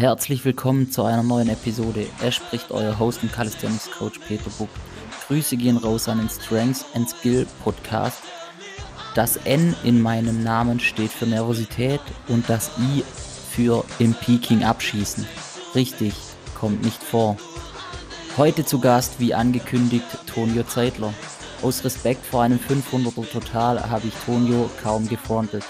[0.00, 2.06] Herzlich willkommen zu einer neuen Episode.
[2.22, 4.70] Er spricht euer Host und Calisthenics Coach Peter Buck.
[5.26, 8.22] Grüße gehen raus an den Strengths and Skill Podcast.
[9.14, 13.04] Das N in meinem Namen steht für Nervosität und das I
[13.50, 15.26] für im Peking abschießen.
[15.74, 16.14] Richtig,
[16.58, 17.36] kommt nicht vor.
[18.38, 21.12] Heute zu Gast, wie angekündigt, Tonio Zeitler.
[21.60, 25.62] Aus Respekt vor einem 500er Total habe ich Tonio kaum gefrontet.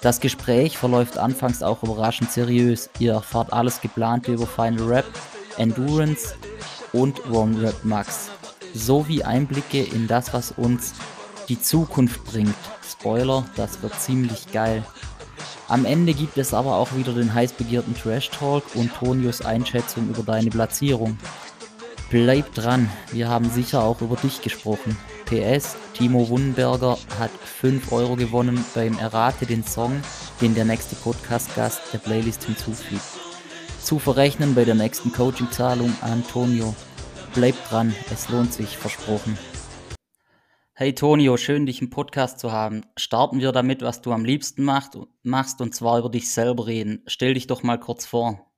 [0.00, 2.88] Das Gespräch verläuft anfangs auch überraschend seriös.
[3.00, 5.06] Ihr erfahrt alles Geplante über Final Rap,
[5.56, 6.34] Endurance
[6.92, 8.30] und One Rap Max.
[8.74, 10.94] Sowie Einblicke in das, was uns
[11.48, 12.54] die Zukunft bringt.
[12.88, 14.84] Spoiler, das wird ziemlich geil.
[15.66, 20.08] Am Ende gibt es aber auch wieder den heiß begehrten Trash Talk und Tonios Einschätzung
[20.08, 21.18] über deine Platzierung.
[22.10, 24.96] Bleib dran, wir haben sicher auch über dich gesprochen.
[25.26, 30.00] PS, Timo Wundenberger hat 5 Euro gewonnen beim Errate den Song,
[30.40, 33.02] den der nächste Podcast-Gast der Playlist hinzufügt.
[33.80, 36.76] Zu verrechnen bei der nächsten Coaching-Zahlung Antonio.
[37.34, 39.36] Bleib dran, es lohnt sich, versprochen.
[40.72, 42.82] Hey Tonio, schön dich im Podcast zu haben.
[42.96, 47.02] Starten wir damit, was du am liebsten macht, machst, und zwar über dich selber reden.
[47.08, 48.48] Stell dich doch mal kurz vor.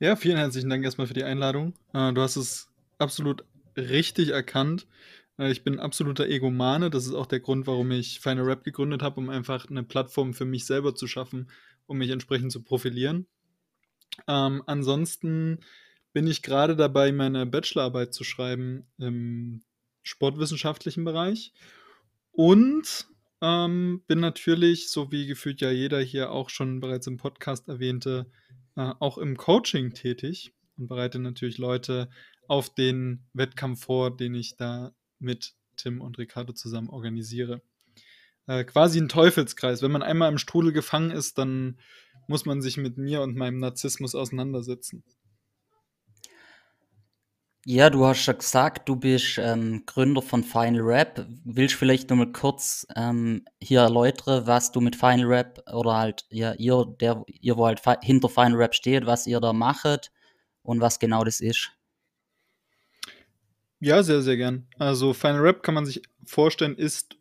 [0.00, 1.74] Ja, vielen herzlichen Dank erstmal für die Einladung.
[1.92, 3.44] Äh, du hast es absolut
[3.76, 4.86] richtig erkannt.
[5.38, 6.90] Äh, ich bin absoluter Egomane.
[6.90, 10.34] Das ist auch der Grund, warum ich Final Rap gegründet habe, um einfach eine Plattform
[10.34, 11.50] für mich selber zu schaffen,
[11.86, 13.26] um mich entsprechend zu profilieren.
[14.28, 15.60] Ähm, ansonsten
[16.12, 19.62] bin ich gerade dabei, meine Bachelorarbeit zu schreiben im
[20.02, 21.52] sportwissenschaftlichen Bereich
[22.30, 23.08] und
[23.40, 28.30] ähm, bin natürlich, so wie gefühlt ja jeder hier auch schon bereits im Podcast erwähnte,
[28.76, 32.08] äh, auch im Coaching tätig und bereite natürlich Leute
[32.46, 34.92] auf den Wettkampf vor, den ich da
[35.24, 37.62] mit Tim und Ricardo zusammen organisiere.
[38.46, 39.82] Äh, quasi ein Teufelskreis.
[39.82, 41.78] Wenn man einmal im Strudel gefangen ist, dann
[42.28, 45.02] muss man sich mit mir und meinem Narzissmus auseinandersetzen.
[47.66, 51.26] Ja, du hast ja gesagt, du bist ähm, Gründer von Final Rap.
[51.44, 55.94] Willst du vielleicht noch mal kurz ähm, hier erläutern, was du mit Final Rap oder
[55.94, 60.12] halt ja, ihr, der, ihr, wo halt hinter Final Rap steht, was ihr da macht
[60.62, 61.70] und was genau das ist?
[63.84, 64.66] Ja, sehr, sehr gern.
[64.78, 67.18] Also Final Rap kann man sich vorstellen, ist,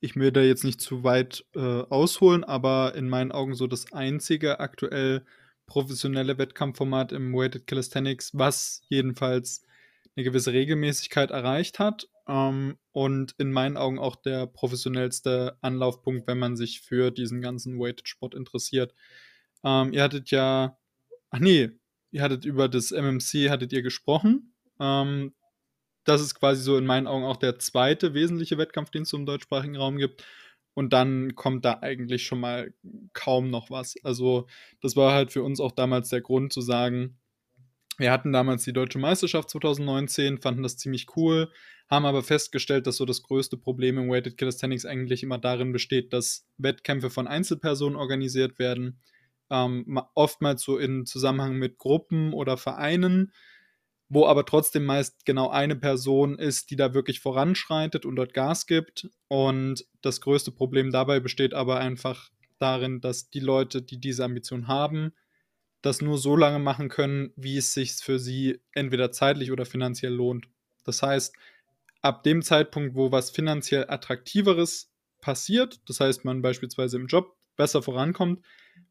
[0.00, 3.92] ich will da jetzt nicht zu weit äh, ausholen, aber in meinen Augen so das
[3.92, 5.24] einzige aktuell
[5.66, 9.62] professionelle Wettkampfformat im Weighted Calisthenics, was jedenfalls
[10.16, 16.40] eine gewisse Regelmäßigkeit erreicht hat ähm, und in meinen Augen auch der professionellste Anlaufpunkt, wenn
[16.40, 18.92] man sich für diesen ganzen Weighted-Sport interessiert.
[19.62, 20.76] Ähm, ihr hattet ja,
[21.30, 21.70] ach nee,
[22.10, 24.52] ihr hattet über das MMC, hattet ihr gesprochen.
[24.80, 25.32] Ähm,
[26.04, 29.26] das ist quasi so in meinen Augen auch der zweite wesentliche Wettkampf, den es im
[29.26, 30.24] deutschsprachigen Raum gibt.
[30.74, 32.72] Und dann kommt da eigentlich schon mal
[33.12, 33.94] kaum noch was.
[34.02, 34.46] Also
[34.80, 37.18] das war halt für uns auch damals der Grund zu sagen,
[37.98, 41.52] wir hatten damals die Deutsche Meisterschaft 2019, fanden das ziemlich cool,
[41.90, 46.12] haben aber festgestellt, dass so das größte Problem im Weighted Calisthenics eigentlich immer darin besteht,
[46.14, 48.98] dass Wettkämpfe von Einzelpersonen organisiert werden,
[49.50, 53.32] ähm, oftmals so in Zusammenhang mit Gruppen oder Vereinen,
[54.14, 58.66] wo aber trotzdem meist genau eine Person ist, die da wirklich voranschreitet und dort Gas
[58.66, 59.08] gibt.
[59.26, 62.28] Und das größte Problem dabei besteht aber einfach
[62.58, 65.14] darin, dass die Leute, die diese Ambition haben,
[65.80, 70.12] das nur so lange machen können, wie es sich für sie entweder zeitlich oder finanziell
[70.12, 70.46] lohnt.
[70.84, 71.34] Das heißt,
[72.02, 74.92] ab dem Zeitpunkt, wo was finanziell attraktiveres
[75.22, 78.44] passiert, das heißt, man beispielsweise im Job besser vorankommt,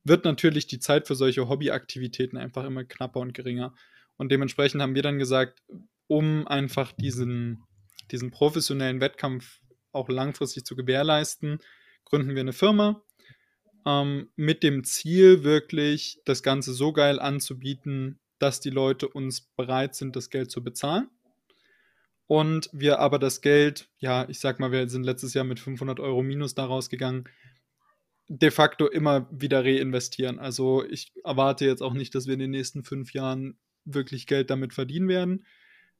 [0.03, 3.75] wird natürlich die Zeit für solche Hobbyaktivitäten einfach immer knapper und geringer.
[4.21, 5.63] Und dementsprechend haben wir dann gesagt,
[6.05, 7.63] um einfach diesen,
[8.11, 9.61] diesen professionellen Wettkampf
[9.93, 11.57] auch langfristig zu gewährleisten,
[12.05, 13.01] gründen wir eine Firma,
[13.83, 19.95] ähm, mit dem Ziel, wirklich das Ganze so geil anzubieten, dass die Leute uns bereit
[19.95, 21.09] sind, das Geld zu bezahlen.
[22.27, 25.99] Und wir aber das Geld, ja, ich sag mal, wir sind letztes Jahr mit 500
[25.99, 27.23] Euro minus daraus gegangen,
[28.27, 30.37] de facto immer wieder reinvestieren.
[30.37, 34.49] Also ich erwarte jetzt auch nicht, dass wir in den nächsten fünf Jahren wirklich Geld
[34.49, 35.45] damit verdienen werden,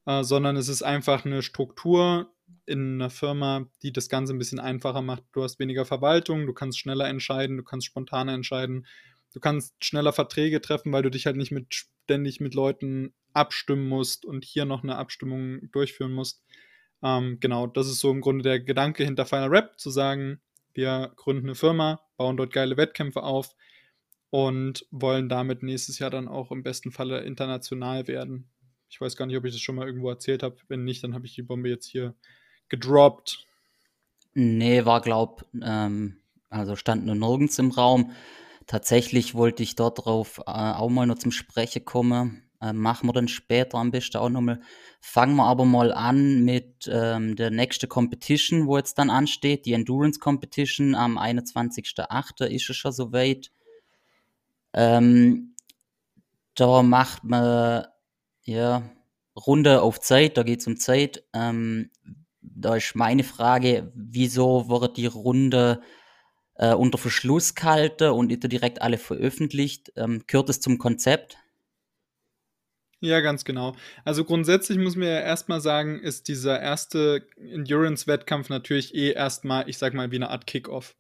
[0.06, 2.32] äh, sondern es ist einfach eine Struktur,
[2.66, 5.24] in einer Firma, die das Ganze ein bisschen einfacher macht.
[5.34, 8.86] Du hast weniger Verwaltung, du kannst schneller entscheiden, du kannst spontaner entscheiden,
[9.34, 13.88] du kannst schneller Verträge treffen, weil du dich halt nicht mit, ständig mit Leuten abstimmen
[13.88, 16.44] musst und hier noch eine Abstimmung durchführen musst.
[17.02, 20.42] Ähm, genau, das ist so im Grunde der Gedanke hinter Final Rap, zu sagen,
[20.74, 23.56] wir gründen eine Firma, bauen dort geile Wettkämpfe auf
[24.32, 28.50] und wollen damit nächstes Jahr dann auch im besten Falle international werden.
[28.90, 30.56] Ich weiß gar nicht, ob ich das schon mal irgendwo erzählt habe.
[30.68, 32.16] Wenn nicht, dann habe ich die Bombe jetzt hier
[32.70, 33.46] gedroppt?
[34.34, 36.18] Nee, war glaub, ähm,
[36.50, 38.12] also stand nur nirgends im Raum.
[38.68, 42.50] Tatsächlich wollte ich dort drauf äh, auch mal noch zum Sprechen kommen.
[42.62, 44.62] Äh, machen wir dann später am besten auch nochmal.
[45.02, 49.66] Fangen wir aber mal an mit ähm, der nächsten Competition, wo jetzt dann ansteht.
[49.66, 52.46] Die Endurance Competition am 21.08.
[52.46, 53.52] ist es schon soweit.
[54.74, 55.56] Ähm,
[56.56, 57.86] da macht man
[58.44, 58.90] ja
[59.36, 61.24] Runde auf Zeit, da geht es um Zeit.
[61.34, 61.90] Ähm,
[62.42, 65.82] da ist meine Frage, wieso wird die Runde
[66.56, 69.92] äh, unter Verschluss gehalten und ist direkt alle veröffentlicht?
[69.96, 71.38] Ähm, gehört es zum Konzept?
[73.04, 73.76] Ja, ganz genau.
[74.06, 79.80] Also grundsätzlich muss man ja erstmal sagen, ist dieser erste Endurance-Wettkampf natürlich eh erstmal, ich
[79.80, 80.96] sag mal, wie eine Art Kickoff.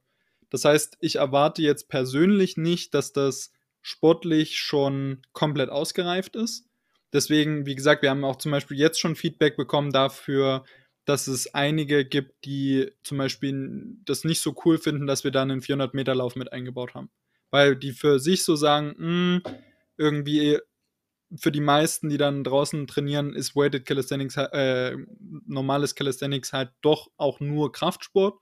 [0.50, 6.68] Das heißt, ich erwarte jetzt persönlich nicht, dass das sportlich schon komplett ausgereift ist.
[7.14, 10.64] Deswegen, wie gesagt, wir haben auch zum Beispiel jetzt schon Feedback bekommen dafür,
[11.06, 15.42] dass es einige gibt, die zum Beispiel das nicht so cool finden, dass wir da
[15.42, 17.10] einen 400-Meter-Lauf mit eingebaut haben.
[17.50, 19.56] Weil die für sich so sagen, mh, hm,
[19.98, 20.60] irgendwie
[21.36, 24.98] für die meisten, die dann draußen trainieren, ist Weighted Calisthenics, äh,
[25.48, 28.40] normales Calisthenics halt doch auch nur Kraftsport.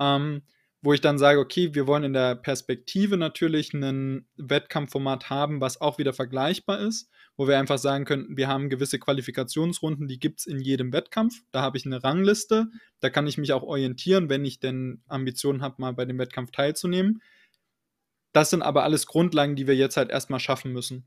[0.00, 0.42] Ähm,
[0.86, 5.80] wo ich dann sage, okay, wir wollen in der Perspektive natürlich ein Wettkampfformat haben, was
[5.80, 10.38] auch wieder vergleichbar ist, wo wir einfach sagen können, wir haben gewisse Qualifikationsrunden, die gibt
[10.38, 11.42] es in jedem Wettkampf.
[11.50, 12.68] Da habe ich eine Rangliste,
[13.00, 16.52] da kann ich mich auch orientieren, wenn ich denn Ambitionen habe, mal bei dem Wettkampf
[16.52, 17.20] teilzunehmen.
[18.32, 21.04] Das sind aber alles Grundlagen, die wir jetzt halt erstmal schaffen müssen.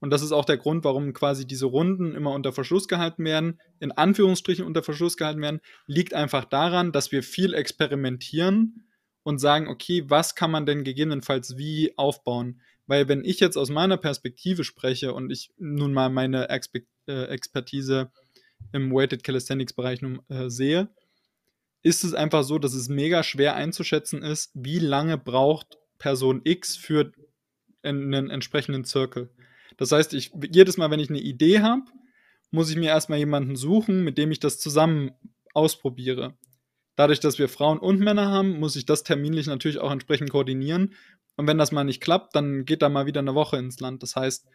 [0.00, 3.60] Und das ist auch der Grund, warum quasi diese Runden immer unter Verschluss gehalten werden,
[3.78, 8.88] in Anführungsstrichen unter Verschluss gehalten werden, liegt einfach daran, dass wir viel experimentieren
[9.22, 12.60] und sagen, okay, was kann man denn gegebenenfalls wie aufbauen?
[12.86, 17.24] Weil wenn ich jetzt aus meiner Perspektive spreche und ich nun mal meine Exper äh,
[17.24, 18.10] Expertise
[18.72, 20.88] im Weighted Calisthenics Bereich äh, sehe,
[21.82, 26.76] ist es einfach so, dass es mega schwer einzuschätzen ist, wie lange braucht Person X
[26.76, 27.12] für
[27.82, 29.30] einen entsprechenden Zirkel.
[29.76, 31.82] Das heißt, ich, jedes Mal, wenn ich eine Idee habe,
[32.50, 35.12] muss ich mir erstmal jemanden suchen, mit dem ich das zusammen
[35.54, 36.36] ausprobiere.
[36.96, 40.94] Dadurch, dass wir Frauen und Männer haben, muss ich das terminlich natürlich auch entsprechend koordinieren.
[41.36, 44.02] Und wenn das mal nicht klappt, dann geht da mal wieder eine Woche ins Land.
[44.02, 44.46] Das heißt,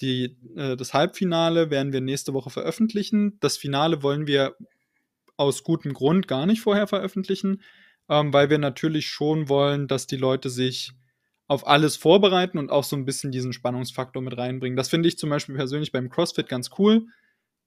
[0.00, 3.38] die, äh, das Halbfinale werden wir nächste Woche veröffentlichen.
[3.40, 4.56] Das Finale wollen wir
[5.36, 7.62] aus gutem Grund gar nicht vorher veröffentlichen,
[8.08, 10.92] ähm, weil wir natürlich schon wollen, dass die Leute sich
[11.48, 14.76] auf alles vorbereiten und auch so ein bisschen diesen Spannungsfaktor mit reinbringen.
[14.76, 17.06] Das finde ich zum Beispiel persönlich beim CrossFit ganz cool,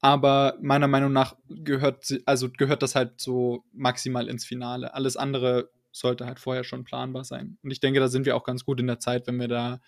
[0.03, 4.94] aber meiner Meinung nach gehört, also gehört das halt so maximal ins Finale.
[4.94, 7.57] Alles andere sollte halt vorher schon planbar sein.
[7.63, 9.79] Und ich denke, da sind wir auch ganz gut in der Zeit, wenn wir da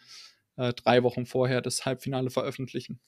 [0.55, 3.01] äh, drei Wochen vorher das Halbfinale veröffentlichen.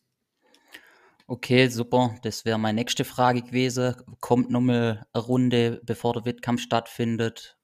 [1.28, 2.14] Okay, super.
[2.24, 3.96] Das wäre meine nächste Frage gewesen.
[4.20, 7.58] Kommt nochmal eine Runde, bevor der Wettkampf stattfindet?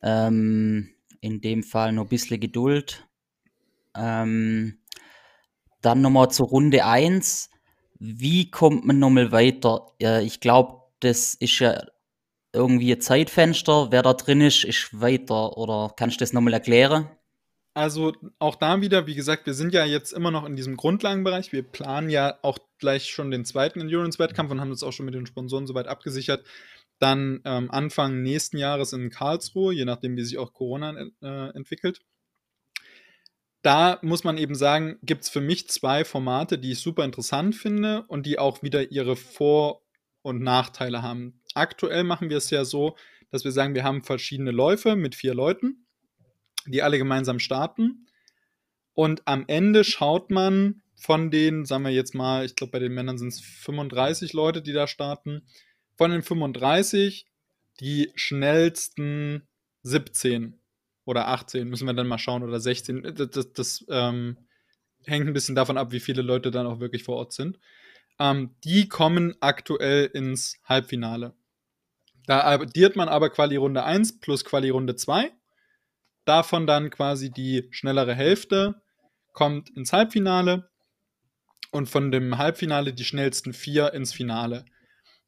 [0.00, 3.06] Ähm, in dem Fall noch ein bisschen Geduld.
[3.94, 4.78] Ähm,
[5.82, 7.50] dann nochmal zur Runde 1.
[7.98, 9.92] Wie kommt man nochmal weiter?
[10.00, 11.82] Ja, ich glaube, das ist ja
[12.52, 13.90] irgendwie ein Zeitfenster.
[13.90, 15.56] Wer da drin ist, ist weiter.
[15.56, 17.08] Oder kannst du das nochmal erklären?
[17.74, 21.52] Also auch da wieder, wie gesagt, wir sind ja jetzt immer noch in diesem Grundlagenbereich.
[21.52, 25.14] Wir planen ja auch gleich schon den zweiten Endurance-Wettkampf und haben uns auch schon mit
[25.14, 26.46] den Sponsoren soweit abgesichert,
[26.98, 32.00] dann ähm, Anfang nächsten Jahres in Karlsruhe, je nachdem, wie sich auch Corona äh, entwickelt.
[33.66, 37.56] Da muss man eben sagen, gibt es für mich zwei Formate, die ich super interessant
[37.56, 39.82] finde und die auch wieder ihre Vor-
[40.22, 41.40] und Nachteile haben.
[41.52, 42.94] Aktuell machen wir es ja so,
[43.32, 45.84] dass wir sagen, wir haben verschiedene Läufe mit vier Leuten,
[46.66, 48.06] die alle gemeinsam starten.
[48.94, 52.94] Und am Ende schaut man von den, sagen wir jetzt mal, ich glaube, bei den
[52.94, 55.44] Männern sind es 35 Leute, die da starten,
[55.96, 57.26] von den 35
[57.80, 59.42] die schnellsten
[59.82, 60.56] 17
[61.06, 63.14] oder 18, müssen wir dann mal schauen, oder 16.
[63.14, 64.36] Das, das, das ähm,
[65.06, 67.58] hängt ein bisschen davon ab, wie viele Leute dann auch wirklich vor Ort sind.
[68.18, 71.34] Ähm, die kommen aktuell ins Halbfinale.
[72.26, 75.32] Da addiert man aber Quali Runde 1 plus Quali Runde 2.
[76.24, 78.82] Davon dann quasi die schnellere Hälfte
[79.32, 80.68] kommt ins Halbfinale
[81.70, 84.64] und von dem Halbfinale die schnellsten vier ins Finale.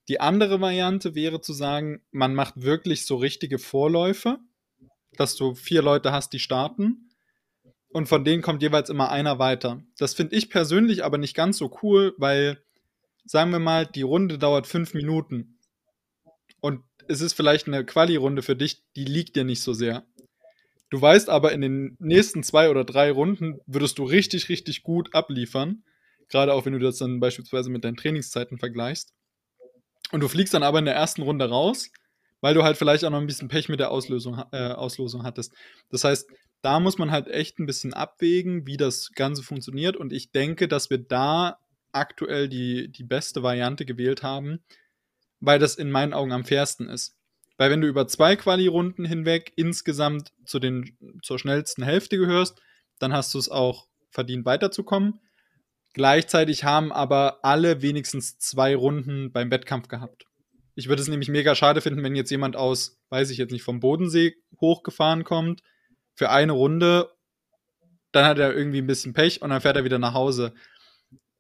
[0.08, 4.38] Die andere Variante wäre zu sagen, man macht wirklich so richtige Vorläufe,
[5.18, 7.10] dass du vier Leute hast, die starten
[7.88, 9.82] und von denen kommt jeweils immer einer weiter.
[9.98, 12.62] Das finde ich persönlich aber nicht ganz so cool, weil,
[13.25, 15.58] sagen wir mal, die Runde dauert fünf Minuten
[16.60, 20.06] und es ist vielleicht eine Quali-Runde für dich, die liegt dir nicht so sehr.
[20.90, 25.14] Du weißt aber, in den nächsten zwei oder drei Runden würdest du richtig, richtig gut
[25.14, 25.82] abliefern.
[26.28, 29.12] Gerade auch wenn du das dann beispielsweise mit deinen Trainingszeiten vergleichst.
[30.12, 31.90] Und du fliegst dann aber in der ersten Runde raus,
[32.40, 35.52] weil du halt vielleicht auch noch ein bisschen Pech mit der Auslösung, äh, Auslosung hattest.
[35.90, 36.28] Das heißt,
[36.62, 39.97] da muss man halt echt ein bisschen abwägen, wie das Ganze funktioniert.
[39.97, 41.59] Und ich denke, dass wir da
[41.92, 44.61] aktuell die, die beste Variante gewählt haben,
[45.40, 47.14] weil das in meinen Augen am fairsten ist.
[47.57, 52.61] Weil wenn du über zwei Quali-Runden hinweg insgesamt zu den, zur schnellsten Hälfte gehörst,
[52.99, 55.21] dann hast du es auch verdient weiterzukommen.
[55.92, 60.27] Gleichzeitig haben aber alle wenigstens zwei Runden beim Wettkampf gehabt.
[60.78, 63.62] Ich würde es nämlich mega schade finden, wenn jetzt jemand aus, weiß ich jetzt nicht,
[63.62, 65.62] vom Bodensee hochgefahren kommt,
[66.14, 67.11] für eine Runde,
[68.12, 70.54] dann hat er irgendwie ein bisschen Pech und dann fährt er wieder nach Hause.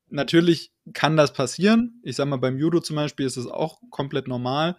[0.08, 2.00] Natürlich kann das passieren.
[2.02, 4.76] Ich sag mal, beim Judo zum Beispiel ist es auch komplett normal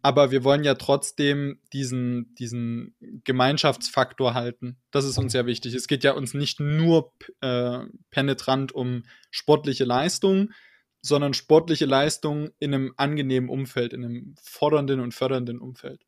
[0.00, 4.76] aber wir wollen ja trotzdem diesen, diesen Gemeinschaftsfaktor halten.
[4.90, 5.74] Das ist uns ja wichtig.
[5.74, 10.52] Es geht ja uns nicht nur äh, penetrant um sportliche Leistung,
[11.00, 16.04] sondern sportliche Leistung in einem angenehmen Umfeld, in einem fordernden und fördernden Umfeld.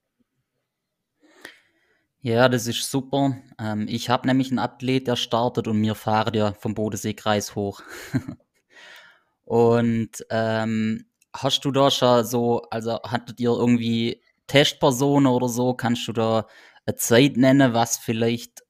[2.23, 3.39] Ja, das ist super.
[3.59, 7.81] Ähm, ich habe nämlich einen Athlet, der startet und mir fahren ja vom Bodenseekreis hoch.
[9.45, 15.73] und ähm, hast du da schon so, also hattet ihr irgendwie Testpersonen oder so?
[15.73, 16.47] Kannst du da
[16.85, 18.65] eine Zeit nennen, was vielleicht,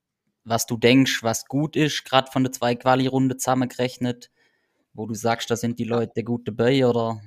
[0.45, 4.31] was du denkst, was gut ist, gerade von der zwei Quali-Runde zusammengerechnet,
[4.93, 7.21] wo du sagst, da sind die Leute gut dabei oder?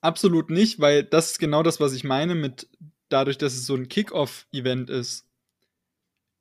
[0.00, 2.68] Absolut nicht, weil das ist genau das, was ich meine mit
[3.08, 5.26] dadurch, dass es so ein Kick-Off-Event ist.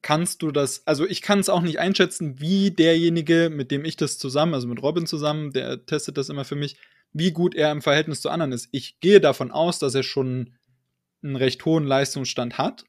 [0.02, 3.96] Kannst du das, also ich kann es auch nicht einschätzen, wie derjenige, mit dem ich
[3.96, 6.76] das zusammen, also mit Robin zusammen, der testet das immer für mich,
[7.14, 8.68] wie gut er im Verhältnis zu anderen ist.
[8.72, 10.56] Ich gehe davon aus, dass er schon
[11.24, 12.84] einen recht hohen Leistungsstand hat.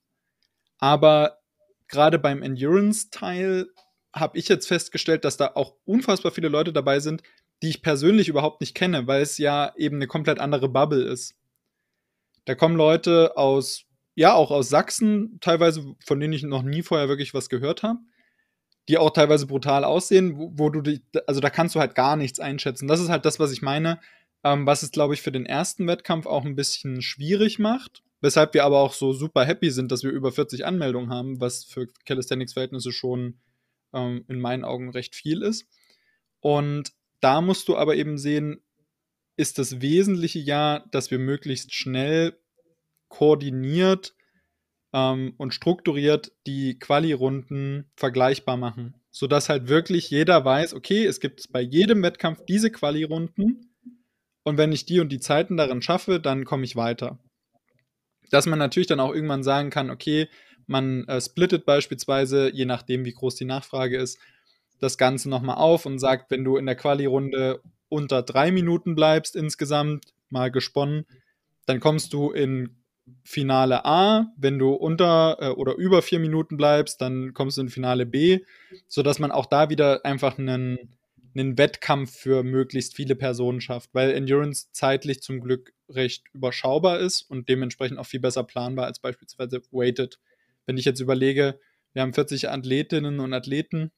[0.78, 1.38] Aber
[1.87, 3.68] gerade beim Endurance-Teil
[4.12, 7.23] habe ich jetzt festgestellt, dass da auch unfassbar viele Leute dabei sind,
[7.64, 11.35] die ich persönlich überhaupt nicht kenne, weil es ja eben eine komplett andere Bubble ist.
[12.44, 17.09] Da kommen Leute aus, ja, auch aus Sachsen, teilweise, von denen ich noch nie vorher
[17.09, 17.99] wirklich was gehört habe
[18.88, 22.16] die auch teilweise brutal aussehen, wo, wo du dich, also da kannst du halt gar
[22.16, 22.87] nichts einschätzen.
[22.87, 24.00] Das ist halt das, was ich meine,
[24.42, 28.02] ähm, was es, glaube ich, für den ersten Wettkampf auch ein bisschen schwierig macht.
[28.21, 31.64] Weshalb wir aber auch so super happy sind, dass wir über 40 Anmeldungen haben, was
[31.64, 33.38] für Calisthenics-Verhältnisse schon
[33.92, 35.66] ähm, in meinen Augen recht viel ist.
[36.40, 36.92] Und
[37.25, 38.61] da musst du aber eben sehen,
[39.37, 42.38] ist das Wesentliche ja, dass wir möglichst schnell
[43.09, 44.14] koordiniert
[44.93, 48.95] ähm, und strukturiert die Quali-Runden vergleichbar machen.
[49.11, 53.71] Sodass halt wirklich jeder weiß, okay, es gibt bei jedem Wettkampf diese Quali-Runden
[54.43, 57.19] und wenn ich die und die Zeiten darin schaffe, dann komme ich weiter.
[58.31, 60.28] Dass man natürlich dann auch irgendwann sagen kann, okay,
[60.66, 64.19] man äh, splittet beispielsweise, je nachdem, wie groß die Nachfrage ist,
[64.81, 69.37] das Ganze nochmal auf und sagt, wenn du in der Quali-Runde unter drei Minuten bleibst
[69.37, 71.07] insgesamt, mal gesponnen,
[71.66, 72.76] dann kommst du in
[73.23, 77.69] Finale A, wenn du unter äh, oder über vier Minuten bleibst, dann kommst du in
[77.69, 78.40] Finale B,
[78.88, 80.97] sodass man auch da wieder einfach einen,
[81.35, 87.23] einen Wettkampf für möglichst viele Personen schafft, weil Endurance zeitlich zum Glück recht überschaubar ist
[87.23, 90.19] und dementsprechend auch viel besser planbar als beispielsweise Weighted.
[90.64, 91.61] Wenn ich jetzt überlege,
[91.93, 93.93] wir haben 40 Athletinnen und Athleten,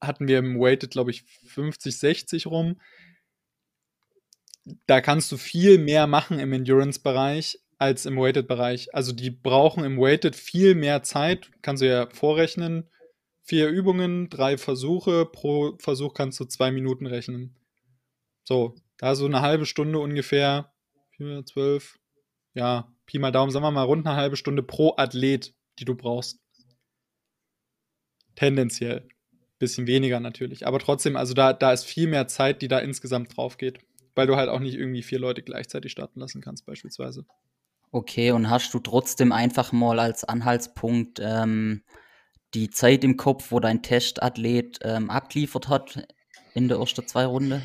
[0.00, 2.76] hatten wir im Weighted, glaube ich, 50, 60 rum
[4.86, 8.94] da kannst du viel mehr machen im Endurance-Bereich als im Weighted-Bereich.
[8.94, 12.88] Also die brauchen im Weighted viel mehr Zeit, kannst du ja vorrechnen.
[13.42, 17.56] Vier Übungen, drei Versuche, pro Versuch kannst du zwei Minuten rechnen.
[18.44, 20.72] So, da so eine halbe Stunde ungefähr,
[21.16, 21.98] vier, zwölf,
[22.54, 25.96] ja, Pi mal Daumen, sagen wir mal rund eine halbe Stunde pro Athlet, die du
[25.96, 26.38] brauchst.
[28.36, 29.08] Tendenziell.
[29.60, 30.66] Bisschen weniger natürlich.
[30.66, 33.78] Aber trotzdem, also da, da ist viel mehr Zeit, die da insgesamt drauf geht
[34.14, 37.24] weil du halt auch nicht irgendwie vier Leute gleichzeitig starten lassen kannst, beispielsweise.
[37.92, 41.82] Okay, und hast du trotzdem einfach mal als Anhaltspunkt ähm,
[42.54, 46.06] die Zeit im Kopf, wo dein Testathlet ähm, abgeliefert hat
[46.54, 47.62] in der ersten zwei Runde?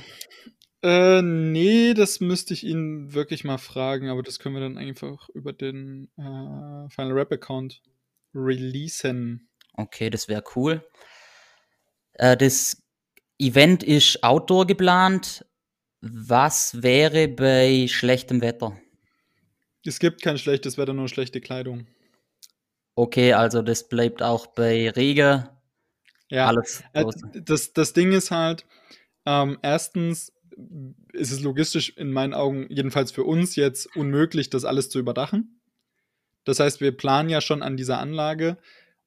[0.81, 5.29] Äh, nee, das müsste ich ihn wirklich mal fragen, aber das können wir dann einfach
[5.29, 7.81] über den äh, Final Rap Account
[8.33, 9.49] releasen.
[9.73, 10.83] Okay, das wäre cool.
[12.15, 12.81] Äh, das
[13.39, 15.45] Event ist outdoor geplant.
[16.01, 18.77] Was wäre bei schlechtem Wetter?
[19.85, 21.87] Es gibt kein schlechtes Wetter, nur schlechte Kleidung.
[22.95, 25.47] Okay, also das bleibt auch bei Regen.
[26.29, 26.83] Ja, alles.
[26.93, 28.65] Äh, das, das Ding ist halt,
[29.25, 30.31] ähm, erstens
[31.11, 35.59] ist es logistisch in meinen Augen, jedenfalls für uns jetzt, unmöglich, das alles zu überdachen.
[36.45, 38.57] Das heißt, wir planen ja schon an dieser Anlage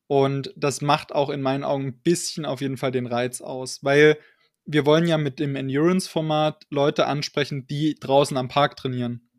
[0.09, 3.85] und das macht auch in meinen Augen ein bisschen auf jeden Fall den Reiz aus,
[3.85, 4.19] weil
[4.65, 9.31] wir wollen ja mit dem Endurance-Format Leute ansprechen, die draußen am Park trainieren.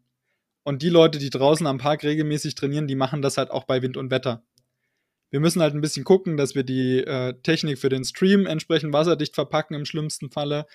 [0.63, 3.81] Und die Leute, die draußen am Park regelmäßig trainieren, die machen das halt auch bei
[3.81, 4.43] Wind und Wetter.
[5.31, 8.93] Wir müssen halt ein bisschen gucken, dass wir die äh, Technik für den Stream entsprechend
[8.93, 10.65] wasserdicht verpacken im schlimmsten Falle.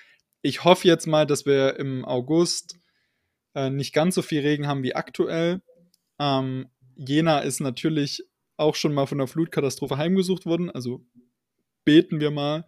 [0.43, 2.79] Ich hoffe jetzt mal, dass wir im August
[3.55, 5.63] äh, nicht ganz so viel Regen haben wie aktuell.
[6.19, 8.25] Ähm, Jena ist natürlich
[8.57, 11.05] auch schon mal von der Flutkatastrophe heimgesucht worden, also
[11.85, 12.67] beten wir mal.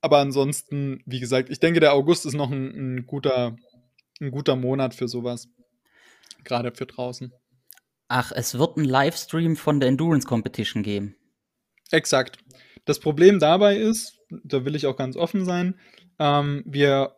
[0.00, 3.56] Aber ansonsten, wie gesagt, ich denke, der August ist noch ein, ein guter,
[4.20, 5.48] ein guter Monat für sowas.
[6.44, 7.32] Gerade für draußen.
[8.08, 11.16] Ach, es wird einen Livestream von der Endurance Competition geben.
[11.90, 12.38] Exakt.
[12.84, 15.78] Das Problem dabei ist, da will ich auch ganz offen sein,
[16.18, 17.16] ähm, wir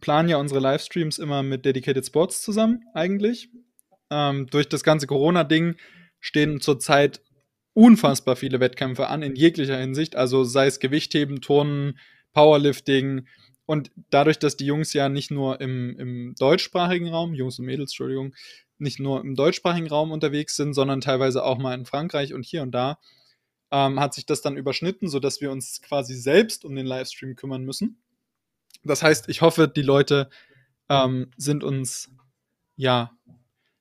[0.00, 3.50] planen ja unsere Livestreams immer mit Dedicated Sports zusammen, eigentlich.
[4.10, 5.76] Ähm, durch das ganze Corona-Ding
[6.26, 7.22] stehen zurzeit
[7.72, 10.16] unfassbar viele Wettkämpfe an, in jeglicher Hinsicht.
[10.16, 12.00] Also sei es Gewichtheben, Turnen,
[12.32, 13.28] Powerlifting.
[13.64, 17.92] Und dadurch, dass die Jungs ja nicht nur im, im deutschsprachigen Raum, Jungs und Mädels,
[17.92, 18.34] Entschuldigung,
[18.76, 22.62] nicht nur im deutschsprachigen Raum unterwegs sind, sondern teilweise auch mal in Frankreich und hier
[22.62, 22.98] und da,
[23.70, 27.62] ähm, hat sich das dann überschnitten, sodass wir uns quasi selbst um den Livestream kümmern
[27.62, 28.02] müssen.
[28.82, 30.28] Das heißt, ich hoffe, die Leute
[30.88, 32.10] ähm, sind uns
[32.74, 33.16] ja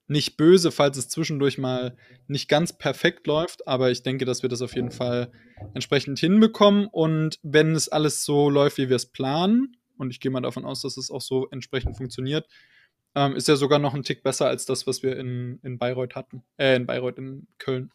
[0.07, 1.97] nicht böse, falls es zwischendurch mal
[2.27, 5.31] nicht ganz perfekt läuft, aber ich denke, dass wir das auf jeden Fall
[5.73, 6.87] entsprechend hinbekommen.
[6.87, 10.65] Und wenn es alles so läuft, wie wir es planen, und ich gehe mal davon
[10.65, 12.47] aus, dass es auch so entsprechend funktioniert,
[13.15, 16.15] ähm, ist ja sogar noch ein Tick besser als das, was wir in, in Bayreuth
[16.15, 16.43] hatten.
[16.57, 17.91] Äh, in Bayreuth, in Köln.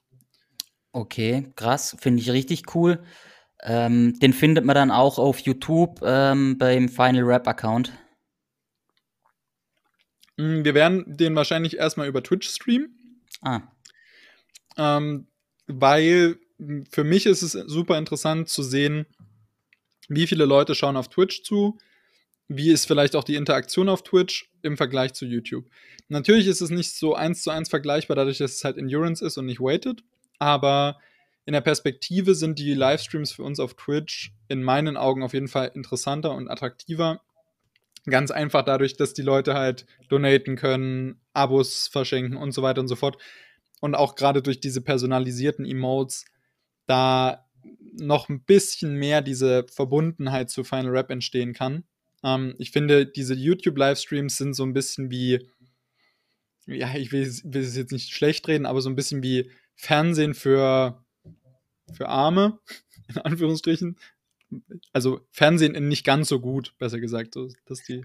[0.93, 3.03] Okay, krass, finde ich richtig cool.
[3.63, 7.93] Ähm, den findet man dann auch auf YouTube ähm, beim Final Rap Account.
[10.41, 13.21] Mm, wir werden den wahrscheinlich erstmal über Twitch streamen.
[13.43, 13.61] Ah.
[14.77, 15.27] Ähm,
[15.67, 16.39] weil
[16.91, 19.07] für mich ist es super interessant zu sehen,
[20.09, 21.79] wie viele Leute schauen auf Twitch zu,
[22.49, 25.67] wie ist vielleicht auch die Interaktion auf Twitch im Vergleich zu YouTube.
[26.09, 29.39] Natürlich ist es nicht so eins zu eins vergleichbar, dadurch, dass es halt Endurance ist
[29.39, 30.03] und nicht Weighted,
[30.39, 30.99] aber
[31.47, 35.49] in der Perspektive sind die Livestreams für uns auf Twitch in meinen Augen auf jeden
[35.49, 37.21] Fall interessanter und attraktiver,
[38.07, 42.89] Ganz einfach dadurch, dass die Leute halt donaten können, Abos verschenken und so weiter und
[42.89, 43.19] so fort.
[43.81, 46.25] Und auch gerade durch diese personalisierten Emotes
[46.87, 47.47] da
[47.93, 51.85] noch ein bisschen mehr diese Verbundenheit zu Final Rap entstehen kann.
[52.23, 55.49] Ähm, ich finde, diese YouTube-Livestreams sind so ein bisschen wie,
[56.67, 60.35] ja, ich will, will es jetzt nicht schlecht reden, aber so ein bisschen wie Fernsehen
[60.35, 61.05] für,
[61.93, 62.59] für Arme,
[63.09, 63.97] in Anführungsstrichen
[64.93, 67.35] also Fernsehen in nicht ganz so gut, besser gesagt.
[67.35, 68.05] So, das ist die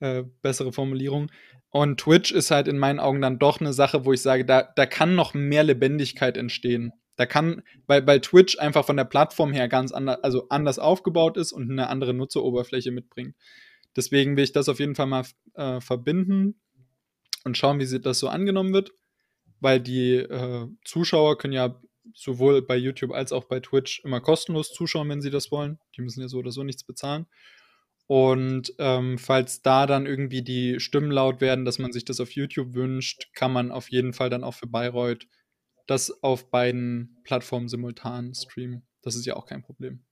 [0.00, 1.30] äh, bessere Formulierung.
[1.70, 4.62] Und Twitch ist halt in meinen Augen dann doch eine Sache, wo ich sage, da,
[4.62, 6.92] da kann noch mehr Lebendigkeit entstehen.
[7.16, 11.36] Da kann, weil, weil Twitch einfach von der Plattform her ganz anders, also anders aufgebaut
[11.36, 13.36] ist und eine andere Nutzeroberfläche mitbringt.
[13.96, 16.60] Deswegen will ich das auf jeden Fall mal äh, verbinden
[17.44, 18.92] und schauen, wie das so angenommen wird.
[19.60, 21.80] Weil die äh, Zuschauer können ja
[22.14, 25.78] sowohl bei YouTube als auch bei Twitch immer kostenlos zuschauen, wenn sie das wollen.
[25.96, 27.26] Die müssen ja so oder so nichts bezahlen.
[28.06, 32.32] Und ähm, falls da dann irgendwie die Stimmen laut werden, dass man sich das auf
[32.32, 35.26] YouTube wünscht, kann man auf jeden Fall dann auch für Bayreuth
[35.86, 38.82] das auf beiden Plattformen simultan streamen.
[39.02, 40.04] Das ist ja auch kein Problem.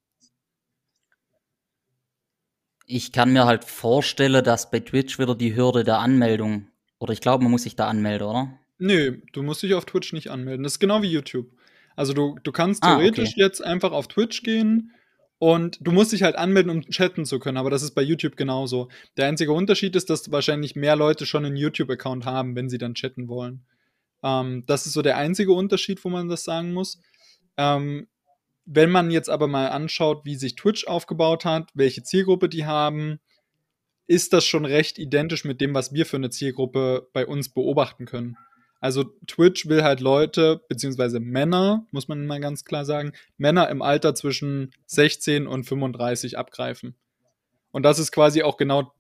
[2.87, 7.21] Ich kann mir halt vorstellen, dass bei Twitch wieder die Hürde der Anmeldung, oder ich
[7.21, 8.59] glaube, man muss sich da anmelden, oder?
[8.79, 10.65] Nö, du musst dich auf Twitch nicht anmelden.
[10.65, 11.53] Das ist genau wie YouTube.
[12.01, 13.41] Also du, du kannst theoretisch ah, okay.
[13.43, 14.95] jetzt einfach auf Twitch gehen
[15.39, 18.37] und du musst dich halt anmelden, um chatten zu können, aber das ist bei YouTube
[18.37, 18.89] genauso.
[19.19, 22.95] Der einzige Unterschied ist, dass wahrscheinlich mehr Leute schon einen YouTube-Account haben, wenn sie dann
[22.95, 23.67] chatten wollen.
[24.23, 27.03] Ähm, das ist so der einzige Unterschied, wo man das sagen muss.
[27.59, 28.09] Ähm,
[28.65, 33.21] wenn man jetzt aber mal anschaut, wie sich Twitch aufgebaut hat, welche Zielgruppe die haben,
[34.07, 38.07] ist das schon recht identisch mit dem, was wir für eine Zielgruppe bei uns beobachten
[38.07, 38.39] können.
[38.81, 43.83] Also Twitch will halt Leute, beziehungsweise Männer, muss man mal ganz klar sagen, Männer im
[43.83, 46.95] Alter zwischen 16 und 35 abgreifen.
[47.73, 48.93] Und das ist quasi auch genau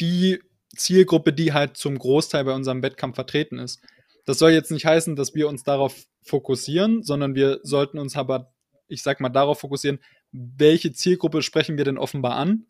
[0.00, 0.40] die
[0.76, 3.80] Zielgruppe, die halt zum Großteil bei unserem Wettkampf vertreten ist.
[4.26, 8.52] Das soll jetzt nicht heißen, dass wir uns darauf fokussieren, sondern wir sollten uns aber,
[8.88, 10.00] ich sag mal, darauf fokussieren,
[10.32, 12.66] welche Zielgruppe sprechen wir denn offenbar an.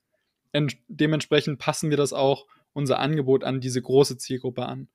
[0.53, 4.89] Und dementsprechend passen wir das auch unser Angebot an diese große Zielgruppe an.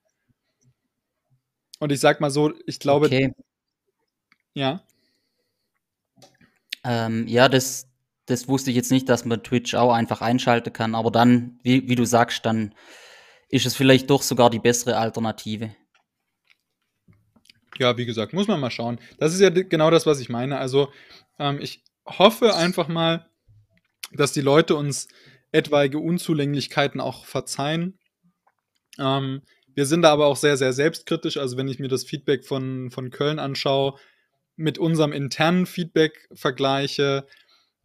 [1.79, 3.07] Und ich sag mal so, ich glaube.
[3.07, 3.33] Okay.
[4.53, 4.83] Ja.
[6.83, 7.87] Ähm, ja, das,
[8.25, 10.95] das wusste ich jetzt nicht, dass man Twitch auch einfach einschalten kann.
[10.95, 12.75] Aber dann, wie, wie du sagst, dann
[13.49, 15.75] ist es vielleicht doch sogar die bessere Alternative.
[17.77, 18.99] Ja, wie gesagt, muss man mal schauen.
[19.17, 20.57] Das ist ja genau das, was ich meine.
[20.57, 20.91] Also,
[21.39, 23.29] ähm, ich hoffe einfach mal,
[24.11, 25.07] dass die Leute uns
[25.51, 27.97] etwaige Unzulänglichkeiten auch verzeihen.
[28.97, 29.41] Ähm,
[29.75, 31.37] wir sind da aber auch sehr, sehr selbstkritisch.
[31.37, 33.95] Also wenn ich mir das Feedback von, von Köln anschaue,
[34.55, 37.25] mit unserem internen Feedback vergleiche,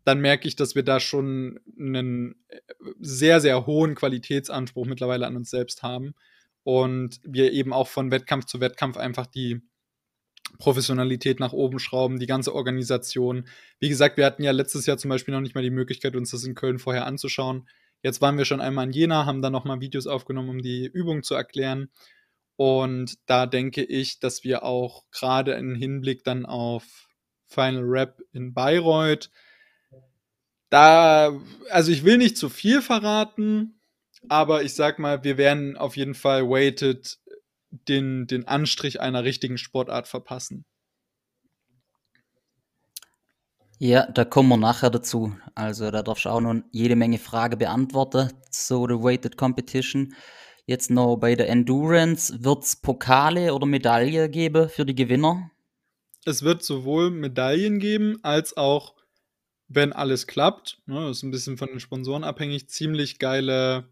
[0.04, 2.58] dann merke ich, dass wir da schon einen äh,
[3.00, 6.14] sehr, sehr hohen Qualitätsanspruch mittlerweile an uns selbst haben.
[6.62, 9.60] Und wir eben auch von Wettkampf zu Wettkampf einfach die
[10.58, 13.46] Professionalität nach oben schrauben, die ganze Organisation.
[13.80, 16.30] Wie gesagt, wir hatten ja letztes Jahr zum Beispiel noch nicht mal die Möglichkeit, uns
[16.30, 17.68] das in Köln vorher anzuschauen.
[18.04, 21.22] Jetzt waren wir schon einmal in Jena, haben dann nochmal Videos aufgenommen, um die Übung
[21.22, 21.88] zu erklären.
[22.56, 27.08] Und da denke ich, dass wir auch gerade im Hinblick dann auf
[27.46, 29.30] Final Rap in Bayreuth,
[30.68, 31.32] da,
[31.70, 33.80] also ich will nicht zu viel verraten,
[34.28, 37.18] aber ich sag mal, wir werden auf jeden Fall weighted
[37.70, 40.66] den, den Anstrich einer richtigen Sportart verpassen.
[43.84, 45.36] Ja, da kommen wir nachher dazu.
[45.54, 50.14] Also da darfst du auch noch jede Menge Fragen beantworten zu der Weighted Competition.
[50.64, 55.50] Jetzt noch bei der Endurance, wird es Pokale oder Medaille geben für die Gewinner?
[56.24, 58.94] Es wird sowohl Medaillen geben, als auch,
[59.68, 63.90] wenn alles klappt, ne, das ist ein bisschen von den Sponsoren abhängig, ziemlich geile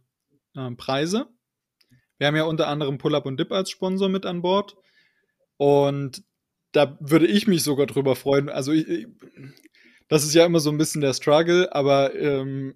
[0.57, 1.27] äh, Preise.
[2.17, 4.75] Wir haben ja unter anderem Pull-Up und Dip als Sponsor mit an Bord.
[5.59, 6.25] Und
[6.73, 8.49] da würde ich mich sogar drüber freuen.
[8.49, 9.07] Also, ich,
[10.13, 12.75] das ist ja immer so ein bisschen der Struggle, aber ähm,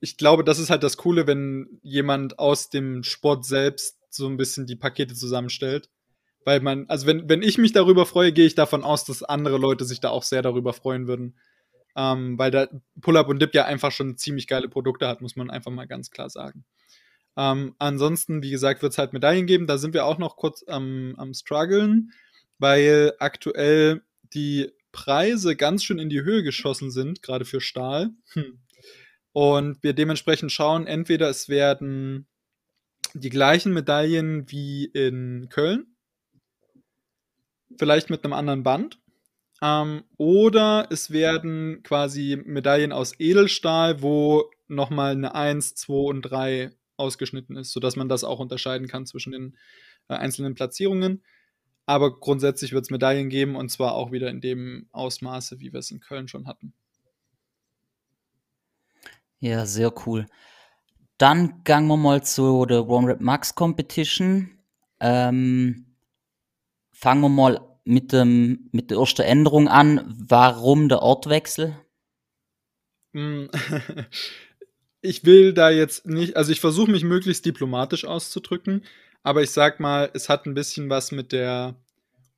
[0.00, 4.36] ich glaube, das ist halt das Coole, wenn jemand aus dem Sport selbst so ein
[4.36, 5.88] bisschen die Pakete zusammenstellt.
[6.44, 9.56] Weil man, also wenn, wenn ich mich darüber freue, gehe ich davon aus, dass andere
[9.56, 11.38] Leute sich da auch sehr darüber freuen würden.
[11.96, 12.68] Ähm, weil da
[13.00, 16.10] Pull-Up und Dip ja einfach schon ziemlich geile Produkte hat, muss man einfach mal ganz
[16.10, 16.66] klar sagen.
[17.38, 19.66] Ähm, ansonsten, wie gesagt, wird es halt Medaillen geben.
[19.66, 22.12] Da sind wir auch noch kurz am, am struggeln,
[22.58, 24.02] weil aktuell
[24.34, 28.10] die Preise ganz schön in die Höhe geschossen sind, gerade für Stahl.
[28.32, 28.60] Hm.
[29.32, 32.28] Und wir dementsprechend schauen, entweder es werden
[33.12, 35.96] die gleichen Medaillen wie in Köln,
[37.76, 39.00] vielleicht mit einem anderen Band.
[39.60, 46.70] Ähm, oder es werden quasi Medaillen aus Edelstahl, wo nochmal eine 1, 2 und 3
[46.96, 49.56] ausgeschnitten ist, sodass man das auch unterscheiden kann zwischen den
[50.08, 51.24] äh, einzelnen Platzierungen.
[51.86, 55.80] Aber grundsätzlich wird es Medaillen geben und zwar auch wieder in dem Ausmaße, wie wir
[55.80, 56.72] es in Köln schon hatten.
[59.40, 60.26] Ja, sehr cool.
[61.18, 64.58] Dann gehen wir mal zu der One Rap Max Competition.
[65.00, 65.94] Ähm,
[66.92, 70.02] fangen wir mal mit, dem, mit der ersten Änderung an.
[70.06, 71.76] Warum der Ortwechsel?
[73.12, 73.50] Hm.
[75.02, 78.84] ich will da jetzt nicht, also ich versuche mich möglichst diplomatisch auszudrücken,
[79.24, 81.74] aber ich sag mal, es hat ein bisschen was mit der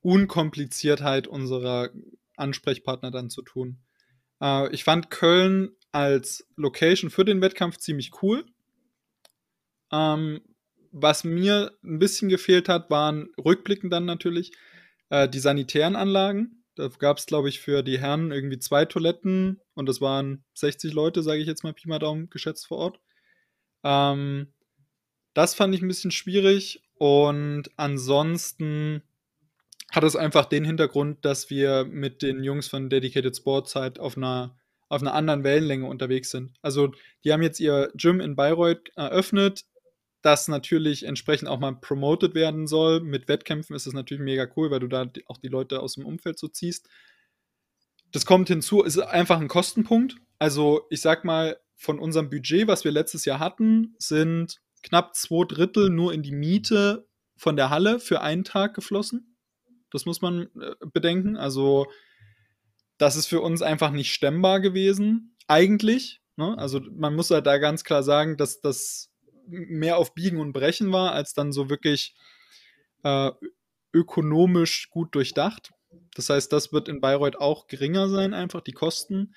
[0.01, 1.91] Unkompliziertheit unserer
[2.37, 3.81] Ansprechpartner dann zu tun.
[4.41, 8.47] Äh, ich fand Köln als Location für den Wettkampf ziemlich cool.
[9.93, 10.41] Ähm,
[10.93, 14.53] was mir ein bisschen gefehlt hat, waren rückblickend dann natürlich
[15.11, 16.65] äh, die sanitären Anlagen.
[16.77, 20.93] Da gab es, glaube ich, für die Herren irgendwie zwei Toiletten und das waren 60
[20.93, 23.01] Leute, sage ich jetzt mal Pi mal Daumen, geschätzt vor Ort.
[23.83, 24.53] Ähm,
[25.37, 29.03] das fand ich ein bisschen schwierig und ansonsten
[29.93, 34.17] hat es einfach den Hintergrund, dass wir mit den Jungs von Dedicated Sports halt auf
[34.17, 34.57] einer,
[34.89, 36.55] auf einer anderen Wellenlänge unterwegs sind.
[36.63, 36.91] Also
[37.23, 39.67] die haben jetzt ihr Gym in Bayreuth eröffnet,
[40.23, 43.01] das natürlich entsprechend auch mal promoted werden soll.
[43.01, 46.07] Mit Wettkämpfen ist es natürlich mega cool, weil du da auch die Leute aus dem
[46.07, 46.89] Umfeld so ziehst.
[48.11, 50.17] Das kommt hinzu, ist einfach ein Kostenpunkt.
[50.39, 55.45] Also ich sag mal, von unserem Budget, was wir letztes Jahr hatten, sind knapp zwei
[55.47, 59.37] Drittel nur in die Miete von der Halle für einen Tag geflossen.
[59.91, 61.37] Das muss man äh, bedenken.
[61.37, 61.87] Also
[62.99, 66.21] das ist für uns einfach nicht stemmbar gewesen, eigentlich.
[66.37, 66.57] Ne?
[66.59, 69.11] Also man muss halt da ganz klar sagen, dass das
[69.47, 72.15] mehr auf Biegen und Brechen war, als dann so wirklich
[73.05, 73.31] äh,
[73.93, 75.73] ökonomisch gut durchdacht.
[76.15, 79.35] Das heißt, das wird in Bayreuth auch geringer sein, einfach die Kosten.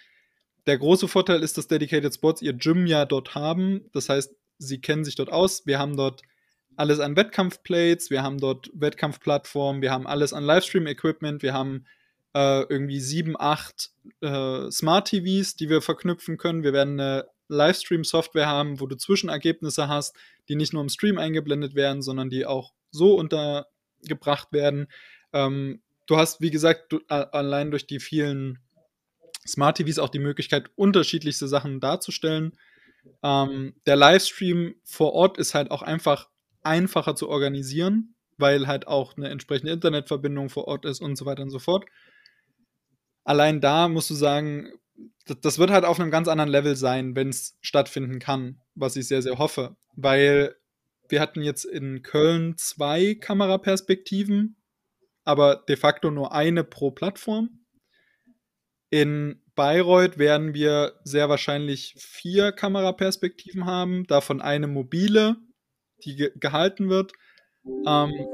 [0.65, 3.89] Der große Vorteil ist, dass Dedicated Sports ihr Gym ja dort haben.
[3.93, 5.65] Das heißt, sie kennen sich dort aus.
[5.65, 6.21] Wir haben dort
[6.75, 11.85] alles an Wettkampfplates, wir haben dort Wettkampfplattformen, wir haben alles an Livestream-Equipment, wir haben
[12.33, 13.91] äh, irgendwie sieben, acht
[14.21, 16.63] äh, Smart TVs, die wir verknüpfen können.
[16.63, 20.15] Wir werden eine Livestream-Software haben, wo du Zwischenergebnisse hast,
[20.47, 24.87] die nicht nur im Stream eingeblendet werden, sondern die auch so untergebracht werden.
[25.33, 28.59] Ähm, du hast, wie gesagt, du, allein durch die vielen
[29.47, 32.53] Smart TVs auch die Möglichkeit, unterschiedlichste Sachen darzustellen.
[33.23, 36.29] Ähm, der Livestream vor Ort ist halt auch einfach
[36.63, 41.43] einfacher zu organisieren, weil halt auch eine entsprechende Internetverbindung vor Ort ist und so weiter
[41.43, 41.85] und so fort.
[43.23, 44.71] Allein da musst du sagen,
[45.41, 49.07] das wird halt auf einem ganz anderen Level sein, wenn es stattfinden kann, was ich
[49.07, 49.75] sehr, sehr hoffe.
[49.95, 50.55] Weil
[51.07, 54.57] wir hatten jetzt in Köln zwei Kameraperspektiven,
[55.23, 57.65] aber de facto nur eine pro Plattform.
[58.89, 65.35] In Bayreuth werden wir sehr wahrscheinlich vier Kameraperspektiven haben, davon eine mobile,
[66.05, 67.11] die ge gehalten wird.
[67.85, 68.25] Ähm,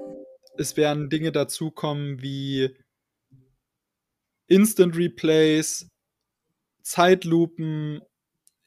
[0.56, 2.78] es werden Dinge dazukommen wie
[4.46, 5.90] Instant Replays,
[6.84, 8.04] Zeitlupen,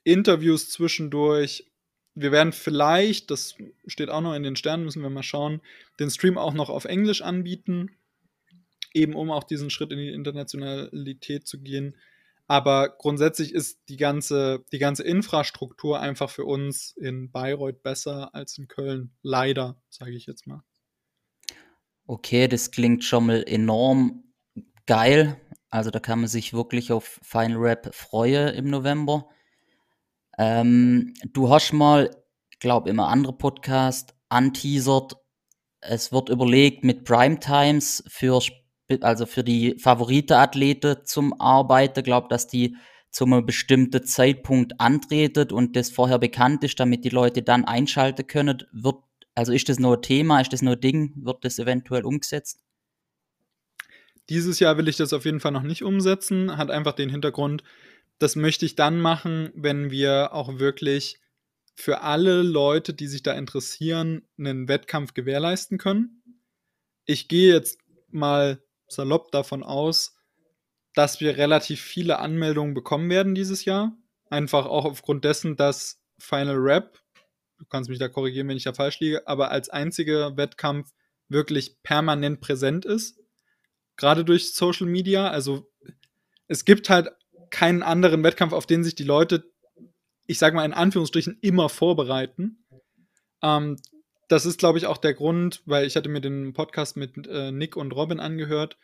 [0.03, 1.64] Interviews zwischendurch.
[2.16, 3.55] Wir werden vielleicht, das
[3.87, 5.61] steht auch noch in den Sternen, müssen wir mal schauen,
[6.01, 7.92] den Stream auch noch auf Englisch anbieten,
[8.94, 11.94] eben um auch diesen Schritt in die Internationalität zu gehen.
[12.48, 18.56] Aber grundsätzlich ist die ganze, die ganze Infrastruktur einfach für uns in Bayreuth besser als
[18.56, 19.12] in Köln.
[19.22, 20.64] Leider, sage ich jetzt mal.
[22.06, 24.24] Okay, das klingt schon mal enorm
[24.87, 25.38] geil.
[25.68, 29.28] Also da kann man sich wirklich auf Final Rap freuen im November.
[30.38, 32.11] Ähm, du hast mal,
[32.61, 35.16] glaube immer andere Podcast anteasert.
[35.82, 38.40] Es wird überlegt mit Primetimes für
[39.01, 42.77] also für die Favoritenathleten zum Arbeiten, glaube dass die
[43.11, 48.27] zu einem bestimmten Zeitpunkt antreten und das vorher bekannt ist, damit die Leute dann einschalten
[48.27, 48.64] können.
[48.72, 48.96] Wird,
[49.35, 52.61] also ist das nur Thema, ist das nur Ding, wird das eventuell umgesetzt?
[54.29, 56.59] Dieses Jahr will ich das auf jeden Fall noch nicht umsetzen.
[56.59, 57.62] Hat einfach den Hintergrund,
[58.18, 61.18] das möchte ich dann machen, wenn wir auch wirklich
[61.74, 66.42] für alle Leute, die sich da interessieren, einen Wettkampf gewährleisten können.
[67.07, 67.79] Ich gehe jetzt
[68.11, 70.16] mal salopp davon aus,
[70.94, 73.96] dass wir relativ viele Anmeldungen bekommen werden dieses Jahr.
[74.31, 76.98] Einfach auch aufgrund dessen, dass Final Rap,
[77.59, 80.90] du kannst mich da korrigieren, wenn ich da falsch liege, aber als einziger Wettkampf
[81.29, 83.18] wirklich permanent präsent ist
[83.98, 85.29] gerade durch Social Media.
[85.29, 85.70] Also
[86.46, 87.11] es gibt halt
[87.51, 89.53] keinen anderen Wettkampf, auf den sich die Leute,
[90.27, 92.64] ich sag mal in Anführungsstrichen, immer vorbereiten.
[93.42, 93.77] Ähm,
[94.29, 97.51] das ist, glaube ich, auch der Grund, weil ich hatte mir den Podcast mit äh,
[97.51, 98.79] Nick und Robin angehört,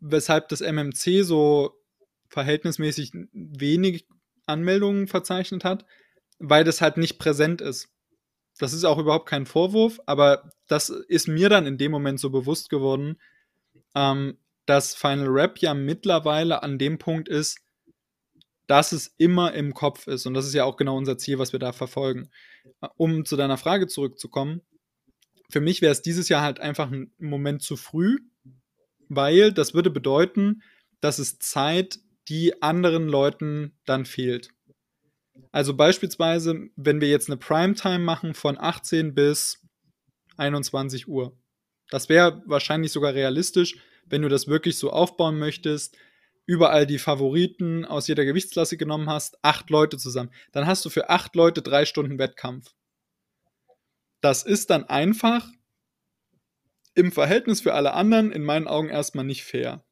[0.00, 1.74] weshalb das MMC so
[2.28, 4.06] verhältnismäßig wenig
[4.46, 5.86] Anmeldungen verzeichnet hat,
[6.38, 7.88] weil das halt nicht präsent ist.
[8.58, 12.30] Das ist auch überhaupt kein Vorwurf, aber das ist mir dann in dem Moment so
[12.30, 13.18] bewusst geworden,
[13.94, 17.63] ähm, dass Final Rap ja mittlerweile an dem Punkt ist,
[18.66, 20.26] dass es immer im Kopf ist.
[20.26, 22.30] Und das ist ja auch genau unser Ziel, was wir da verfolgen.
[22.80, 24.62] Äh, um zu deiner Frage zurückzukommen,
[25.50, 28.18] für mich wäre es dieses Jahr halt einfach ein Moment zu früh,
[29.08, 30.62] weil das würde bedeuten,
[31.00, 31.98] dass es Zeit,
[32.28, 34.48] die anderen Leuten dann fehlt.
[35.52, 39.60] Also beispielsweise, wenn wir jetzt eine Primetime machen von 18 bis
[40.36, 41.36] 21 Uhr,
[41.90, 45.96] das wäre wahrscheinlich sogar realistisch, wenn du das wirklich so aufbauen möchtest,
[46.46, 50.30] überall die Favoriten aus jeder Gewichtsklasse genommen hast, acht Leute zusammen.
[50.52, 52.74] Dann hast du für acht Leute drei Stunden Wettkampf.
[54.20, 55.48] Das ist dann einfach
[56.94, 59.84] im Verhältnis für alle anderen in meinen Augen erstmal nicht fair.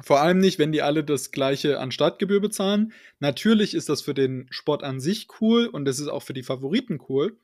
[0.00, 2.92] Vor allem nicht, wenn die alle das gleiche an Startgebühr bezahlen.
[3.18, 6.44] Natürlich ist das für den Sport an sich cool und es ist auch für die
[6.44, 7.36] Favoriten cool.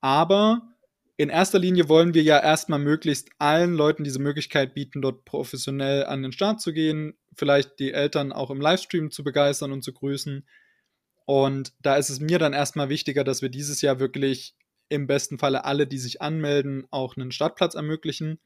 [0.00, 0.73] Aber
[1.16, 6.06] in erster Linie wollen wir ja erstmal möglichst allen Leuten diese Möglichkeit bieten, dort professionell
[6.06, 9.92] an den Start zu gehen, vielleicht die Eltern auch im Livestream zu begeistern und zu
[9.92, 10.46] grüßen.
[11.24, 14.56] Und da ist es mir dann erstmal wichtiger, dass wir dieses Jahr wirklich
[14.88, 18.40] im besten Falle alle, die sich anmelden, auch einen Startplatz ermöglichen.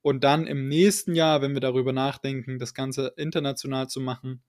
[0.00, 4.42] Und dann im nächsten Jahr, wenn wir darüber nachdenken, das Ganze international zu machen,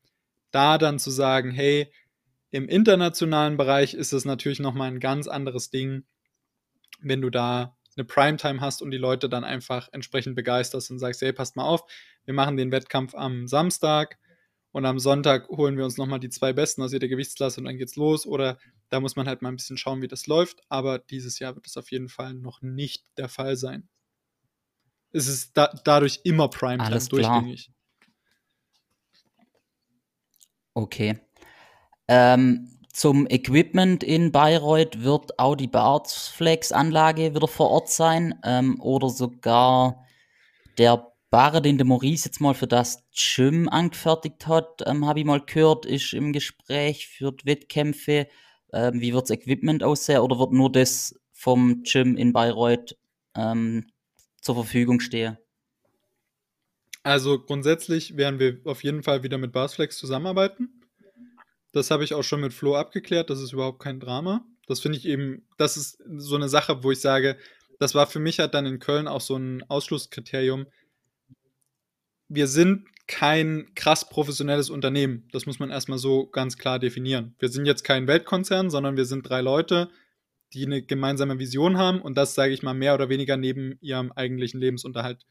[0.52, 1.92] da dann zu sagen, hey,
[2.52, 6.06] im internationalen Bereich ist es natürlich nochmal ein ganz anderes Ding
[7.04, 11.22] wenn du da eine Primetime hast und die Leute dann einfach entsprechend begeisterst und sagst,
[11.22, 11.84] hey, passt mal auf,
[12.26, 14.18] wir machen den Wettkampf am Samstag
[14.74, 17.78] und am Sonntag holen wir uns nochmal die zwei Besten aus jeder Gewichtsklasse und dann
[17.78, 18.26] geht's los.
[18.26, 18.58] Oder
[18.90, 20.62] da muss man halt mal ein bisschen schauen, wie das läuft.
[20.68, 23.88] Aber dieses Jahr wird es auf jeden Fall noch nicht der Fall sein.
[25.12, 27.72] Es ist da, dadurch immer Primetime Alles durchgängig.
[30.74, 31.20] Okay.
[32.08, 39.10] Ähm, zum Equipment in Bayreuth wird auch die Bartflex-Anlage wieder vor Ort sein ähm, oder
[39.10, 40.06] sogar
[40.78, 45.26] der Barre, den der Maurice jetzt mal für das Gym angefertigt hat, ähm, habe ich
[45.26, 48.28] mal gehört, ist im Gespräch für die Wettkämpfe.
[48.72, 52.96] Ähm, wie wird das Equipment aussehen oder wird nur das vom Gym in Bayreuth
[53.36, 53.88] ähm,
[54.40, 55.40] zur Verfügung stehen?
[57.02, 60.83] Also grundsätzlich werden wir auf jeden Fall wieder mit Barsflex zusammenarbeiten.
[61.74, 63.30] Das habe ich auch schon mit Flo abgeklärt.
[63.30, 64.46] Das ist überhaupt kein Drama.
[64.68, 67.38] Das finde ich eben, das ist so eine Sache, wo ich sage,
[67.80, 70.68] das war für mich halt dann in Köln auch so ein Ausschlusskriterium.
[72.30, 75.28] Wir sind kein krass professionelles Unternehmen.
[75.32, 77.36] Das muss man erstmal so ganz klar definieren.
[77.40, 79.90] Wir sind jetzt kein Weltkonzern, sondern wir sind drei Leute,
[80.54, 84.12] die eine gemeinsame Vision haben und das, sage ich mal, mehr oder weniger neben ihrem
[84.12, 85.26] eigentlichen Lebensunterhalt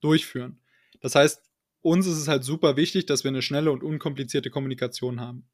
[0.00, 0.60] durchführen.
[1.00, 1.45] Das heißt,
[1.86, 5.46] uns ist es halt super wichtig, dass wir eine schnelle und unkomplizierte Kommunikation haben.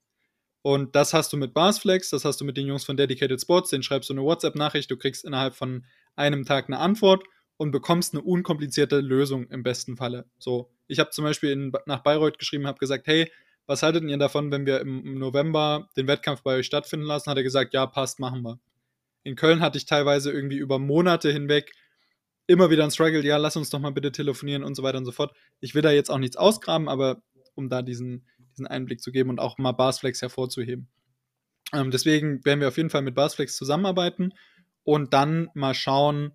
[0.63, 3.69] Und das hast du mit Barsflex, das hast du mit den Jungs von Dedicated Sports,
[3.69, 5.85] den schreibst du eine WhatsApp-Nachricht, du kriegst innerhalb von
[6.17, 7.25] einem Tag eine Antwort
[7.59, 10.25] und bekommst eine unkomplizierte Lösung im besten Falle.
[10.39, 13.31] So, ich habe zum Beispiel in, nach Bayreuth geschrieben, habe gesagt, hey,
[13.67, 17.31] was haltet ihr davon, wenn wir im November den Wettkampf bei euch stattfinden lassen?
[17.31, 18.59] Hat er gesagt, ja, passt, machen wir.
[19.23, 21.73] In Köln hatte ich teilweise irgendwie über Monate hinweg
[22.47, 25.05] immer wieder ein Struggle, ja, lass uns doch mal bitte telefonieren und so weiter und
[25.05, 25.35] so fort.
[25.61, 27.23] Ich will da jetzt auch nichts ausgraben, aber
[27.55, 30.89] um da diesen, diesen Einblick zu geben und auch mal Barsflex hervorzuheben.
[31.73, 34.33] Ähm, deswegen werden wir auf jeden Fall mit Barsflex zusammenarbeiten
[34.85, 36.33] und dann mal schauen,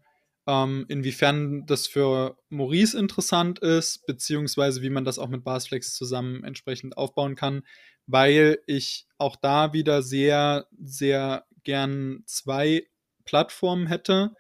[0.48, 6.44] ähm, inwiefern das für Maurice interessant ist, beziehungsweise wie man das auch mit Barsflex zusammen
[6.44, 7.64] entsprechend aufbauen kann,
[8.08, 12.88] weil ich auch da wieder sehr, sehr gern zwei
[13.26, 14.34] Plattformen hätte.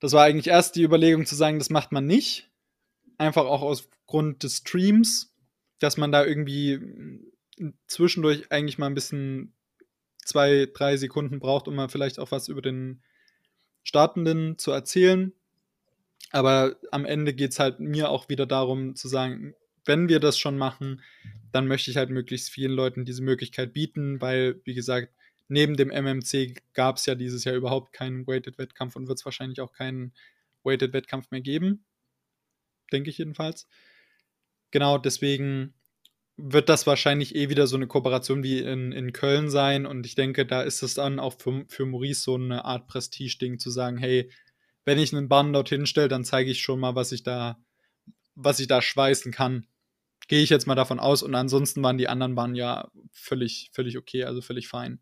[0.00, 2.50] Das war eigentlich erst die Überlegung zu sagen, das macht man nicht.
[3.18, 5.34] Einfach auch aus Grund des Streams,
[5.78, 6.80] dass man da irgendwie
[7.86, 9.52] zwischendurch eigentlich mal ein bisschen
[10.24, 13.02] zwei, drei Sekunden braucht, um mal vielleicht auch was über den
[13.82, 15.32] Startenden zu erzählen.
[16.30, 20.38] Aber am Ende geht es halt mir auch wieder darum zu sagen, wenn wir das
[20.38, 21.02] schon machen,
[21.52, 25.12] dann möchte ich halt möglichst vielen Leuten diese Möglichkeit bieten, weil, wie gesagt,
[25.50, 29.60] neben dem MMC gab es ja dieses Jahr überhaupt keinen Weighted-Wettkampf und wird es wahrscheinlich
[29.60, 30.12] auch keinen
[30.62, 31.84] Weighted-Wettkampf mehr geben.
[32.92, 33.66] Denke ich jedenfalls.
[34.70, 35.74] Genau, deswegen
[36.36, 39.86] wird das wahrscheinlich eh wieder so eine Kooperation wie in, in Köln sein.
[39.86, 43.58] Und ich denke, da ist es dann auch für, für Maurice so eine Art Prestige-Ding
[43.58, 44.30] zu sagen, hey,
[44.84, 47.62] wenn ich einen Bann dorthin stelle, dann zeige ich schon mal, was ich da,
[48.34, 49.66] was ich da schweißen kann.
[50.28, 51.22] Gehe ich jetzt mal davon aus.
[51.22, 55.00] Und ansonsten waren die anderen Bahnen ja völlig, völlig okay, also völlig fein.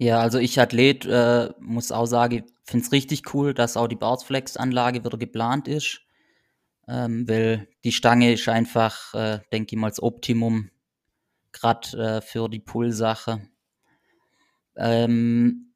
[0.00, 3.96] Ja, also ich Athlet äh, muss auch sagen, finde es richtig cool, dass auch die
[3.96, 6.00] Barsflex-Anlage wieder geplant ist
[6.90, 10.70] ähm, weil die Stange ist einfach, äh, denke ich mal, das Optimum,
[11.52, 13.48] gerade äh, für die Pull-Sache.
[14.76, 15.72] Ähm,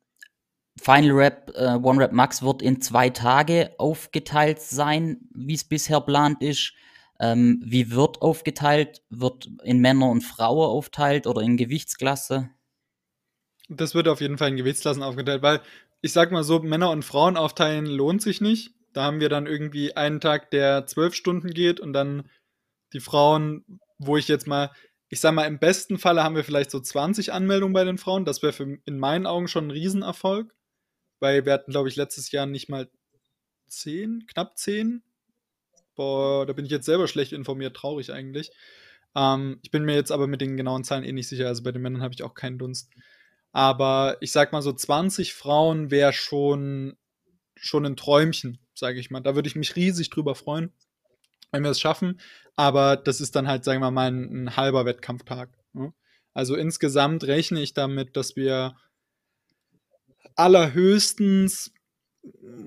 [0.80, 6.00] Final Rap, äh, One Rap Max wird in zwei Tage aufgeteilt sein, wie es bisher
[6.00, 6.72] plant ist.
[7.20, 9.02] Ähm, wie wird aufgeteilt?
[9.08, 12.50] Wird in Männer und Frauen aufteilt oder in Gewichtsklasse?
[13.68, 15.60] Das wird auf jeden Fall in Gewichtsklassen aufgeteilt, weil
[16.02, 18.74] ich sag mal so, Männer und Frauen aufteilen lohnt sich nicht.
[18.92, 22.30] Da haben wir dann irgendwie einen Tag, der zwölf Stunden geht und dann
[22.92, 24.70] die Frauen, wo ich jetzt mal,
[25.08, 28.24] ich sag mal, im besten Falle haben wir vielleicht so 20 Anmeldungen bei den Frauen.
[28.24, 30.54] Das wäre in meinen Augen schon ein Riesenerfolg,
[31.20, 32.88] weil wir hatten, glaube ich, letztes Jahr nicht mal
[33.68, 35.02] 10, knapp 10.
[35.96, 38.50] Boah, da bin ich jetzt selber schlecht informiert, traurig eigentlich.
[39.16, 41.46] Ähm, ich bin mir jetzt aber mit den genauen Zahlen eh nicht sicher.
[41.46, 42.90] Also bei den Männern habe ich auch keinen Dunst.
[43.54, 46.98] Aber ich sag mal so 20 Frauen wäre schon,
[47.56, 49.20] schon ein Träumchen sage ich mal.
[49.20, 50.72] Da würde ich mich riesig drüber freuen,
[51.52, 52.20] wenn wir es schaffen.
[52.56, 55.50] Aber das ist dann halt, sagen wir mal, ein, ein halber Wettkampftag.
[55.72, 55.92] Ne?
[56.32, 58.76] Also insgesamt rechne ich damit, dass wir
[60.36, 61.72] allerhöchstens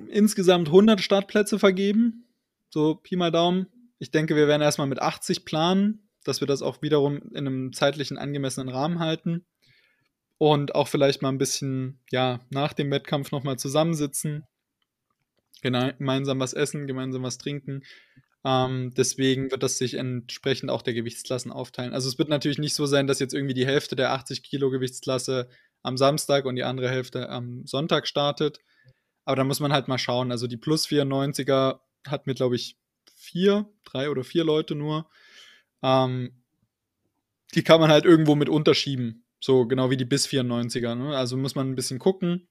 [0.09, 2.25] insgesamt 100 Startplätze vergeben.
[2.69, 3.67] So Pi mal Daumen.
[3.99, 7.73] Ich denke, wir werden erstmal mit 80 planen, dass wir das auch wiederum in einem
[7.73, 9.45] zeitlichen angemessenen Rahmen halten.
[10.39, 14.45] Und auch vielleicht mal ein bisschen, ja, nach dem Wettkampf nochmal zusammensitzen,
[15.61, 17.83] gemeinsam was essen, gemeinsam was trinken.
[18.45, 21.93] Ähm, deswegen wird das sich entsprechend auch der Gewichtsklassen aufteilen.
[21.93, 24.69] Also es wird natürlich nicht so sein, dass jetzt irgendwie die Hälfte der 80 Kilo
[24.69, 25.49] Gewichtsklasse
[25.81, 28.59] am Samstag und die andere Hälfte am Sonntag startet.
[29.25, 30.31] Aber da muss man halt mal schauen.
[30.31, 32.77] Also die Plus 94er hat mir, glaube ich,
[33.15, 35.09] vier, drei oder vier Leute nur.
[35.81, 36.43] Ähm,
[37.55, 39.25] die kann man halt irgendwo mit unterschieben.
[39.39, 40.95] So genau wie die bis 94er.
[40.95, 41.15] Ne?
[41.15, 42.47] Also muss man ein bisschen gucken.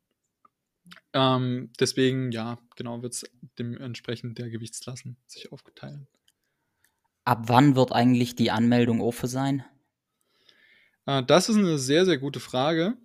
[1.12, 3.24] Ähm, deswegen, ja, genau, wird es
[3.58, 6.06] dementsprechend der Gewichtsklassen sich aufgeteilt.
[7.24, 9.64] Ab wann wird eigentlich die Anmeldung offen sein?
[11.06, 12.96] Äh, das ist eine sehr, sehr gute Frage.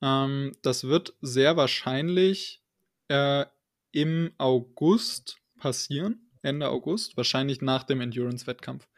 [0.00, 2.62] Ähm, das wird sehr wahrscheinlich
[3.08, 3.44] äh,
[3.92, 8.88] im August passieren, Ende August, wahrscheinlich nach dem Endurance-Wettkampf.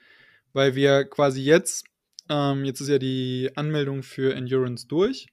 [0.53, 1.87] Weil wir quasi jetzt,
[2.29, 5.27] ähm, jetzt ist ja die Anmeldung für Endurance durch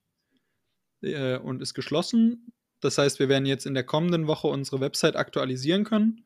[1.02, 2.52] äh, und ist geschlossen.
[2.82, 6.26] Das heißt, wir werden jetzt in der kommenden Woche unsere Website aktualisieren können.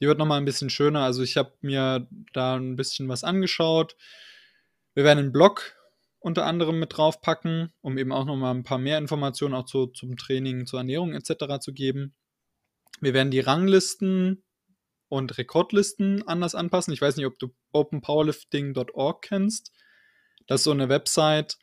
[0.00, 1.00] Die wird nochmal ein bisschen schöner.
[1.00, 3.96] Also ich habe mir da ein bisschen was angeschaut.
[4.94, 5.76] Wir werden einen Blog
[6.20, 10.16] unter anderem mit draufpacken, um eben auch nochmal ein paar mehr Informationen auch zu, zum
[10.16, 11.60] Training, zur Ernährung etc.
[11.60, 12.14] zu geben.
[13.00, 14.42] Wir werden die Ranglisten
[15.08, 16.92] und Rekordlisten anders anpassen.
[16.92, 19.72] Ich weiß nicht, ob du openpowerlifting.org kennst.
[20.46, 21.58] Das ist so eine Website,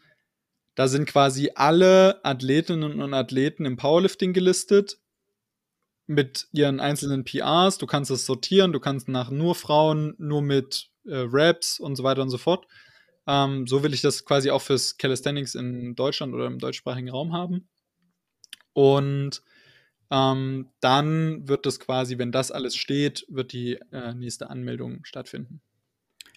[0.76, 5.00] da sind quasi alle Athletinnen und Athleten im Powerlifting gelistet
[6.06, 10.90] mit ihren einzelnen PRs, du kannst es sortieren, du kannst nach nur Frauen, nur mit
[11.06, 12.68] äh, Raps und so weiter und so fort.
[13.26, 17.34] Ähm, so will ich das quasi auch fürs Calisthenics in Deutschland oder im deutschsprachigen Raum
[17.34, 17.68] haben.
[18.74, 19.42] Und
[20.10, 25.62] ähm, dann wird das quasi, wenn das alles steht, wird die äh, nächste Anmeldung stattfinden.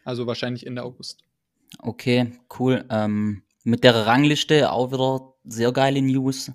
[0.05, 1.23] Also wahrscheinlich Ende August.
[1.79, 2.85] Okay, cool.
[2.91, 6.53] Ähm, mit der Rangliste auch wieder sehr geile News.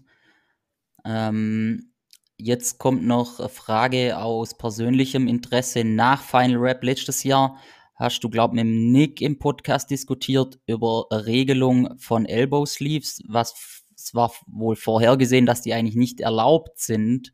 [1.05, 1.91] Ähm,
[2.37, 5.83] jetzt kommt noch eine Frage aus persönlichem Interesse.
[5.83, 7.57] Nach Final Rap letztes Jahr
[7.95, 13.83] hast du, glaube ich, mit Nick im Podcast diskutiert über Regelung von Elbow Sleeves, was
[13.97, 17.33] es war wohl vorhergesehen, dass die eigentlich nicht erlaubt sind.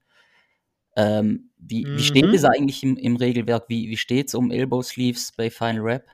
[0.96, 1.98] Ähm, wie, mhm.
[1.98, 3.66] wie steht es eigentlich im, im Regelwerk?
[3.68, 6.06] Wie, wie steht es um Elbow Sleeves bei Final Rap?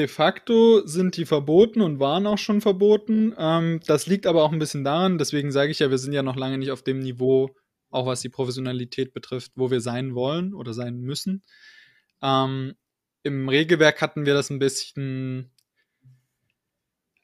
[0.00, 3.34] De facto sind die verboten und waren auch schon verboten.
[3.36, 6.22] Ähm, das liegt aber auch ein bisschen daran, deswegen sage ich ja, wir sind ja
[6.22, 7.54] noch lange nicht auf dem Niveau,
[7.90, 11.42] auch was die Professionalität betrifft, wo wir sein wollen oder sein müssen.
[12.22, 12.74] Ähm,
[13.22, 15.50] Im Regelwerk hatten wir das ein bisschen,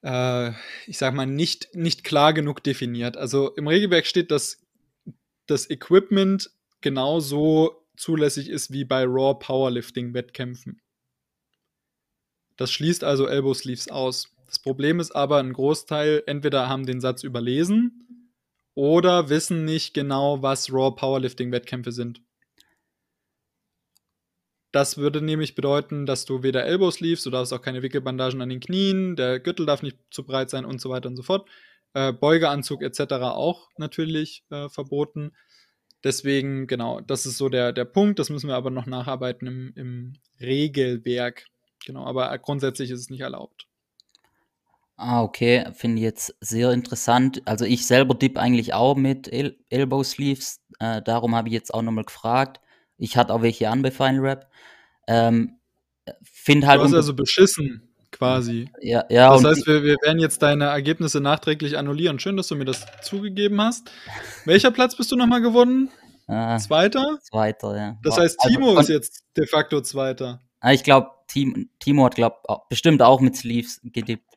[0.03, 0.51] äh,
[0.87, 3.17] ich sag mal, nicht, nicht klar genug definiert.
[3.17, 4.63] Also im Regelwerk steht, dass
[5.47, 6.51] das Equipment
[6.83, 10.83] genauso zulässig ist wie bei Raw Powerlifting-Wettkämpfen.
[12.57, 14.33] Das schließt also Elbow Sleeves aus.
[14.47, 18.33] Das Problem ist aber, ein Großteil entweder haben den Satz überlesen
[18.75, 22.23] oder wissen nicht genau, was Raw Powerlifting-Wettkämpfe sind.
[24.73, 28.51] Das würde nämlich bedeuten, dass du weder Elbow Sleeves, du darfst auch keine Wickelbandagen an
[28.51, 31.49] den Knien, der Gürtel darf nicht zu breit sein und so weiter und so fort.
[31.95, 33.15] Äh, Beugeanzug etc.
[33.23, 35.33] auch natürlich äh, verboten.
[36.05, 38.19] Deswegen, genau, das ist so der, der Punkt.
[38.19, 41.47] Das müssen wir aber noch nacharbeiten im, im Regelwerk.
[41.87, 43.67] Genau, aber grundsätzlich ist es nicht erlaubt.
[44.97, 47.43] Ah, okay, finde ich jetzt sehr interessant.
[47.45, 51.73] Also ich selber dip eigentlich auch mit El Elbow Sleeves, äh, darum habe ich jetzt
[51.73, 52.61] auch nochmal gefragt.
[52.99, 54.51] Ich hatte auch welche an bei Final Rap.
[55.07, 55.59] Ähm,
[56.25, 56.81] finde halt.
[56.81, 58.71] Du hast also beschissen, quasi.
[58.81, 59.31] Ja, ja.
[59.33, 62.19] Das heißt, wir, wir werden jetzt deine Ergebnisse nachträglich annullieren.
[62.19, 63.91] Schön, dass du mir das zugegeben hast.
[64.45, 65.91] Welcher Platz bist du nochmal geworden?
[66.27, 67.19] Äh, Zweiter?
[67.23, 67.99] Zweiter, ja.
[68.03, 70.41] Das heißt, also Timo also, ist jetzt de facto Zweiter.
[70.67, 72.39] Ah, ich glaube, Timo hat, glaube
[72.69, 74.37] bestimmt auch mit Sleeves gedippt.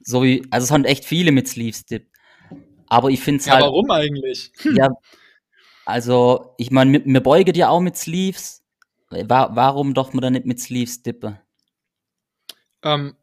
[0.00, 2.10] So wie, also es haben echt viele mit Sleeves dippt.
[2.88, 3.62] Aber ich finde es ja, halt.
[3.62, 4.50] warum eigentlich?
[4.64, 4.88] Ja,
[5.84, 8.64] also, ich meine, mir beuget ja auch mit Sleeves.
[9.08, 11.38] Warum doch man dann nicht mit Sleeves dippe?
[12.82, 13.14] Ähm,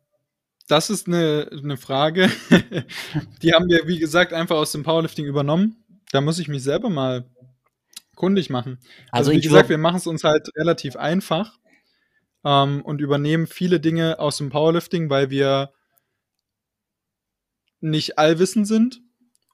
[0.70, 2.32] das ist eine, eine Frage.
[3.42, 5.84] Die haben wir, wie gesagt, einfach aus dem Powerlifting übernommen.
[6.14, 7.26] Da muss ich mich selber mal
[8.16, 8.78] kundig machen.
[9.12, 11.60] Also, also wie gesagt, wir machen es uns halt relativ einfach
[12.44, 15.72] ähm, und übernehmen viele Dinge aus dem Powerlifting, weil wir
[17.82, 19.02] nicht allwissend sind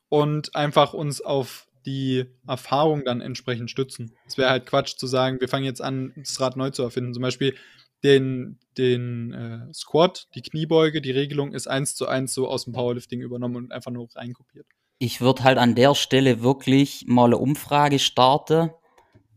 [0.10, 4.16] und einfach uns auf die Erfahrung dann entsprechend stützen.
[4.28, 7.14] Es wäre halt Quatsch zu sagen, wir fangen jetzt an, das Rad neu zu erfinden.
[7.14, 7.56] Zum Beispiel
[8.04, 12.74] den, den äh, Squat, die Kniebeuge, die Regelung ist eins zu eins so aus dem
[12.74, 14.66] Powerlifting übernommen und einfach nur reinkopiert.
[14.98, 18.72] Ich würde halt an der Stelle wirklich mal eine Umfrage starten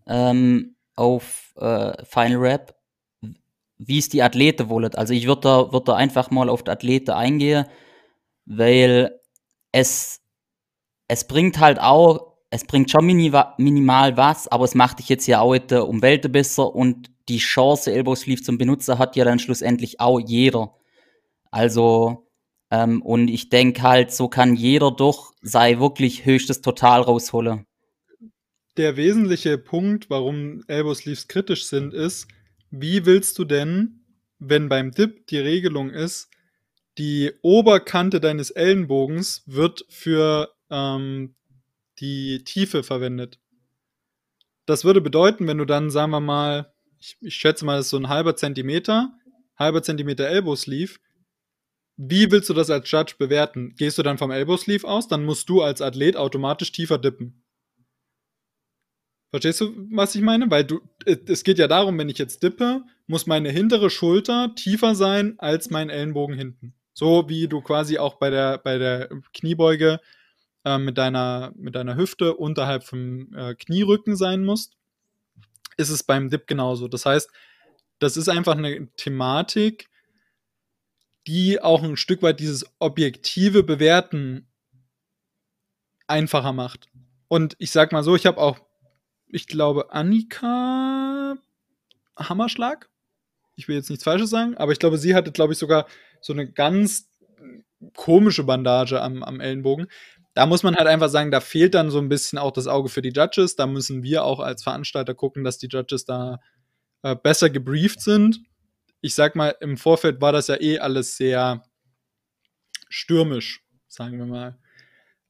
[0.06, 2.77] ähm, auf äh, Final Rap
[3.78, 4.94] wie es die Athleten wollen.
[4.94, 7.66] Also ich würde da, würd da einfach mal auf die Athleten eingehen,
[8.44, 9.18] weil
[9.72, 10.20] es,
[11.06, 15.40] es bringt halt auch, es bringt schon minimal was, aber es macht dich jetzt ja
[15.40, 19.38] auch nicht um Welten besser und die Chance, Elbow Sleeve zum Benutzen, hat ja dann
[19.38, 20.74] schlussendlich auch jeder.
[21.50, 22.26] Also,
[22.70, 27.66] ähm, und ich denke halt, so kann jeder doch sei wirklich höchstes Total rausholen.
[28.78, 32.28] Der wesentliche Punkt, warum Elbow Sleeves kritisch sind, ist,
[32.70, 34.04] wie willst du denn,
[34.38, 36.30] wenn beim Dip die Regelung ist,
[36.98, 41.34] die Oberkante deines Ellenbogens wird für ähm,
[41.98, 43.38] die Tiefe verwendet?
[44.66, 47.90] Das würde bedeuten, wenn du dann, sagen wir mal, ich, ich schätze mal, das ist
[47.90, 49.12] so ein halber Zentimeter,
[49.56, 50.98] halber Zentimeter Elbow Sleeve.
[51.96, 53.74] Wie willst du das als Judge bewerten?
[53.76, 57.42] Gehst du dann vom Elbow Sleeve aus, dann musst du als Athlet automatisch tiefer dippen.
[59.30, 60.50] Verstehst du, was ich meine?
[60.50, 64.94] Weil du, es geht ja darum, wenn ich jetzt dippe, muss meine hintere Schulter tiefer
[64.94, 66.74] sein als mein Ellenbogen hinten.
[66.94, 70.00] So wie du quasi auch bei der, bei der Kniebeuge
[70.64, 74.76] äh, mit, deiner, mit deiner Hüfte unterhalb vom äh, Knierücken sein musst,
[75.76, 76.88] ist es beim Dip genauso.
[76.88, 77.30] Das heißt,
[77.98, 79.88] das ist einfach eine Thematik,
[81.26, 84.48] die auch ein Stück weit dieses objektive Bewerten
[86.06, 86.88] einfacher macht.
[87.28, 88.58] Und ich sag mal so, ich habe auch
[89.30, 91.36] ich glaube, Annika
[92.16, 92.88] Hammerschlag.
[93.56, 95.86] Ich will jetzt nichts Falsches sagen, aber ich glaube, sie hatte, glaube ich, sogar
[96.20, 97.08] so eine ganz
[97.94, 99.88] komische Bandage am, am Ellenbogen.
[100.34, 102.88] da muss man halt einfach sagen, da fehlt dann so ein bisschen auch das Auge
[102.88, 103.56] für die Judges.
[103.56, 106.38] Da müssen wir auch als Veranstalter gucken, dass die Judges da
[107.02, 108.40] äh, besser gebrieft sind.
[109.00, 111.64] Ich sag mal, im Vorfeld war das ja eh alles sehr
[112.88, 114.58] stürmisch, sagen wir mal,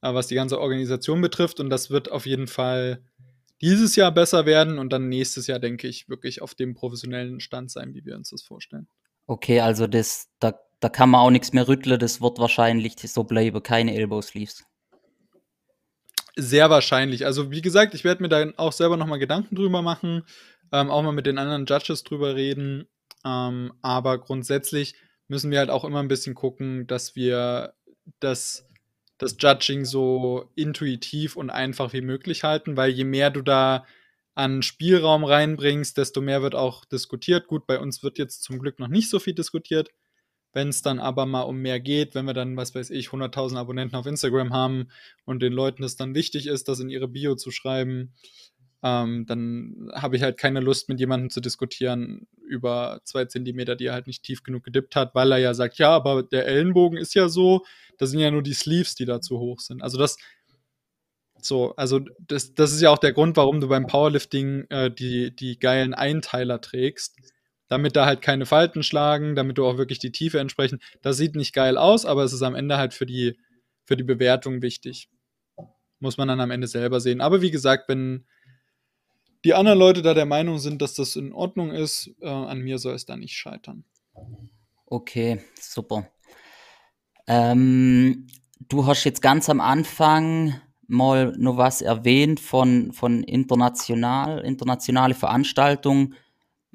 [0.01, 1.59] äh, was die ganze Organisation betrifft.
[1.59, 3.03] Und das wird auf jeden Fall
[3.61, 7.71] dieses Jahr besser werden und dann nächstes Jahr, denke ich, wirklich auf dem professionellen Stand
[7.71, 8.87] sein, wie wir uns das vorstellen.
[9.27, 13.23] Okay, also das, da, da kann man auch nichts mehr rütteln, das wird wahrscheinlich so
[13.23, 14.63] bleiben, keine Elbow Sleeves.
[16.35, 17.25] Sehr wahrscheinlich.
[17.25, 20.23] Also wie gesagt, ich werde mir da auch selber nochmal Gedanken drüber machen,
[20.71, 22.87] ähm, auch mal mit den anderen Judges drüber reden.
[23.25, 24.95] Ähm, aber grundsätzlich
[25.27, 27.73] müssen wir halt auch immer ein bisschen gucken, dass wir
[28.19, 28.68] das,
[29.19, 33.85] das Judging so intuitiv und einfach wie möglich halten, weil je mehr du da
[34.33, 37.47] an Spielraum reinbringst, desto mehr wird auch diskutiert.
[37.47, 39.89] Gut, bei uns wird jetzt zum Glück noch nicht so viel diskutiert.
[40.53, 43.57] Wenn es dann aber mal um mehr geht, wenn wir dann, was weiß ich, 100.000
[43.57, 44.87] Abonnenten auf Instagram haben
[45.25, 48.13] und den Leuten es dann wichtig ist, das in ihre Bio zu schreiben,
[48.83, 53.87] ähm, dann habe ich halt keine Lust, mit jemandem zu diskutieren über zwei Zentimeter, die
[53.87, 56.97] er halt nicht tief genug gedippt hat, weil er ja sagt, ja, aber der Ellenbogen
[56.97, 57.65] ist ja so,
[57.97, 59.83] das sind ja nur die Sleeves, die da zu hoch sind.
[59.83, 60.17] Also das,
[61.41, 65.35] so, also das, das ist ja auch der Grund, warum du beim Powerlifting äh, die,
[65.35, 67.17] die geilen Einteiler trägst
[67.69, 70.81] damit da halt keine Falten schlagen, damit du auch wirklich die Tiefe entsprechend.
[71.01, 73.37] Das sieht nicht geil aus, aber es ist am Ende halt für die,
[73.85, 75.07] für die Bewertung wichtig.
[75.99, 77.21] Muss man dann am Ende selber sehen.
[77.21, 78.25] Aber wie gesagt, wenn
[79.45, 82.77] die anderen Leute da der Meinung sind, dass das in Ordnung ist, äh, an mir
[82.77, 83.85] soll es da nicht scheitern.
[84.85, 86.09] Okay, super.
[87.27, 88.27] Ähm,
[88.67, 96.15] du hast jetzt ganz am Anfang mal noch was erwähnt von, von international, internationale Veranstaltungen.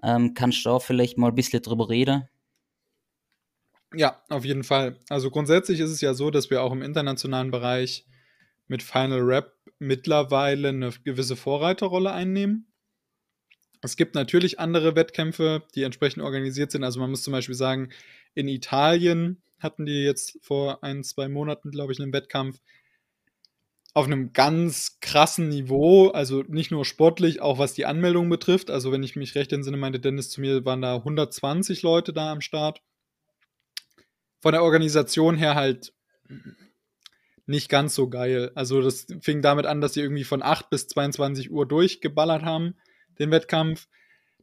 [0.02, 2.28] Ähm, kannst du auch vielleicht mal ein bisschen drüber reden?
[3.96, 4.98] Ja, auf jeden Fall.
[5.08, 8.06] Also grundsätzlich ist es ja so, dass wir auch im internationalen Bereich
[8.68, 9.53] mit Final Rap
[9.86, 12.66] mittlerweile eine gewisse Vorreiterrolle einnehmen.
[13.82, 16.84] Es gibt natürlich andere Wettkämpfe, die entsprechend organisiert sind.
[16.84, 17.90] Also man muss zum Beispiel sagen,
[18.34, 22.60] in Italien hatten die jetzt vor ein, zwei Monaten, glaube ich, einen Wettkampf
[23.92, 28.70] auf einem ganz krassen Niveau, also nicht nur sportlich, auch was die Anmeldung betrifft.
[28.70, 32.32] Also wenn ich mich recht entsinne, meinte Dennis zu mir, waren da 120 Leute da
[32.32, 32.82] am Start.
[34.40, 35.94] Von der Organisation her halt
[37.46, 38.50] nicht ganz so geil.
[38.54, 42.74] Also das fing damit an, dass sie irgendwie von 8 bis 22 Uhr durchgeballert haben,
[43.18, 43.88] den Wettkampf.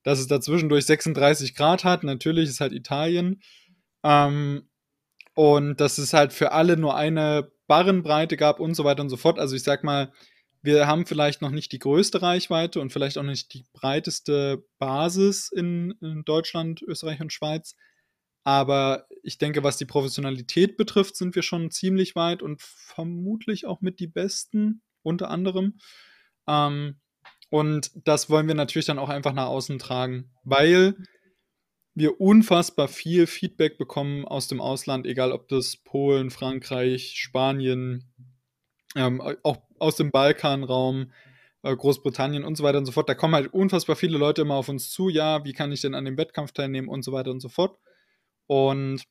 [0.03, 3.41] Dass es dazwischen durch 36 Grad hat, natürlich ist halt Italien.
[4.03, 4.67] Ähm,
[5.33, 9.17] und dass es halt für alle nur eine Barrenbreite gab und so weiter und so
[9.17, 9.39] fort.
[9.39, 10.11] Also ich sag mal,
[10.61, 15.51] wir haben vielleicht noch nicht die größte Reichweite und vielleicht auch nicht die breiteste Basis
[15.51, 17.75] in, in Deutschland, Österreich und Schweiz.
[18.43, 23.81] Aber ich denke, was die Professionalität betrifft, sind wir schon ziemlich weit und vermutlich auch
[23.81, 25.77] mit die Besten, unter anderem.
[26.47, 26.99] Ähm,
[27.49, 30.95] und das wollen wir natürlich dann auch einfach nach außen tragen, weil
[31.93, 38.05] wir unfassbar viel Feedback bekommen aus dem Ausland, egal ob das Polen, Frankreich, Spanien,
[38.95, 41.11] ähm, auch aus dem Balkanraum,
[41.63, 43.09] äh, Großbritannien und so weiter und so fort.
[43.09, 45.93] Da kommen halt unfassbar viele Leute immer auf uns zu, ja, wie kann ich denn
[45.93, 47.77] an dem Wettkampf teilnehmen und so weiter und so fort.
[48.51, 49.03] Und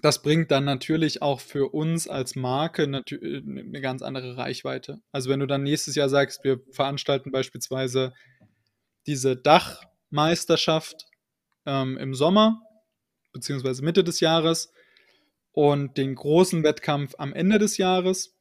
[0.00, 5.00] das bringt dann natürlich auch für uns als Marke eine äh, ganz andere Reichweite.
[5.10, 8.14] Also wenn du dann nächstes Jahr sagst, wir veranstalten beispielsweise
[9.08, 11.06] diese Dachmeisterschaft
[11.66, 12.62] ähm, im Sommer,
[13.32, 14.72] beziehungsweise Mitte des Jahres,
[15.50, 18.36] und den großen Wettkampf am Ende des Jahres,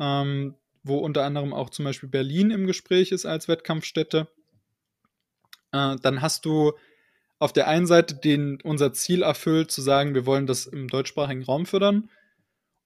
[0.00, 4.26] ähm, wo unter anderem auch zum Beispiel Berlin im Gespräch ist als Wettkampfstätte.
[5.70, 6.72] Äh, dann hast du
[7.38, 11.44] auf der einen Seite den, unser Ziel erfüllt, zu sagen, wir wollen das im deutschsprachigen
[11.44, 12.10] Raum fördern.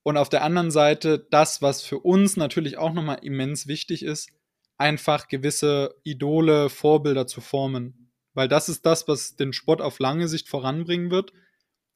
[0.02, 4.30] Und auf der anderen Seite das, was für uns natürlich auch nochmal immens wichtig ist,
[4.78, 8.10] einfach gewisse Idole, Vorbilder zu formen.
[8.32, 11.32] Weil das ist das, was den Sport auf lange Sicht voranbringen wird,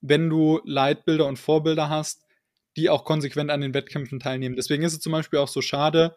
[0.01, 2.25] wenn du Leitbilder und Vorbilder hast,
[2.77, 4.57] die auch konsequent an den Wettkämpfen teilnehmen.
[4.57, 6.15] Deswegen ist es zum Beispiel auch so schade,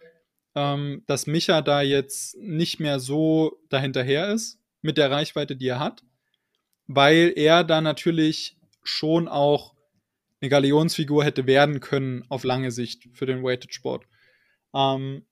[0.55, 5.79] ähm, dass Micha da jetzt nicht mehr so dahinterher ist mit der Reichweite, die er
[5.79, 6.03] hat,
[6.87, 9.75] weil er da natürlich schon auch
[10.41, 14.05] eine Galionsfigur hätte werden können auf lange Sicht für den Weighted Sport.
[14.73, 15.25] Ähm,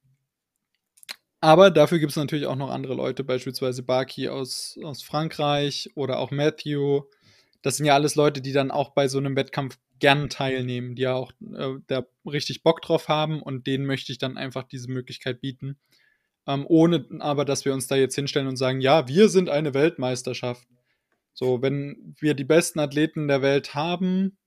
[1.42, 6.18] aber dafür gibt es natürlich auch noch andere Leute, beispielsweise Baki aus, aus Frankreich oder
[6.20, 7.04] auch Matthew.
[7.62, 11.04] Das sind ja alles Leute, die dann auch bei so einem Wettkampf gern teilnehmen, die
[11.04, 14.90] ja auch äh, da richtig Bock drauf haben und denen möchte ich dann einfach diese
[14.90, 15.78] Möglichkeit bieten.
[16.48, 19.74] Ähm, ohne aber, dass wir uns da jetzt hinstellen und sagen, ja, wir sind eine
[19.74, 20.68] Weltmeisterschaft.
[21.36, 24.38] So, wenn wir die besten Athleten der Welt haben,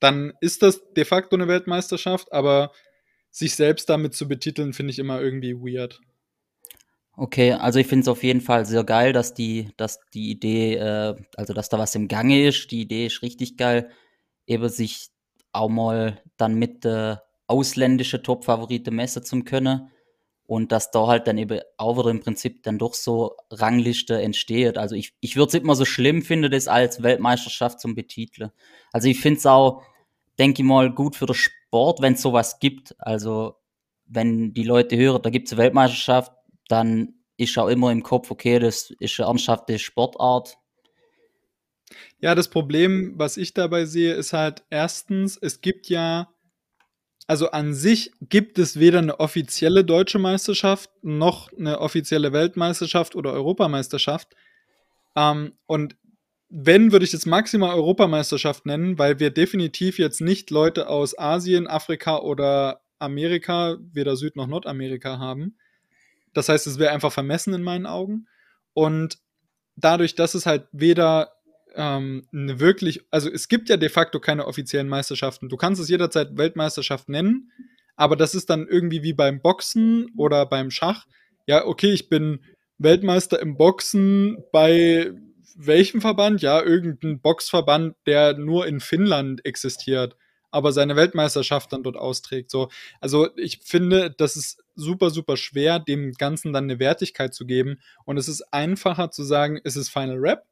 [0.00, 2.72] dann ist das de facto eine Weltmeisterschaft, aber
[3.30, 6.00] sich selbst damit zu betiteln, finde ich immer irgendwie weird.
[7.16, 10.76] Okay, also ich finde es auf jeden Fall sehr geil, dass die, dass die Idee,
[10.76, 12.70] äh, also dass da was im Gange ist.
[12.70, 13.90] Die Idee ist richtig geil,
[14.46, 15.10] eben sich
[15.52, 19.90] auch mal dann mit äh, ausländische Top-Favorite messen zu können.
[20.50, 24.78] Und dass da halt dann eben auch wieder im Prinzip dann doch so Rangliste entsteht.
[24.78, 28.50] Also ich, ich würde es immer so schlimm finden, das als Weltmeisterschaft zum Betiteln.
[28.90, 29.84] Also ich finde es auch,
[30.40, 32.96] denke ich mal, gut für den Sport, wenn es sowas gibt.
[32.98, 33.58] Also
[34.06, 36.32] wenn die Leute hören, da gibt es eine Weltmeisterschaft,
[36.66, 40.58] dann ist auch immer im Kopf, okay, das ist eine ernsthafte Sportart.
[42.18, 46.28] Ja, das Problem, was ich dabei sehe, ist halt erstens, es gibt ja,
[47.30, 53.32] also an sich gibt es weder eine offizielle deutsche Meisterschaft noch eine offizielle Weltmeisterschaft oder
[53.32, 54.34] Europameisterschaft.
[55.14, 55.94] Ähm, und
[56.48, 61.68] wenn, würde ich es maximal Europameisterschaft nennen, weil wir definitiv jetzt nicht Leute aus Asien,
[61.68, 65.56] Afrika oder Amerika, weder Süd- noch Nordamerika haben.
[66.34, 68.26] Das heißt, es wäre einfach vermessen in meinen Augen.
[68.74, 69.18] Und
[69.76, 71.36] dadurch, dass es halt weder
[71.74, 75.48] ähm, eine wirklich, also es gibt ja de facto keine offiziellen Meisterschaften.
[75.48, 77.50] Du kannst es jederzeit Weltmeisterschaft nennen,
[77.96, 81.06] aber das ist dann irgendwie wie beim Boxen oder beim Schach.
[81.46, 82.44] Ja, okay, ich bin
[82.78, 85.12] Weltmeister im Boxen bei
[85.56, 86.42] welchem Verband?
[86.42, 90.16] Ja, irgendein Boxverband, der nur in Finnland existiert,
[90.50, 92.50] aber seine Weltmeisterschaft dann dort austrägt.
[92.50, 97.46] So, also ich finde, das ist super, super schwer, dem Ganzen dann eine Wertigkeit zu
[97.46, 97.80] geben.
[98.04, 100.46] Und es ist einfacher zu sagen, es ist Final Rap.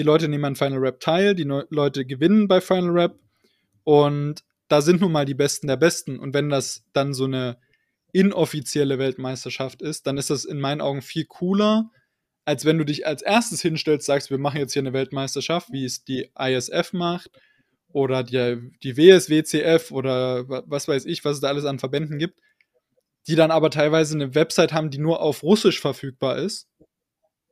[0.00, 3.18] Die Leute nehmen an Final Rap teil, die Neu Leute gewinnen bei Final Rap.
[3.84, 6.18] Und da sind nun mal die Besten der Besten.
[6.18, 7.58] Und wenn das dann so eine
[8.10, 11.90] inoffizielle Weltmeisterschaft ist, dann ist das in meinen Augen viel cooler,
[12.46, 15.84] als wenn du dich als erstes hinstellst, sagst, wir machen jetzt hier eine Weltmeisterschaft, wie
[15.84, 17.30] es die ISF macht
[17.92, 22.40] oder die, die WSWCF oder was weiß ich, was es da alles an Verbänden gibt,
[23.26, 26.69] die dann aber teilweise eine Website haben, die nur auf Russisch verfügbar ist,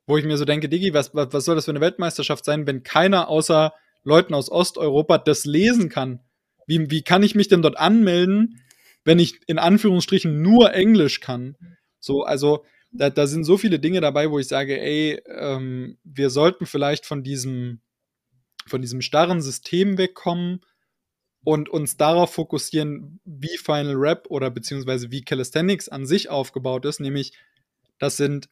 [0.09, 2.67] wo ich mir so denke, Digi, was, was, was soll das für eine Weltmeisterschaft sein,
[2.67, 6.21] wenn keiner außer Leuten aus Osteuropa das lesen kann?
[6.67, 8.63] Wie, wie kann ich mich denn dort anmelden,
[9.05, 11.57] wenn ich in Anführungsstrichen nur Englisch kann?
[12.01, 16.31] So, also da, da sind so viele Dinge dabei, wo ich sage, ey, ähm, wir
[16.31, 17.83] sollten vielleicht von diesem,
[18.67, 20.63] von diesem starren System wegkommen
[21.45, 26.99] und uns darauf fokussieren, wie Final Rap oder beziehungsweise wie Calisthenics an sich aufgebaut ist,
[26.99, 27.35] nämlich
[27.99, 28.49] das sind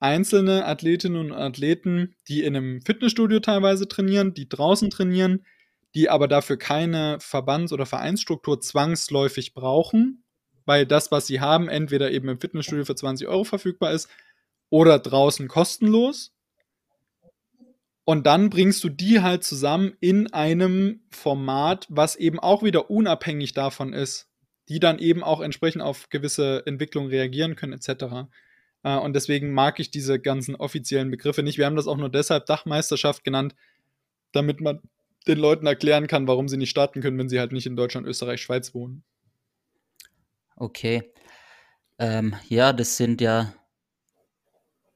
[0.00, 5.44] einzelne Athletinnen und Athleten, die in einem Fitnessstudio teilweise trainieren, die draußen trainieren,
[5.94, 10.22] die aber dafür keine Verbands- oder Vereinsstruktur zwangsläufig brauchen,
[10.64, 14.08] weil das, was sie haben, entweder eben im Fitnessstudio für 20 Euro verfügbar ist
[14.70, 16.32] oder draußen kostenlos.
[18.04, 23.52] Und dann bringst du die halt zusammen in einem Format, was eben auch wieder unabhängig
[23.52, 24.30] davon ist,
[24.68, 28.28] die dann eben auch entsprechend auf gewisse Entwicklungen reagieren können, etc.
[28.82, 31.58] Äh, und deswegen mag ich diese ganzen offiziellen Begriffe nicht.
[31.58, 33.54] Wir haben das auch nur deshalb Dachmeisterschaft genannt,
[34.32, 34.80] damit man
[35.26, 38.06] den Leuten erklären kann, warum sie nicht starten können, wenn sie halt nicht in Deutschland,
[38.06, 39.02] Österreich, Schweiz wohnen.
[40.56, 41.12] Okay.
[41.98, 43.52] Ähm, ja, das sind ja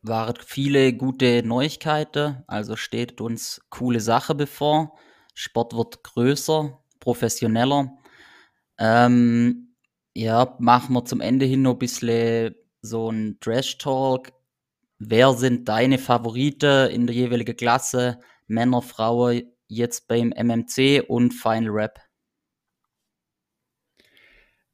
[0.02, 2.42] waren viele gute Neuigkeiten.
[2.46, 4.98] Also steht uns coole Sache bevor.
[5.34, 7.92] Sport wird größer, professioneller.
[8.78, 9.74] Ähm,
[10.14, 14.32] ja, machen wir zum Ende hin noch ein bisschen so ein Trash-Talk.
[14.98, 18.18] Wer sind deine Favoriten in der jeweiligen Klasse?
[18.48, 22.00] Männer, Frauen, jetzt beim MMC und Final Rap?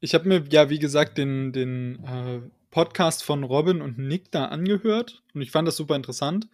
[0.01, 2.41] Ich habe mir ja, wie gesagt, den, den äh,
[2.71, 6.47] Podcast von Robin und Nick da angehört und ich fand das super interessant,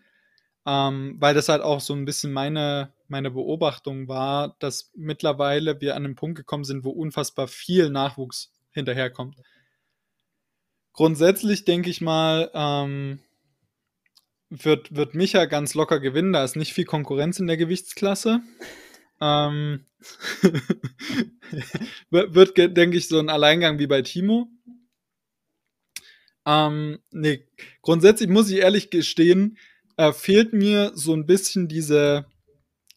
[0.65, 5.95] ähm, weil das halt auch so ein bisschen meine, meine Beobachtung war, dass mittlerweile wir
[5.95, 9.35] an einem Punkt gekommen sind, wo unfassbar viel Nachwuchs hinterherkommt.
[10.95, 13.19] Grundsätzlich denke ich mal, ähm,
[14.49, 16.31] wird, wird Micha ganz locker gewinnen.
[16.31, 18.39] Da ist nicht viel Konkurrenz in der Gewichtsklasse.
[19.19, 19.85] Ähm,
[22.09, 24.47] wird, denke ich, so ein Alleingang wie bei Timo.
[26.45, 27.45] Ähm, nee,
[27.81, 29.57] grundsätzlich muss ich ehrlich gestehen,
[29.97, 32.25] äh, fehlt mir so ein bisschen diese,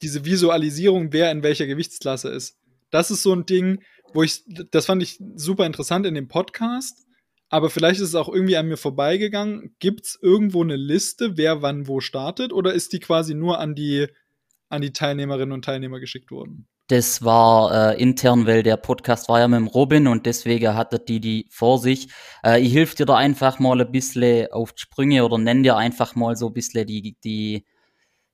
[0.03, 2.59] diese Visualisierung, wer in welcher Gewichtsklasse ist.
[2.91, 3.83] Das ist so ein Ding,
[4.13, 7.08] wo ich, das fand ich super interessant in dem Podcast,
[7.49, 9.75] aber vielleicht ist es auch irgendwie an mir vorbeigegangen.
[9.79, 13.75] Gibt es irgendwo eine Liste, wer wann wo startet, oder ist die quasi nur an
[13.75, 14.07] die,
[14.69, 16.69] an die Teilnehmerinnen und Teilnehmer geschickt worden?
[16.89, 20.99] Das war äh, intern, weil der Podcast war ja mit dem Robin und deswegen hatte
[20.99, 22.09] die die vor sich.
[22.43, 25.77] Äh, ich hilf dir da einfach mal ein bisschen auf die Sprünge oder nenn dir
[25.77, 27.67] einfach mal so ein bisschen die, die,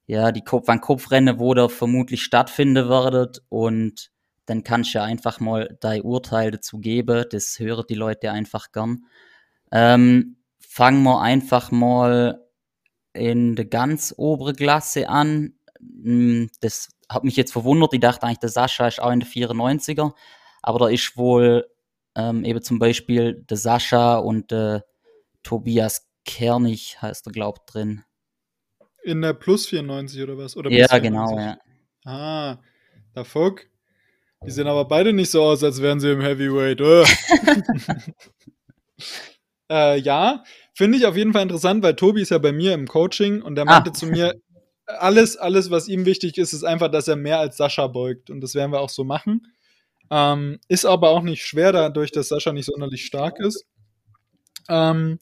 [0.07, 4.13] ja, die Kopf an Kopf Rennen, wo da vermutlich stattfinden wird und
[4.47, 7.25] dann kannst du ja einfach mal dein Urteil dazu geben.
[7.31, 9.07] Das hören die Leute einfach gern.
[9.73, 12.41] Ähm, fangen wir einfach mal
[13.13, 15.55] in der ganz oberen Klasse an.
[15.79, 17.95] Hm, das hat mich jetzt verwundert.
[17.95, 20.13] Ich dachte eigentlich, der Sascha ist auch in der 94er.
[20.63, 21.67] Aber da ist wohl
[22.17, 24.85] ähm, eben zum Beispiel der Sascha und der
[25.43, 28.03] Tobias Kernig, heißt er, glaubt, drin.
[29.03, 30.57] In der Plus 94 oder was?
[30.57, 31.59] Oder ja, genau, ja.
[32.05, 32.59] Ah,
[33.15, 33.67] der Fuck.
[34.47, 36.81] Die sehen aber beide nicht so aus, als wären sie im Heavyweight.
[36.81, 37.05] Oh.
[39.71, 42.87] äh, ja, finde ich auf jeden Fall interessant, weil Tobi ist ja bei mir im
[42.87, 43.95] Coaching und der meinte ah.
[43.95, 44.35] zu mir,
[44.87, 48.31] alles, alles, was ihm wichtig ist, ist einfach, dass er mehr als Sascha beugt.
[48.31, 49.47] Und das werden wir auch so machen.
[50.11, 53.65] Ähm, ist aber auch nicht schwer, dadurch, dass Sascha nicht sonderlich stark ist.
[54.69, 55.19] Ähm,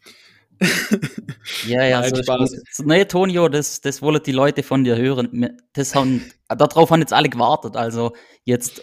[1.66, 2.62] ja, ja, so Spaß.
[2.84, 5.56] Nee, Tonio, das, das wollen die Leute von dir hören.
[5.72, 7.76] Das haben, darauf haben jetzt alle gewartet.
[7.76, 8.12] Also
[8.44, 8.82] jetzt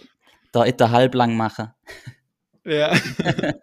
[0.52, 1.70] da etwa halblang machen.
[2.66, 2.96] Ja.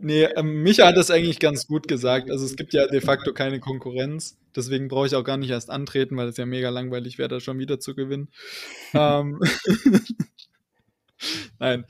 [0.00, 2.30] nee, ähm, Micha hat das eigentlich ganz gut gesagt.
[2.30, 4.38] Also es gibt ja de facto keine Konkurrenz.
[4.54, 7.40] Deswegen brauche ich auch gar nicht erst antreten, weil es ja mega langweilig wäre, da
[7.40, 8.28] schon wieder zu gewinnen.
[8.94, 9.40] ähm,
[11.58, 11.84] Nein.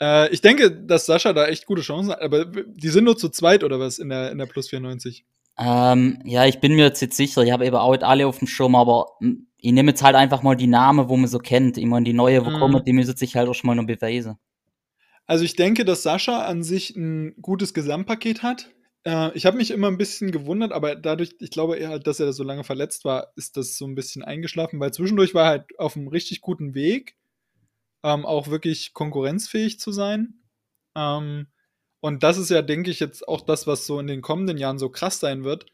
[0.00, 3.28] Äh, ich denke, dass Sascha da echt gute Chancen hat, aber die sind nur zu
[3.28, 5.24] zweit oder was in der, in der Plus 94?
[5.58, 7.42] Ähm, ja, ich bin mir jetzt, jetzt sicher.
[7.42, 9.18] Ich habe eben auch nicht alle auf dem Schirm, aber
[9.62, 11.76] ich nehme jetzt halt einfach mal die Namen, wo man so kennt.
[11.78, 12.58] Ich meine, die neue, wo mhm.
[12.58, 14.36] kommen, die müssen sich halt auch schon mal noch beweisen.
[15.26, 18.70] Also ich denke, dass Sascha an sich ein gutes Gesamtpaket hat.
[19.04, 22.32] Äh, ich habe mich immer ein bisschen gewundert, aber dadurch, ich glaube eher, dass er
[22.32, 25.78] so lange verletzt war, ist das so ein bisschen eingeschlafen, weil zwischendurch war er halt
[25.78, 27.16] auf einem richtig guten Weg
[28.02, 30.40] ähm, auch wirklich konkurrenzfähig zu sein.
[30.96, 31.46] Ähm,
[32.00, 34.78] und das ist ja, denke ich, jetzt auch das, was so in den kommenden Jahren
[34.78, 35.66] so krass sein wird.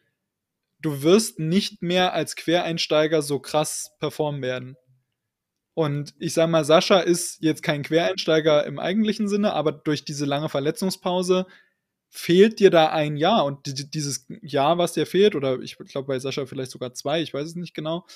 [0.80, 4.76] Du wirst nicht mehr als Quereinsteiger so krass performen werden.
[5.74, 10.24] Und ich sag mal, Sascha ist jetzt kein Quereinsteiger im eigentlichen Sinne, aber durch diese
[10.24, 11.46] lange Verletzungspause
[12.08, 13.44] fehlt dir da ein Jahr.
[13.44, 17.34] Und dieses Jahr, was dir fehlt, oder ich glaube bei Sascha vielleicht sogar zwei, ich
[17.34, 18.06] weiß es nicht genau,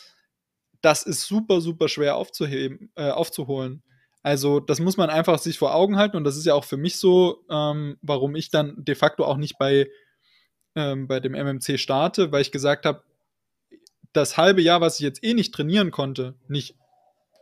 [0.80, 3.82] das ist super, super schwer aufzuheben, äh, aufzuholen.
[4.22, 6.76] Also, das muss man einfach sich vor Augen halten und das ist ja auch für
[6.76, 9.86] mich so, ähm, warum ich dann de facto auch nicht bei,
[10.74, 13.02] ähm, bei dem MMC starte, weil ich gesagt habe,
[14.12, 16.74] das halbe Jahr, was ich jetzt eh nicht trainieren konnte, nicht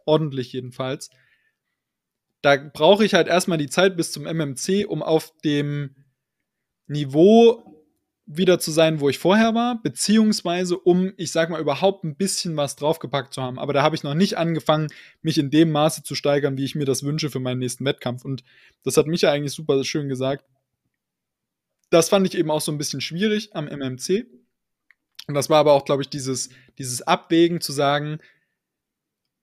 [0.05, 1.11] ordentlich jedenfalls,
[2.43, 5.97] da brauche ich halt erstmal die Zeit bis zum MMC, um auf dem
[6.87, 7.79] Niveau
[8.31, 12.57] wieder zu sein, wo ich vorher war, beziehungsweise um, ich sag mal, überhaupt ein bisschen
[12.57, 13.59] was draufgepackt zu haben.
[13.59, 14.89] Aber da habe ich noch nicht angefangen,
[15.22, 18.26] mich in dem Maße zu steigern, wie ich mir das wünsche für meinen nächsten Wettkampf.
[18.26, 18.45] Und
[18.85, 20.45] das hat mich ja eigentlich super schön gesagt.
[21.91, 24.26] Das fand ich eben auch so ein bisschen schwierig am MMC.
[25.26, 28.18] Und das war aber auch, glaube ich, dieses, dieses Abwägen zu sagen,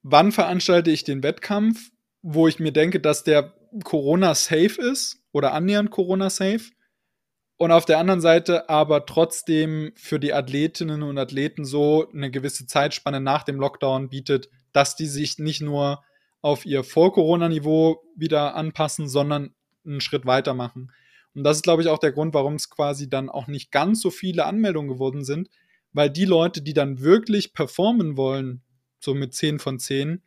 [0.04, 1.92] wann veranstalte ich den Wettkampf,
[2.22, 6.72] wo ich mir denke, dass der Corona-safe ist oder annähernd Corona-safe
[7.58, 12.68] und auf der anderen Seite aber trotzdem für die Athletinnen und Athleten so eine gewisse
[12.68, 16.04] Zeitspanne nach dem Lockdown bietet, dass die sich nicht nur
[16.42, 20.92] auf ihr Vor-Corona-Niveau wieder anpassen, sondern einen Schritt weiter machen.
[21.36, 24.02] Und das ist, glaube ich, auch der Grund, warum es quasi dann auch nicht ganz
[24.02, 25.50] so viele Anmeldungen geworden sind,
[25.94, 28.62] weil die Leute, die dann wirklich performen wollen,
[29.00, 30.24] so mit 10 von 10,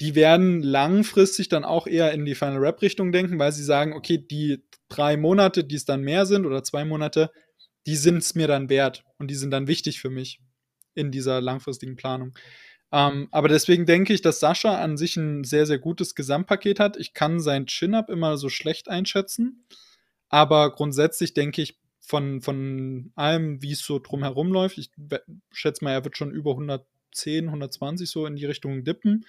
[0.00, 3.92] die werden langfristig dann auch eher in die Final Rap Richtung denken, weil sie sagen,
[3.92, 7.30] okay, die drei Monate, die es dann mehr sind oder zwei Monate,
[7.86, 10.40] die sind es mir dann wert und die sind dann wichtig für mich
[10.94, 12.34] in dieser langfristigen Planung.
[12.92, 16.96] Ähm, aber deswegen denke ich, dass Sascha an sich ein sehr, sehr gutes Gesamtpaket hat.
[16.96, 19.64] Ich kann sein Chin-Up immer so schlecht einschätzen,
[20.32, 24.90] aber grundsätzlich denke ich, von, von allem, wie es so drumherum läuft, ich
[25.52, 29.26] schätze mal, er wird schon über 110, 120 so in die Richtung dippen.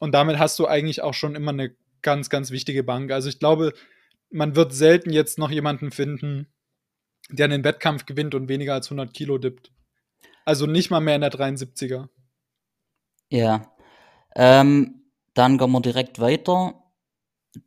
[0.00, 3.12] Und damit hast du eigentlich auch schon immer eine ganz, ganz wichtige Bank.
[3.12, 3.72] Also ich glaube,
[4.28, 6.52] man wird selten jetzt noch jemanden finden,
[7.30, 9.70] der einen Wettkampf gewinnt und weniger als 100 Kilo dippt.
[10.44, 12.08] Also nicht mal mehr in der 73er.
[13.30, 13.72] Ja.
[14.34, 16.82] Ähm, dann gehen wir direkt weiter.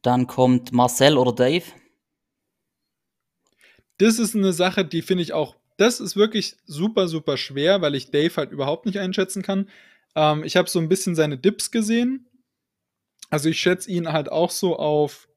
[0.01, 1.63] Dann kommt Marcel oder Dave.
[3.97, 7.95] Das ist eine Sache, die finde ich auch, das ist wirklich super, super schwer, weil
[7.95, 9.69] ich Dave halt überhaupt nicht einschätzen kann.
[10.15, 12.27] Ähm, ich habe so ein bisschen seine Dips gesehen.
[13.29, 15.27] Also ich schätze ihn halt auch so auf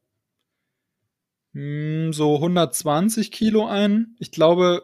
[1.53, 4.15] hm, so 120 Kilo ein.
[4.19, 4.83] Ich glaube,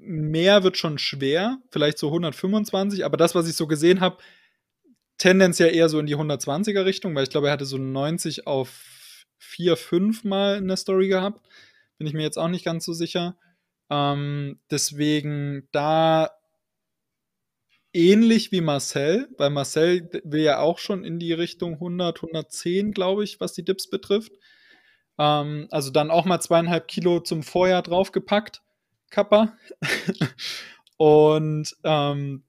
[0.00, 4.18] mehr wird schon schwer, vielleicht so 125, aber das, was ich so gesehen habe,
[5.18, 9.24] tendenziell eher so in die 120er Richtung, weil ich glaube, er hatte so 90 auf
[9.38, 11.46] 4, 5 Mal in der Story gehabt.
[11.98, 13.36] Bin ich mir jetzt auch nicht ganz so sicher.
[13.90, 16.30] Ähm, deswegen, da
[17.94, 23.24] ähnlich wie Marcel, weil Marcel will ja auch schon in die Richtung 100, 110, glaube
[23.24, 24.32] ich, was die Dips betrifft.
[25.18, 28.62] Ähm, also dann auch mal zweieinhalb Kilo zum Vorjahr draufgepackt,
[29.10, 29.56] Kappa.
[30.96, 32.42] und ähm,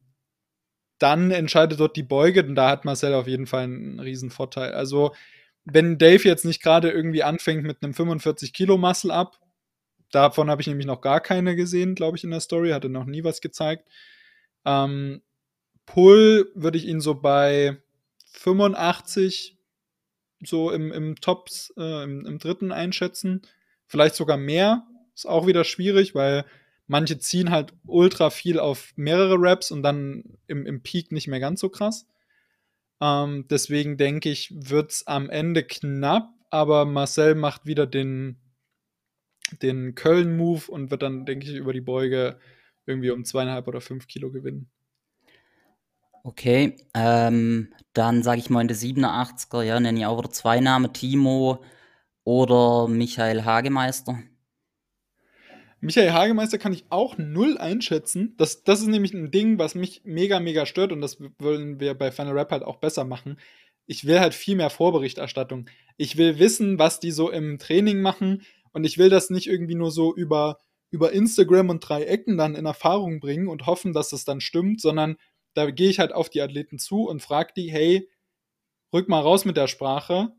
[0.97, 4.73] dann entscheidet dort die Beuge, und da hat Marcel auf jeden Fall einen riesen Vorteil.
[4.73, 5.13] Also,
[5.65, 9.39] wenn Dave jetzt nicht gerade irgendwie anfängt mit einem 45 Kilo Muscle ab,
[10.11, 13.05] davon habe ich nämlich noch gar keine gesehen, glaube ich, in der Story, hatte noch
[13.05, 13.87] nie was gezeigt.
[14.63, 15.21] Ähm,
[15.85, 17.77] Pull würde ich ihn so bei
[18.33, 19.57] 85
[20.43, 23.41] so im, im Tops, äh, im, im dritten einschätzen.
[23.87, 24.85] Vielleicht sogar mehr.
[25.13, 26.45] Ist auch wieder schwierig, weil
[26.87, 31.39] manche ziehen halt ultra viel auf mehrere Raps und dann im, im Peak nicht mehr
[31.39, 32.05] ganz so krass.
[33.01, 38.37] Ähm, deswegen denke ich, wird es am Ende knapp, aber Marcel macht wieder den,
[39.61, 42.39] den Köln-Move und wird dann, denke ich, über die Beuge
[42.85, 44.69] irgendwie um zweieinhalb oder fünf Kilo gewinnen.
[46.23, 50.59] Okay, ähm, dann sage ich mal in der 87er, ja, nenne ich auch wieder zwei
[50.59, 51.63] Namen, Timo
[52.23, 54.17] oder Michael Hagemeister.
[55.85, 58.33] Michael Hagemeister kann ich auch null einschätzen.
[58.37, 61.93] Das, das ist nämlich ein Ding, was mich mega, mega stört und das wollen wir
[61.93, 63.39] bei Final Rap halt auch besser machen.
[63.85, 65.69] Ich will halt viel mehr Vorberichterstattung.
[65.95, 68.41] Ich will wissen, was die so im Training machen
[68.73, 70.57] und ich will das nicht irgendwie nur so über,
[70.89, 74.81] über Instagram und drei Ecken dann in Erfahrung bringen und hoffen, dass es dann stimmt,
[74.81, 75.17] sondern
[75.53, 78.09] da gehe ich halt auf die Athleten zu und frage die, hey,
[78.91, 80.29] rück mal raus mit der Sprache,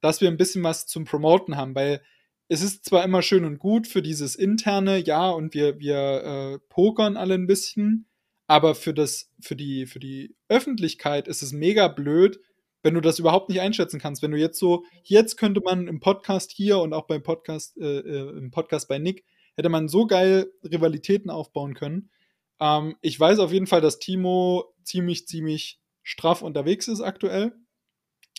[0.00, 2.02] dass wir ein bisschen was zum Promoten haben, weil
[2.50, 6.58] es ist zwar immer schön und gut für dieses interne, ja, und wir, wir äh,
[6.68, 8.06] pokern alle ein bisschen,
[8.48, 12.40] aber für, das, für, die, für die Öffentlichkeit ist es mega blöd,
[12.82, 14.20] wenn du das überhaupt nicht einschätzen kannst.
[14.20, 18.00] Wenn du jetzt so, jetzt könnte man im Podcast hier und auch beim Podcast, äh,
[18.00, 19.24] äh, im Podcast bei Nick,
[19.54, 22.10] hätte man so geil Rivalitäten aufbauen können.
[22.58, 27.52] Ähm, ich weiß auf jeden Fall, dass Timo ziemlich, ziemlich straff unterwegs ist aktuell.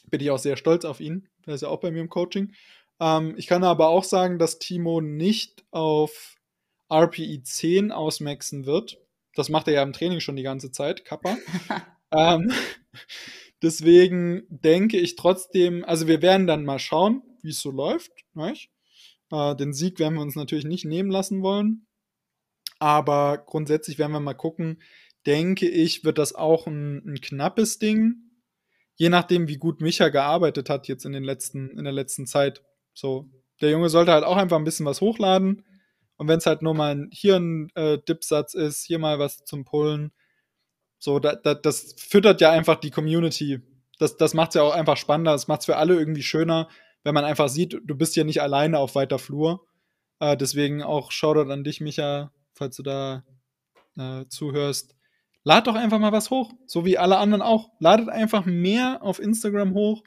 [0.07, 1.29] Bin ich auch sehr stolz auf ihn.
[1.45, 2.51] Er ist ja auch bei mir im Coaching.
[3.01, 6.37] Ähm, ich kann aber auch sagen, dass Timo nicht auf
[6.89, 8.99] RPI 10 ausmaxen wird.
[9.35, 11.37] Das macht er ja im Training schon die ganze Zeit, Kappa.
[12.11, 12.53] ähm,
[13.61, 18.11] deswegen denke ich trotzdem, also wir werden dann mal schauen, wie es so läuft.
[19.31, 21.87] Äh, den Sieg werden wir uns natürlich nicht nehmen lassen wollen.
[22.77, 24.81] Aber grundsätzlich werden wir mal gucken.
[25.25, 28.15] Denke ich, wird das auch ein, ein knappes Ding.
[28.95, 32.63] Je nachdem, wie gut Micha gearbeitet hat jetzt in, den letzten, in der letzten Zeit.
[32.93, 33.29] So,
[33.61, 35.65] der Junge sollte halt auch einfach ein bisschen was hochladen.
[36.17, 39.43] Und wenn es halt nur mal ein, hier ein äh, Dipsatz ist, hier mal was
[39.45, 40.11] zum Pullen,
[40.99, 43.59] so, da, da, das füttert ja einfach die Community.
[43.97, 45.31] Das, das macht es ja auch einfach spannender.
[45.31, 46.69] Das macht es für alle irgendwie schöner,
[47.03, 49.65] wenn man einfach sieht, du bist ja nicht alleine auf weiter Flur.
[50.19, 53.23] Äh, deswegen auch Shoutout an dich, Micha, falls du da
[53.97, 54.95] äh, zuhörst.
[55.43, 57.71] Lad doch einfach mal was hoch, so wie alle anderen auch.
[57.79, 60.03] Ladet einfach mehr auf Instagram hoch.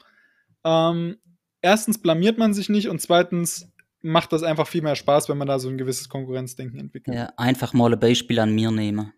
[0.63, 1.17] Ähm,
[1.65, 5.47] erstens blamiert man sich nicht und zweitens macht das einfach viel mehr Spaß, wenn man
[5.47, 7.17] da so ein gewisses Konkurrenzdenken entwickelt.
[7.17, 9.11] Ja, einfach mal ein Beispiel an mir nehmen.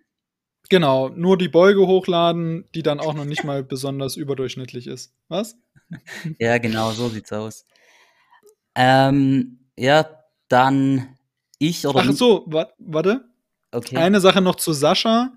[0.70, 5.14] Genau, nur die Beuge hochladen, die dann auch noch nicht mal besonders überdurchschnittlich ist.
[5.28, 5.58] Was?
[6.40, 7.66] ja, genau, so sieht's aus.
[8.76, 10.10] Ähm, ja,
[10.48, 11.18] dann
[11.60, 12.00] ich oder.
[12.00, 12.46] Ach so,
[12.78, 13.26] warte.
[13.72, 13.98] Okay.
[13.98, 15.34] Eine Sache noch zu Sascha.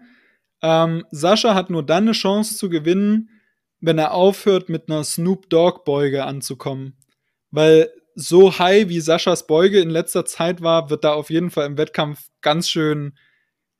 [0.62, 3.30] Ähm, Sascha hat nur dann eine Chance zu gewinnen,
[3.80, 6.99] wenn er aufhört, mit einer Snoop Dogg-Beuge anzukommen.
[7.50, 11.66] Weil so high wie Saschas Beuge in letzter Zeit war, wird da auf jeden Fall
[11.66, 13.16] im Wettkampf ganz schön.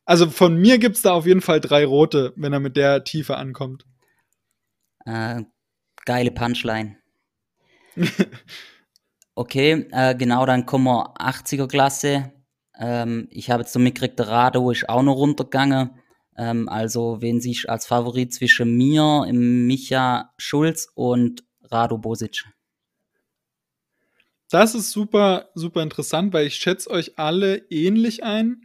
[0.05, 3.05] Also von mir gibt es da auf jeden Fall drei rote, wenn er mit der
[3.05, 3.85] Tiefe ankommt.
[5.05, 5.43] Äh,
[6.05, 6.97] geile Punchline.
[9.35, 12.33] okay, äh, genau, dann kommen wir 80er Klasse.
[12.79, 15.91] Ähm, ich habe jetzt so mitgekriegt, der Rado ist auch noch runtergegangen.
[16.37, 22.45] Ähm, also, wen sich als Favorit zwischen mir, Micha Schulz und Rado Bosic?
[24.51, 28.63] Das ist super, super interessant, weil ich schätze euch alle ähnlich ein.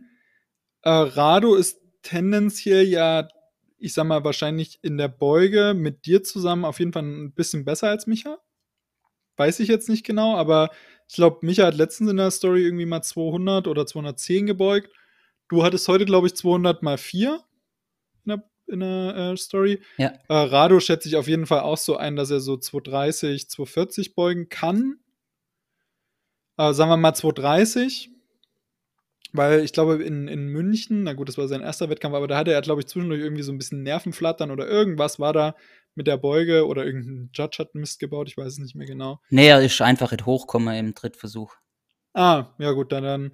[0.82, 3.28] Äh, Rado ist tendenziell ja,
[3.78, 7.66] ich sag mal, wahrscheinlich in der Beuge mit dir zusammen auf jeden Fall ein bisschen
[7.66, 8.40] besser als Micha.
[9.38, 10.72] Weiß ich jetzt nicht genau, aber
[11.08, 14.90] ich glaube, Micha hat letztens in der Story irgendwie mal 200 oder 210 gebeugt.
[15.50, 17.44] Du hattest heute, glaube ich, 200 mal 4
[18.26, 19.82] in der, in der äh, Story.
[19.98, 20.14] Ja.
[20.30, 24.16] Äh, Rado schätze ich auf jeden Fall auch so ein, dass er so 230, 240
[24.16, 25.00] beugen kann.
[26.58, 28.12] Äh, sagen wir mal 230.
[29.34, 32.38] Weil ich glaube, in, in München, na gut, das war sein erster Wettkampf, aber da
[32.38, 35.56] hatte er, glaube ich, zwischendurch irgendwie so ein bisschen Nervenflattern oder irgendwas war da
[35.94, 39.20] mit der Beuge oder irgendein Judge hat Mist gebaut, ich weiß es nicht mehr genau.
[39.30, 41.56] Nee, er ist einfach nicht hochgekommen im Drittversuch.
[42.14, 43.32] Ah, ja gut, dann, dann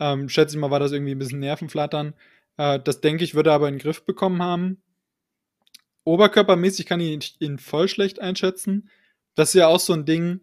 [0.00, 2.14] ähm, schätze ich mal, war das irgendwie ein bisschen Nervenflattern.
[2.56, 4.82] Äh, das denke ich, würde er aber in den Griff bekommen haben.
[6.04, 8.90] oberkörpermäßig kann ich ihn voll schlecht einschätzen.
[9.34, 10.40] Das ist ja auch so ein Ding,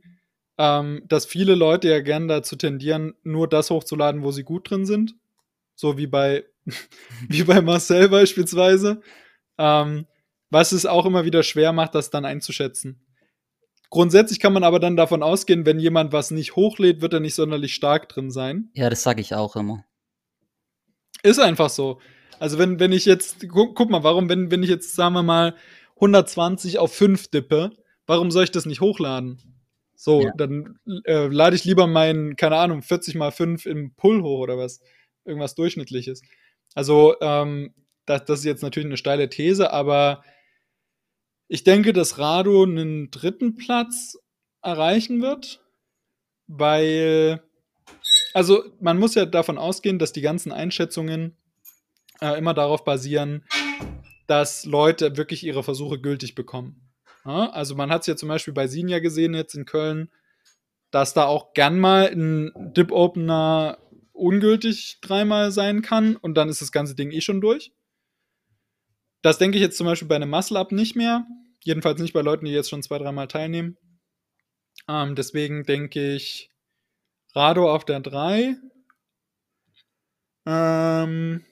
[0.57, 4.85] ähm, dass viele Leute ja gerne dazu tendieren, nur das hochzuladen, wo sie gut drin
[4.85, 5.15] sind.
[5.75, 6.45] So wie bei,
[7.29, 9.01] wie bei Marcel beispielsweise.
[9.57, 10.05] Ähm,
[10.49, 13.05] was es auch immer wieder schwer macht, das dann einzuschätzen.
[13.89, 17.35] Grundsätzlich kann man aber dann davon ausgehen, wenn jemand was nicht hochlädt, wird er nicht
[17.35, 18.69] sonderlich stark drin sein.
[18.73, 19.85] Ja, das sage ich auch immer.
[21.23, 21.99] Ist einfach so.
[22.39, 25.23] Also wenn, wenn ich jetzt, guck, guck, mal, warum, wenn, wenn ich jetzt, sagen wir
[25.23, 25.55] mal,
[25.95, 27.71] 120 auf 5 dippe,
[28.07, 29.50] warum soll ich das nicht hochladen?
[30.03, 30.31] So, ja.
[30.35, 34.57] dann äh, lade ich lieber meinen, keine Ahnung, 40 mal 5 im Pull hoch oder
[34.57, 34.81] was.
[35.25, 36.23] Irgendwas Durchschnittliches.
[36.73, 37.75] Also, ähm,
[38.07, 40.23] das, das ist jetzt natürlich eine steile These, aber
[41.47, 44.17] ich denke, dass Rado einen dritten Platz
[44.63, 45.63] erreichen wird,
[46.47, 47.43] weil,
[48.33, 51.37] also man muss ja davon ausgehen, dass die ganzen Einschätzungen
[52.21, 53.45] äh, immer darauf basieren,
[54.25, 56.90] dass Leute wirklich ihre Versuche gültig bekommen.
[57.25, 60.09] Ja, also man hat es ja zum Beispiel bei Sinja gesehen jetzt in Köln,
[60.91, 63.77] dass da auch gern mal ein Dip-Opener
[64.13, 67.71] ungültig dreimal sein kann und dann ist das ganze Ding eh schon durch.
[69.21, 71.25] Das denke ich jetzt zum Beispiel bei einem Muscle-Up nicht mehr.
[71.63, 73.77] Jedenfalls nicht bei Leuten, die jetzt schon zwei, dreimal teilnehmen.
[74.87, 76.49] Ähm, deswegen denke ich
[77.33, 78.57] Rado auf der 3.
[80.45, 81.45] Ähm,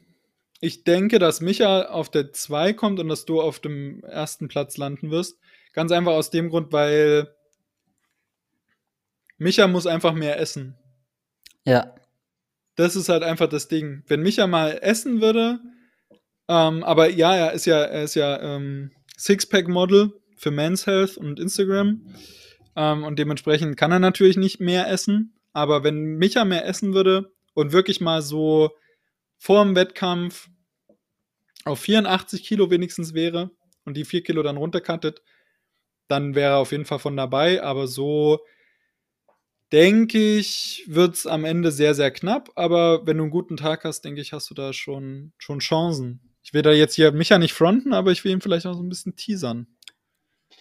[0.62, 4.78] ich denke, dass Micha auf der 2 kommt und dass du auf dem ersten Platz
[4.78, 5.40] landen wirst.
[5.74, 7.34] Ganz einfach aus dem Grund, weil
[9.38, 10.78] Micha muss einfach mehr essen.
[11.66, 11.96] Ja.
[12.76, 14.04] Das ist halt einfach das Ding.
[14.08, 15.60] Wenn Micha mal essen würde,
[16.48, 21.40] ähm, aber ja, er ist ja, er ist ja ähm, Sixpack-Model für Men's Health und
[21.40, 22.16] Instagram.
[22.76, 25.36] Ähm, und dementsprechend kann er natürlich nicht mehr essen.
[25.54, 28.72] Aber wenn Micha mehr essen würde und wirklich mal so
[29.38, 30.50] vor dem Wettkampf
[31.66, 33.52] auf 84 Kilo wenigstens wäre
[33.86, 35.22] und die 4 Kilo dann runterkattet,
[36.10, 37.64] dann wäre er auf jeden Fall von dabei.
[37.64, 38.40] Aber so
[39.72, 42.50] denke ich, wird es am Ende sehr, sehr knapp.
[42.56, 46.22] Aber wenn du einen guten Tag hast, denke ich, hast du da schon, schon Chancen.
[46.42, 48.82] Ich will da jetzt hier Micha nicht fronten, aber ich will ihn vielleicht auch so
[48.82, 49.68] ein bisschen teasern.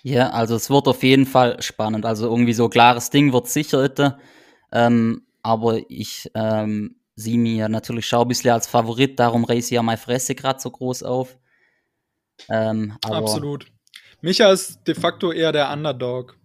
[0.03, 2.05] Ja, also es wird auf jeden Fall spannend.
[2.05, 4.19] Also irgendwie so klares Ding wird sicher.
[4.71, 9.71] Ähm, aber ich ähm, sehe mir natürlich schon ein bisschen als Favorit, darum reiße ich
[9.71, 11.39] ja meine Fresse gerade so groß auf.
[12.49, 13.67] Ähm, Absolut.
[14.21, 16.37] Micha ist de facto eher der Underdog.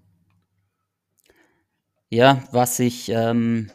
[2.10, 3.72] Ja, was ich, ähm,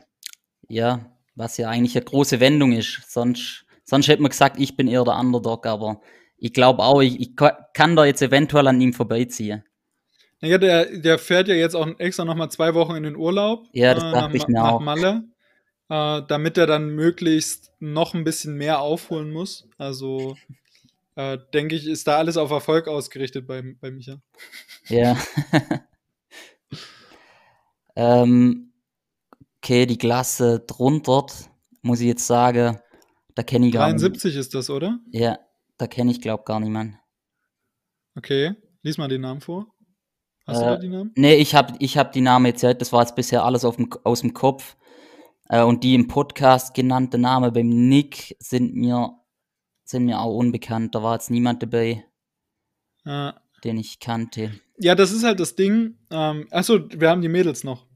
[0.68, 3.02] ja, was ja eigentlich eine große Wendung ist.
[3.08, 6.02] Sonst Sonst hätte man gesagt, ich bin eher der Underdog, aber
[6.36, 7.30] ich glaube auch, ich, ich,
[7.72, 9.64] kann da jetzt eventuell an ihm vorbeiziehen.
[10.42, 13.64] Naja, der, der fährt ja jetzt auch extra nochmal zwei Wochen in den Urlaub.
[13.72, 14.80] Ja, das äh, dachte ich mir auch.
[14.80, 15.24] Malle,
[15.88, 19.66] äh, damit er dann möglichst noch ein bisschen mehr aufholen muss.
[19.78, 20.36] Also
[21.18, 24.22] äh, denke ich, ist da alles auf Erfolg ausgerichtet bei, bei Micha.
[24.86, 25.18] Ja.
[27.96, 28.72] ähm,
[29.56, 31.26] okay, die Klasse drunter,
[31.82, 32.78] muss ich jetzt sagen,
[33.34, 35.00] da kenne ich gar 73 ist das, oder?
[35.10, 35.40] Ja,
[35.76, 37.00] da kenne ich, glaube gar niemanden.
[38.14, 39.66] Okay, lies mal den Namen vor.
[40.46, 41.12] Hast äh, du da die Namen?
[41.16, 44.20] Nee, ich habe ich hab die Namen jetzt, das war jetzt bisher alles dem, aus
[44.20, 44.76] dem Kopf.
[45.48, 49.17] Äh, und die im Podcast genannte Namen beim Nick sind mir,
[49.88, 50.94] sind mir auch unbekannt.
[50.94, 52.04] Da war jetzt niemand dabei,
[53.04, 53.40] ja.
[53.64, 54.52] den ich kannte.
[54.78, 55.96] Ja, das ist halt das Ding.
[56.10, 57.86] Ähm, achso, wir haben die Mädels noch.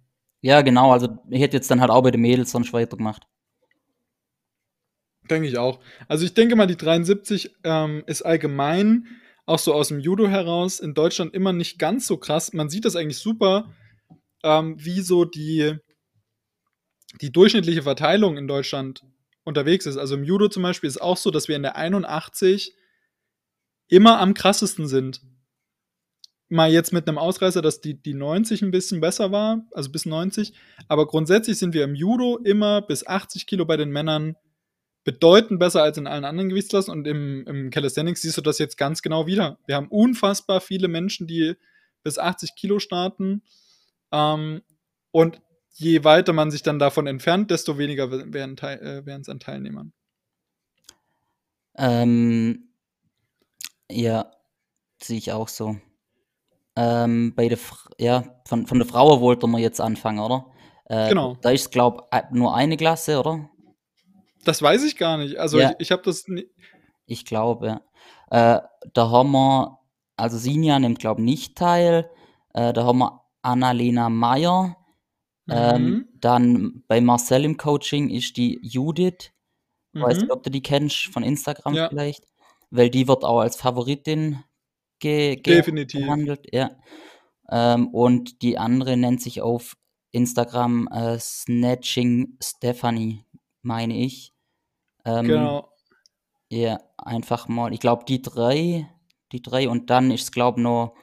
[0.40, 0.90] Ja, genau.
[0.90, 3.26] Also ich hätte jetzt dann halt auch bei den Mädels sonst weitergemacht.
[5.30, 5.80] Denke ich auch.
[6.08, 9.06] Also ich denke mal, die 73 ähm, ist allgemein
[9.44, 12.52] auch so aus dem Judo heraus in Deutschland immer nicht ganz so krass.
[12.52, 13.70] Man sieht das eigentlich super,
[14.42, 15.76] ähm, wie so die,
[17.20, 19.04] die durchschnittliche Verteilung in Deutschland
[19.44, 19.96] unterwegs ist.
[19.96, 22.74] Also im Judo zum Beispiel ist auch so, dass wir in der 81
[23.88, 25.20] immer am krassesten sind.
[26.48, 30.06] Mal jetzt mit einem Ausreißer, dass die, die 90 ein bisschen besser war, also bis
[30.06, 30.52] 90.
[30.86, 34.36] Aber grundsätzlich sind wir im Judo immer bis 80 Kilo bei den Männern
[35.04, 38.78] bedeutend besser als in allen anderen Gewichtsklassen und im, im Calisthenics siehst du das jetzt
[38.78, 39.58] ganz genau wieder.
[39.66, 41.54] Wir haben unfassbar viele Menschen, die
[42.04, 43.42] bis 80 Kilo starten
[44.12, 44.62] ähm,
[45.10, 45.40] und
[45.72, 49.92] je weiter man sich dann davon entfernt, desto weniger werden äh, es an Teilnehmern.
[51.76, 52.68] Ähm,
[53.90, 54.30] ja,
[55.02, 55.76] sehe ich auch so.
[56.76, 57.58] Ähm, bei der
[57.98, 60.46] ja, von, von der Frau wollte man jetzt anfangen, oder?
[60.86, 61.36] Äh, genau.
[61.40, 63.48] Da ist, glaube ich, nur eine Klasse, oder?
[64.44, 65.36] Das weiß ich gar nicht.
[65.36, 65.70] Also ja.
[65.70, 66.24] ich, ich habe das.
[67.06, 67.80] Ich glaube.
[68.30, 68.60] Äh,
[68.94, 69.78] da haben wir,
[70.16, 72.10] also Sinja nimmt, glaube ich, nicht teil.
[72.54, 74.76] Äh, da haben wir Annalena Meyer.
[75.48, 76.08] Ähm, mhm.
[76.20, 79.32] dann bei Marcel im Coaching ist die Judith.
[79.92, 80.02] Mhm.
[80.02, 81.88] Weiß nicht, ob du die kennst von Instagram ja.
[81.88, 82.26] vielleicht.
[82.70, 84.42] Weil die wird auch als Favoritin
[84.98, 86.00] ge Definitiv.
[86.00, 86.70] gehandelt, ja.
[87.50, 89.76] Ähm, und die andere nennt sich auf
[90.12, 93.24] Instagram äh, Snatching Stephanie,
[93.62, 94.32] meine ich.
[95.04, 95.68] Ähm, Genau.
[96.50, 97.72] Ja, einfach mal.
[97.72, 98.86] Ich glaube, die drei,
[99.32, 100.94] die drei und dann ist glaube noch,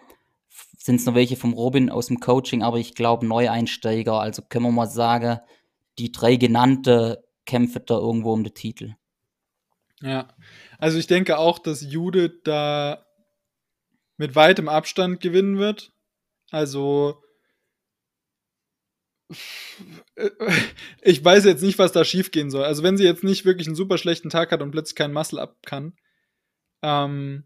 [0.82, 4.20] sind es noch welche vom Robin aus dem Coaching, aber ich glaube Neueinsteiger.
[4.20, 5.40] Also können wir mal sagen,
[5.98, 8.96] die drei genannte kämpfen da irgendwo um den Titel.
[10.02, 10.30] Ja,
[10.78, 13.06] also ich denke auch, dass Judith da
[14.18, 15.92] mit weitem Abstand gewinnen wird.
[16.50, 17.22] Also
[21.02, 22.64] ich weiß jetzt nicht, was da schiefgehen soll.
[22.64, 25.40] Also wenn sie jetzt nicht wirklich einen super schlechten Tag hat und plötzlich keinen Muscle
[25.40, 25.94] up kann.
[26.82, 27.44] Ähm,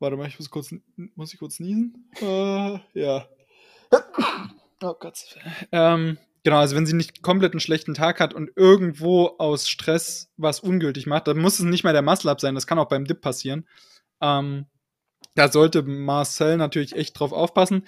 [0.00, 0.74] warte mal, ich muss kurz,
[1.14, 2.10] muss ich kurz niesen?
[2.20, 3.28] Äh, ja.
[4.80, 5.36] Oh Gott.
[5.72, 10.32] Ähm, genau, also wenn sie nicht komplett einen schlechten Tag hat und irgendwo aus Stress
[10.36, 12.54] was ungültig macht, dann muss es nicht mehr der Muscle up sein.
[12.54, 13.66] Das kann auch beim Dip passieren.
[14.20, 14.66] Ähm,
[15.34, 17.84] da sollte Marcel natürlich echt drauf aufpassen.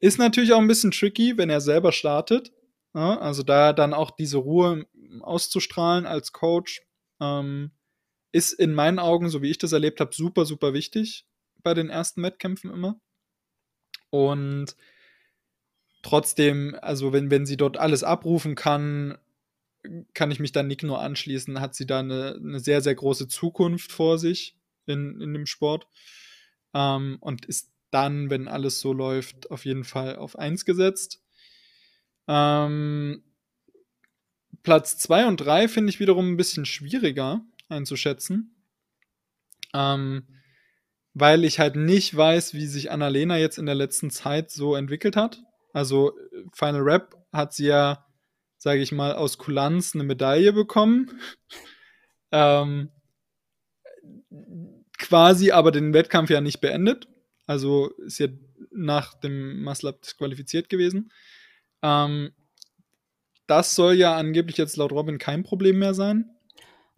[0.00, 2.52] Ist natürlich auch ein bisschen tricky, wenn er selber startet.
[2.94, 4.86] Ja, also da dann auch diese Ruhe
[5.20, 6.82] auszustrahlen als Coach,
[7.20, 7.72] ähm,
[8.32, 11.27] ist in meinen Augen, so wie ich das erlebt habe, super, super wichtig
[11.62, 13.00] bei den ersten Wettkämpfen immer.
[14.10, 14.76] Und
[16.02, 19.18] trotzdem, also wenn, wenn sie dort alles abrufen kann,
[20.14, 23.28] kann ich mich dann Nick nur anschließen, hat sie da eine, eine sehr, sehr große
[23.28, 24.56] Zukunft vor sich
[24.86, 25.86] in, in dem Sport.
[26.74, 31.22] Ähm, und ist dann, wenn alles so läuft, auf jeden Fall auf 1 gesetzt.
[32.26, 33.22] Ähm,
[34.62, 38.54] Platz 2 und 3 finde ich wiederum ein bisschen schwieriger einzuschätzen.
[39.72, 40.26] Ähm,
[41.20, 45.16] weil ich halt nicht weiß, wie sich Annalena jetzt in der letzten Zeit so entwickelt
[45.16, 45.42] hat.
[45.72, 46.12] Also
[46.52, 48.06] Final Rap hat sie ja,
[48.56, 51.20] sage ich mal, aus Kulanz eine Medaille bekommen.
[52.32, 52.90] ähm,
[54.98, 57.08] quasi aber den Wettkampf ja nicht beendet.
[57.46, 58.28] Also ist ja
[58.70, 61.10] nach dem Maslab disqualifiziert gewesen.
[61.82, 62.32] Ähm,
[63.46, 66.30] das soll ja angeblich jetzt laut Robin kein Problem mehr sein.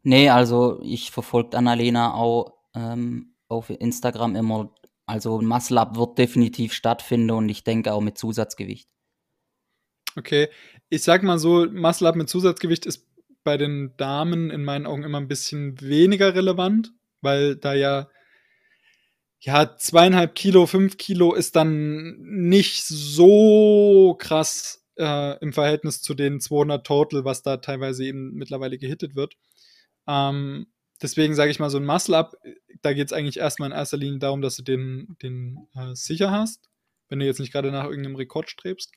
[0.03, 4.74] Nee, also ich verfolge Annalena auch ähm, auf Instagram immer.
[5.07, 8.88] Also Maslab wird definitiv stattfinden und ich denke auch mit Zusatzgewicht.
[10.16, 10.48] Okay,
[10.88, 13.09] ich sag mal so, Muscle-Up mit Zusatzgewicht ist
[13.42, 16.92] bei den Damen in meinen Augen immer ein bisschen weniger relevant,
[17.22, 18.09] weil da ja
[19.42, 26.40] ja, zweieinhalb Kilo, fünf Kilo ist dann nicht so krass äh, im Verhältnis zu den
[26.40, 29.36] 200 Total, was da teilweise eben mittlerweile gehittet wird.
[30.07, 30.66] Ähm,
[31.03, 32.36] deswegen sage ich mal, so ein Muscle-Up,
[32.82, 36.30] da geht es eigentlich erstmal in erster Linie darum, dass du den, den äh, sicher
[36.30, 36.68] hast,
[37.09, 38.92] wenn du jetzt nicht gerade nach irgendeinem Rekord strebst.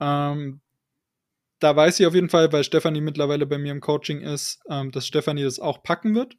[0.00, 0.60] Ähm,
[1.58, 4.90] da weiß ich auf jeden Fall, weil Stefanie mittlerweile bei mir im Coaching ist, ähm,
[4.90, 6.36] dass Stefanie das auch packen wird.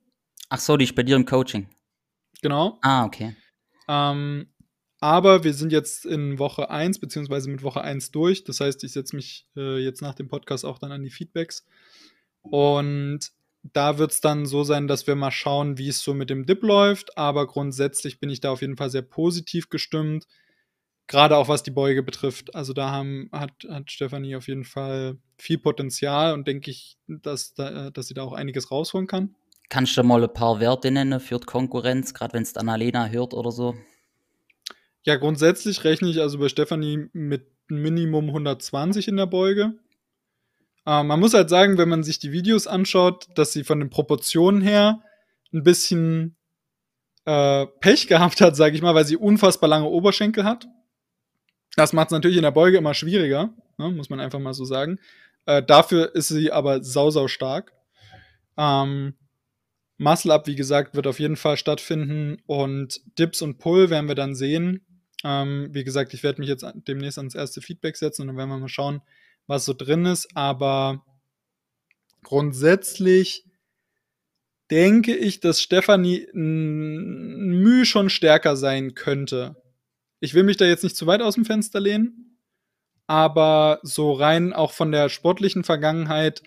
[0.49, 1.69] Ach so, die ist bei dir im Coaching.
[2.41, 2.77] Genau.
[2.81, 3.35] Ah, okay.
[3.87, 4.53] Ähm,
[4.99, 8.43] aber wir sind jetzt in Woche 1, beziehungsweise mit Woche 1 durch.
[8.43, 11.65] Das heißt, ich setze mich äh, jetzt nach dem Podcast auch dann an die Feedbacks.
[12.41, 13.31] Und
[13.63, 16.45] da wird es dann so sein, dass wir mal schauen, wie es so mit dem
[16.45, 17.17] Dip läuft.
[17.17, 20.27] Aber grundsätzlich bin ich da auf jeden Fall sehr positiv gestimmt.
[21.07, 22.55] Gerade auch was die Beuge betrifft.
[22.55, 27.53] Also da haben, hat, hat Stefanie auf jeden Fall viel Potenzial und denke ich, dass,
[27.53, 29.35] da, dass sie da auch einiges rausholen kann.
[29.69, 33.33] Kannst du mal ein paar Werte nennen für die Konkurrenz, gerade wenn es Annalena hört
[33.33, 33.75] oder so?
[35.03, 39.73] Ja, grundsätzlich rechne ich also bei Stefanie mit Minimum 120 in der Beuge.
[40.85, 43.89] Äh, man muss halt sagen, wenn man sich die Videos anschaut, dass sie von den
[43.89, 45.01] Proportionen her
[45.53, 46.35] ein bisschen
[47.25, 50.67] äh, Pech gehabt hat, sage ich mal, weil sie unfassbar lange Oberschenkel hat.
[51.75, 54.65] Das macht es natürlich in der Beuge immer schwieriger, ne, muss man einfach mal so
[54.65, 54.99] sagen.
[55.45, 57.73] Äh, dafür ist sie aber sau, sau stark.
[58.57, 59.15] Ähm,
[59.97, 64.15] Muscle Up, wie gesagt, wird auf jeden Fall stattfinden und Dips und Pull werden wir
[64.15, 64.85] dann sehen.
[65.23, 68.49] Ähm, wie gesagt, ich werde mich jetzt demnächst ans erste Feedback setzen und dann werden
[68.49, 69.01] wir mal schauen,
[69.47, 70.35] was so drin ist.
[70.35, 71.03] Aber
[72.23, 73.45] grundsätzlich
[74.71, 79.55] denke ich, dass Stefanie Mühe schon stärker sein könnte.
[80.19, 82.39] Ich will mich da jetzt nicht zu weit aus dem Fenster lehnen,
[83.07, 86.41] aber so rein auch von der sportlichen Vergangenheit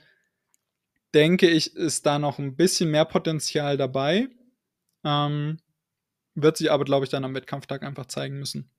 [1.15, 4.29] denke ich, ist da noch ein bisschen mehr Potenzial dabei.
[5.05, 5.59] Ähm,
[6.35, 8.71] wird sich aber, glaube ich, dann am Wettkampftag einfach zeigen müssen.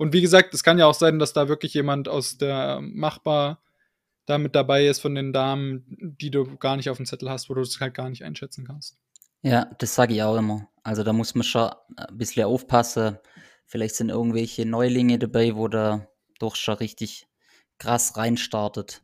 [0.00, 3.62] Und wie gesagt, es kann ja auch sein, dass da wirklich jemand aus der Machbar
[4.24, 5.84] da mit dabei ist von den Damen,
[6.18, 8.66] die du gar nicht auf dem Zettel hast, wo du es halt gar nicht einschätzen
[8.66, 8.96] kannst.
[9.42, 10.66] Ja, das sage ich auch immer.
[10.82, 13.18] Also da muss man schon ein bisschen aufpassen.
[13.66, 16.08] Vielleicht sind irgendwelche Neulinge dabei, wo da
[16.38, 17.28] doch schon richtig
[17.76, 19.02] krass reinstartet.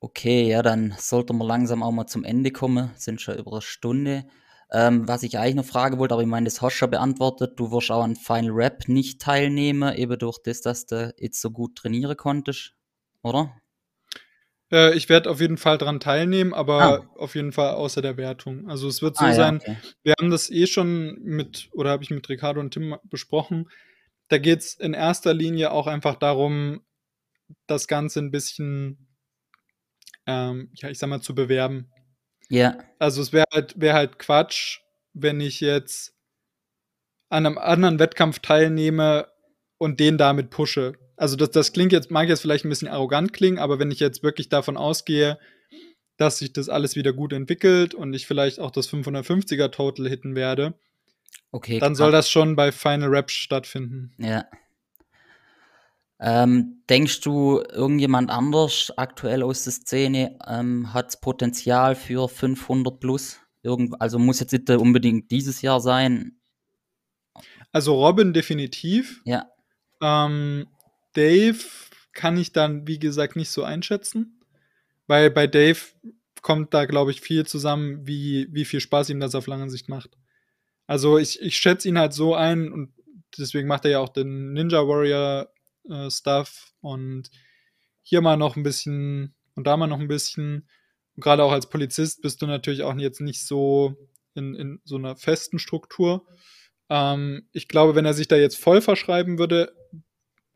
[0.00, 2.90] Okay, ja, dann sollten wir langsam auch mal zum Ende kommen.
[2.96, 4.26] Sind schon über eine Stunde.
[4.76, 7.60] Ähm, was ich eigentlich noch fragen wollte, aber ich meine, das hast du schon beantwortet.
[7.60, 11.52] Du wirst auch an Final Rap nicht teilnehmen, eben durch das, dass du jetzt so
[11.52, 12.74] gut trainieren konntest,
[13.22, 13.54] oder?
[14.72, 17.10] Äh, ich werde auf jeden Fall dran teilnehmen, aber ah.
[17.16, 18.68] auf jeden Fall außer der Wertung.
[18.68, 19.76] Also es wird so ah, sein, ja, okay.
[20.02, 23.70] wir haben das eh schon mit, oder habe ich mit Ricardo und Tim besprochen.
[24.26, 26.80] Da geht es in erster Linie auch einfach darum,
[27.68, 29.06] das Ganze ein bisschen,
[30.26, 31.92] ähm, ja, ich sag mal, zu bewerben.
[32.48, 32.78] Ja.
[32.98, 34.80] Also es wäre halt, wär halt Quatsch,
[35.12, 36.14] wenn ich jetzt
[37.28, 39.28] an einem anderen Wettkampf teilnehme
[39.78, 40.94] und den damit pushe.
[41.16, 44.00] Also das, das klingt jetzt, mag jetzt vielleicht ein bisschen arrogant klingen, aber wenn ich
[44.00, 45.38] jetzt wirklich davon ausgehe,
[46.16, 50.34] dass sich das alles wieder gut entwickelt und ich vielleicht auch das 550er Total hitten
[50.34, 50.74] werde,
[51.50, 54.12] okay, dann soll das schon bei Final Rap stattfinden.
[54.18, 54.44] Ja.
[56.20, 63.40] Ähm, denkst du, irgendjemand anders aktuell aus der Szene ähm, hat Potenzial für 500 plus?
[63.62, 66.38] Irgend, also muss jetzt nicht unbedingt dieses Jahr sein.
[67.72, 69.22] Also Robin definitiv.
[69.24, 69.46] Ja.
[70.00, 70.66] Ähm,
[71.14, 71.58] Dave
[72.12, 74.40] kann ich dann, wie gesagt, nicht so einschätzen.
[75.06, 75.78] Weil bei Dave
[76.40, 79.88] kommt da, glaube ich, viel zusammen, wie, wie viel Spaß ihm das auf lange Sicht
[79.88, 80.10] macht.
[80.86, 82.92] Also ich, ich schätze ihn halt so ein und
[83.38, 85.48] deswegen macht er ja auch den Ninja Warrior
[85.88, 87.30] äh, Stuff und
[88.02, 90.68] hier mal noch ein bisschen und da mal noch ein bisschen.
[91.16, 93.94] Gerade auch als Polizist bist du natürlich auch jetzt nicht so
[94.34, 96.26] in, in so einer festen Struktur.
[96.88, 99.74] Ähm, ich glaube, wenn er sich da jetzt voll verschreiben würde,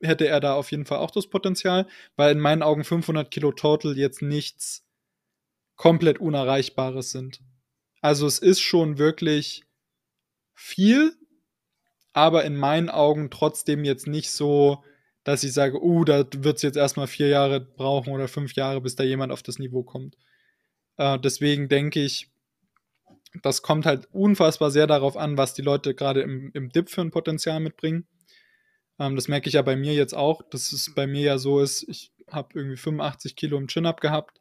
[0.01, 1.87] hätte er da auf jeden Fall auch das Potenzial,
[2.17, 4.85] weil in meinen Augen 500 Kilo Total jetzt nichts
[5.77, 7.41] komplett Unerreichbares sind.
[8.01, 9.65] Also es ist schon wirklich
[10.55, 11.17] viel,
[12.13, 14.85] aber in meinen Augen trotzdem jetzt nicht so,
[15.29, 18.81] dass ich sage, uh, da wird es jetzt erstmal vier Jahre brauchen oder fünf Jahre,
[18.81, 20.17] bis da jemand auf das Niveau kommt.
[20.97, 22.31] Äh, deswegen denke ich,
[23.43, 27.03] das kommt halt unfassbar sehr darauf an, was die Leute gerade im, im Dip für
[27.03, 28.07] ein Potenzial mitbringen.
[28.99, 31.61] Ähm, das merke ich ja bei mir jetzt auch, dass es bei mir ja so
[31.61, 34.41] ist, ich habe irgendwie 85 Kilo im Chin-Up gehabt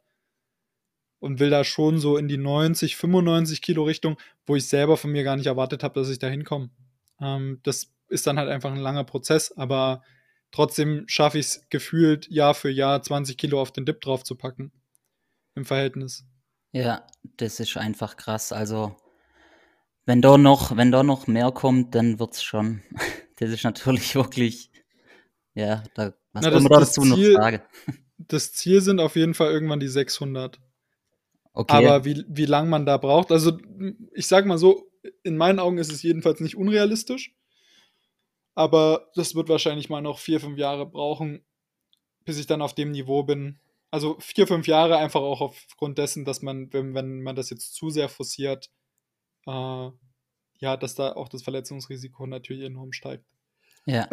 [1.19, 4.15] und will da schon so in die 90, 95 Kilo Richtung,
[4.45, 6.69] wo ich selber von mir gar nicht erwartet habe, dass ich da hinkomme.
[7.19, 10.01] Ähm, das ist dann halt einfach ein langer Prozess, aber
[10.57, 14.35] trotzdem schaffe ich es gefühlt Jahr für Jahr 20 Kilo auf den Dip drauf zu
[14.35, 14.71] packen.
[15.53, 16.25] Im Verhältnis.
[16.71, 17.05] Ja,
[17.38, 18.51] das ist einfach krass.
[18.51, 18.95] Also,
[20.07, 22.81] wenn da noch, wenn da noch mehr kommt, dann wird es schon.
[23.38, 24.71] das ist natürlich wirklich,
[25.53, 27.61] ja, da, was Na, das, man da dazu Ziel, noch sagen?
[28.17, 30.59] Das Ziel sind auf jeden Fall irgendwann die 600.
[31.53, 31.71] Okay.
[31.71, 33.59] Aber wie, wie lange man da braucht, also
[34.11, 34.89] ich sag mal so,
[35.21, 37.36] in meinen Augen ist es jedenfalls nicht unrealistisch.
[38.57, 41.45] Aber das wird wahrscheinlich mal noch vier, fünf Jahre brauchen,
[42.25, 43.59] bis ich dann auf dem Niveau bin.
[43.91, 47.75] Also vier, fünf Jahre einfach auch aufgrund dessen, dass man, wenn, wenn man das jetzt
[47.75, 48.71] zu sehr forciert,
[49.45, 49.51] äh,
[50.59, 53.25] ja, dass da auch das Verletzungsrisiko natürlich enorm steigt.
[53.85, 54.07] Ja,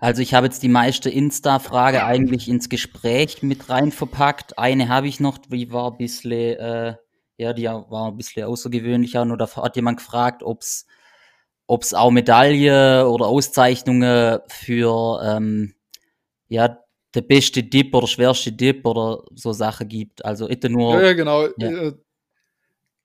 [0.00, 4.58] also ich habe jetzt die meiste Insta-Frage eigentlich ins Gespräch mit rein verpackt.
[4.58, 6.96] Eine habe ich noch, die war ein bisschen, äh,
[7.36, 9.24] ja, die war ein bisschen außergewöhnlicher.
[9.24, 10.84] Nur da hat jemand gefragt, ob es
[11.68, 15.74] auch Medaille oder Auszeichnungen für ähm,
[16.48, 16.78] ja,
[17.14, 20.24] der beste Dip oder schwerste Dip oder so Sachen gibt.
[20.24, 20.94] Also nur.
[20.94, 21.46] Ja, ja genau.
[21.58, 21.68] Ja.
[21.68, 21.92] Äh,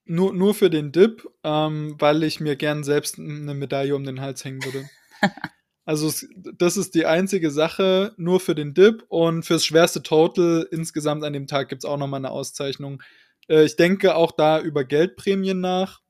[0.06, 4.20] nur, nur für den Dip, ähm, weil ich mir gern selbst eine Medaille um den
[4.20, 4.90] Hals hängen würde.
[5.86, 6.12] also
[6.58, 11.34] das ist die einzige Sache, nur für den Dip und fürs schwerste Total insgesamt an
[11.34, 13.02] dem Tag gibt es auch nochmal eine Auszeichnung.
[13.48, 16.03] Äh, ich denke auch da über Geldprämien nach.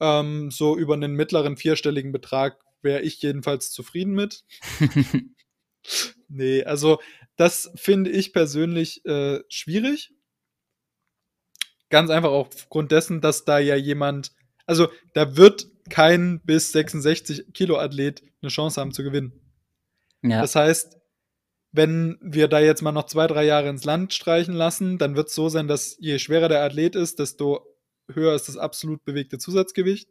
[0.00, 4.44] Ähm, so über einen mittleren vierstelligen Betrag wäre ich jedenfalls zufrieden mit.
[6.28, 7.00] nee, also
[7.36, 10.12] das finde ich persönlich äh, schwierig.
[11.90, 14.32] Ganz einfach aufgrund dessen, dass da ja jemand,
[14.66, 19.32] also da wird kein bis 66 Kilo Athlet eine Chance haben zu gewinnen.
[20.22, 20.40] Ja.
[20.40, 20.96] Das heißt,
[21.72, 25.28] wenn wir da jetzt mal noch zwei, drei Jahre ins Land streichen lassen, dann wird
[25.28, 27.66] es so sein, dass je schwerer der Athlet ist, desto
[28.12, 30.08] höher ist das absolut bewegte Zusatzgewicht.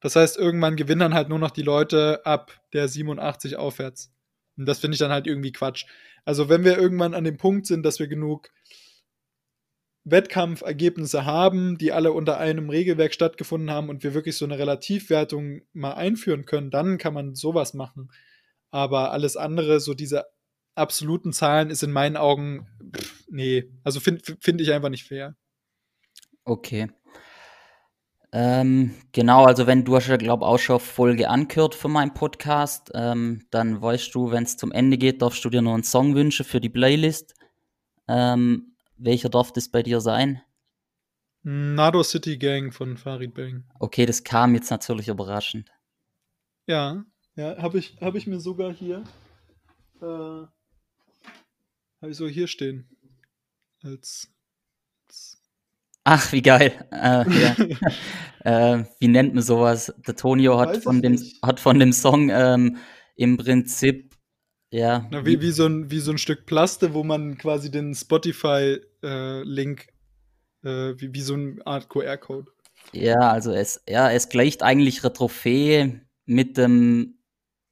[0.00, 4.12] Das heißt, irgendwann gewinnen dann halt nur noch die Leute ab der 87 aufwärts.
[4.56, 5.86] Und das finde ich dann halt irgendwie Quatsch.
[6.24, 8.50] Also wenn wir irgendwann an dem Punkt sind, dass wir genug
[10.04, 15.62] Wettkampfergebnisse haben, die alle unter einem Regelwerk stattgefunden haben und wir wirklich so eine Relativwertung
[15.72, 18.10] mal einführen können, dann kann man sowas machen.
[18.70, 20.24] Aber alles andere, so diese
[20.74, 22.66] absoluten Zahlen, ist in meinen Augen,
[22.96, 25.36] pff, nee, also finde find ich einfach nicht fair.
[26.50, 26.90] Okay.
[28.32, 32.90] Ähm, genau, also wenn du hast ja, glaube auch schon Folge angehört für meinen Podcast,
[32.92, 36.16] ähm, dann weißt du, wenn es zum Ende geht, darfst du dir noch einen Song
[36.16, 37.36] wünschen für die Playlist.
[38.08, 40.42] Ähm, welcher darf das bei dir sein?
[41.44, 43.62] Nado City Gang von Farid Bang.
[43.78, 45.70] Okay, das kam jetzt natürlich überraschend.
[46.66, 47.04] Ja,
[47.36, 49.04] ja, habe ich, hab ich mir sogar hier.
[50.02, 50.50] Äh, habe
[52.10, 52.88] ich so hier stehen.
[53.84, 53.92] Als.
[53.92, 54.39] als
[56.12, 56.72] Ach, wie geil.
[56.90, 57.54] Äh, ja.
[58.80, 59.94] äh, wie nennt man sowas?
[60.04, 62.78] Der Tonio hat von, dem, hat von dem Song ähm,
[63.14, 64.16] im Prinzip,
[64.72, 65.06] ja.
[65.12, 69.86] Na, wie, wie, so ein, wie so ein Stück Plaste, wo man quasi den Spotify-Link,
[70.64, 72.50] äh, wie, wie so eine Art QR-Code.
[72.92, 77.20] Ja, also es, ja, es gleicht eigentlich eine Trophäe mit dem,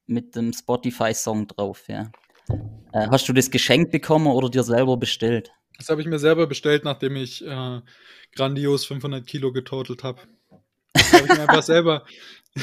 [0.07, 2.09] mit dem Spotify-Song drauf, ja.
[2.93, 5.51] Äh, hast du das geschenkt bekommen oder dir selber bestellt?
[5.79, 7.81] Das habe ich mir selber bestellt, nachdem ich äh,
[8.35, 10.21] grandios 500 Kilo getotelt habe.
[10.93, 12.05] Da habe ich mir einfach selber,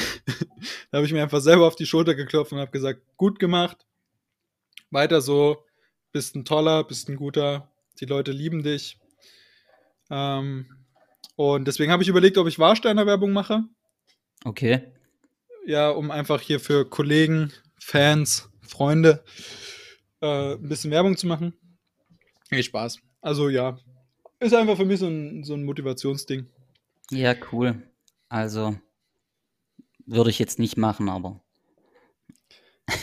[0.91, 3.87] da habe ich mir einfach selber auf die Schulter geklopft und habe gesagt, gut gemacht,
[4.91, 5.65] weiter so,
[6.11, 8.99] bist ein toller, bist ein guter, die Leute lieben dich.
[10.11, 10.67] Ähm,
[11.35, 13.63] und deswegen habe ich überlegt, ob ich Warsteiner Werbung mache.
[14.45, 14.93] Okay.
[15.65, 19.23] Ja, um einfach hier für Kollegen, Fans, Freunde
[20.21, 21.53] äh, ein bisschen Werbung zu machen.
[22.49, 22.99] Hey, Spaß.
[23.27, 23.77] Also ja,
[24.39, 26.47] ist einfach für mich so ein, so ein Motivationsding.
[27.11, 27.83] Ja, cool.
[28.29, 28.77] Also
[30.05, 31.41] würde ich jetzt nicht machen, aber.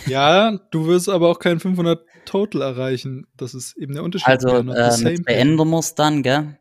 [0.07, 3.27] Ja, du wirst aber auch kein 500 Total erreichen.
[3.37, 4.27] Das ist eben der Unterschied.
[4.27, 6.59] Also ähm, beenden wir es dann, gell?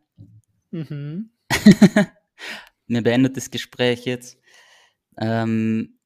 [0.70, 1.30] Mhm.
[2.86, 4.36] Wir beendet das Gespräch jetzt.
[5.16, 5.96] Ähm,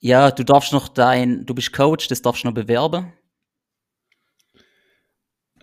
[0.00, 3.12] ja, du darfst noch dein, du bist Coach, das darfst du noch bewerben.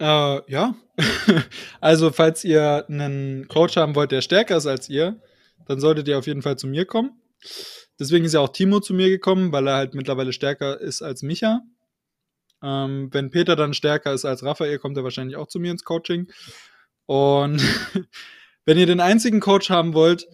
[0.02, 0.74] Äh, ja.
[1.80, 5.22] also, falls ihr einen Coach haben wollt, der stärker ist als ihr,
[5.68, 7.22] dann solltet ihr auf jeden Fall zu mir kommen.
[8.00, 11.22] Deswegen ist ja auch Timo zu mir gekommen, weil er halt mittlerweile stärker ist als
[11.22, 11.62] Micha.
[12.64, 15.84] Ähm, wenn Peter dann stärker ist als Raphael, kommt er wahrscheinlich auch zu mir ins
[15.84, 16.32] Coaching.
[17.06, 17.62] Und
[18.66, 20.28] wenn ihr den einzigen Coach haben wollt,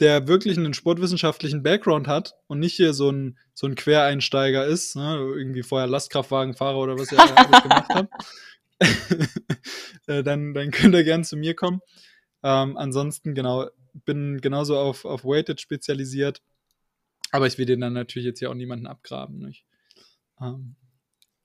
[0.00, 4.96] der wirklich einen sportwissenschaftlichen Background hat und nicht hier so ein, so ein Quereinsteiger ist,
[4.96, 8.12] ne, irgendwie vorher Lastkraftwagenfahrer oder was ihr alles gemacht habt,
[10.06, 11.80] dann, dann könnt ihr gern zu mir kommen.
[12.42, 13.68] Ähm, ansonsten, genau,
[14.04, 16.42] bin genauso auf, auf Weighted spezialisiert.
[17.30, 19.38] Aber ich will den dann natürlich jetzt hier auch niemanden abgraben.
[19.38, 19.64] Nicht?
[20.40, 20.76] Ähm,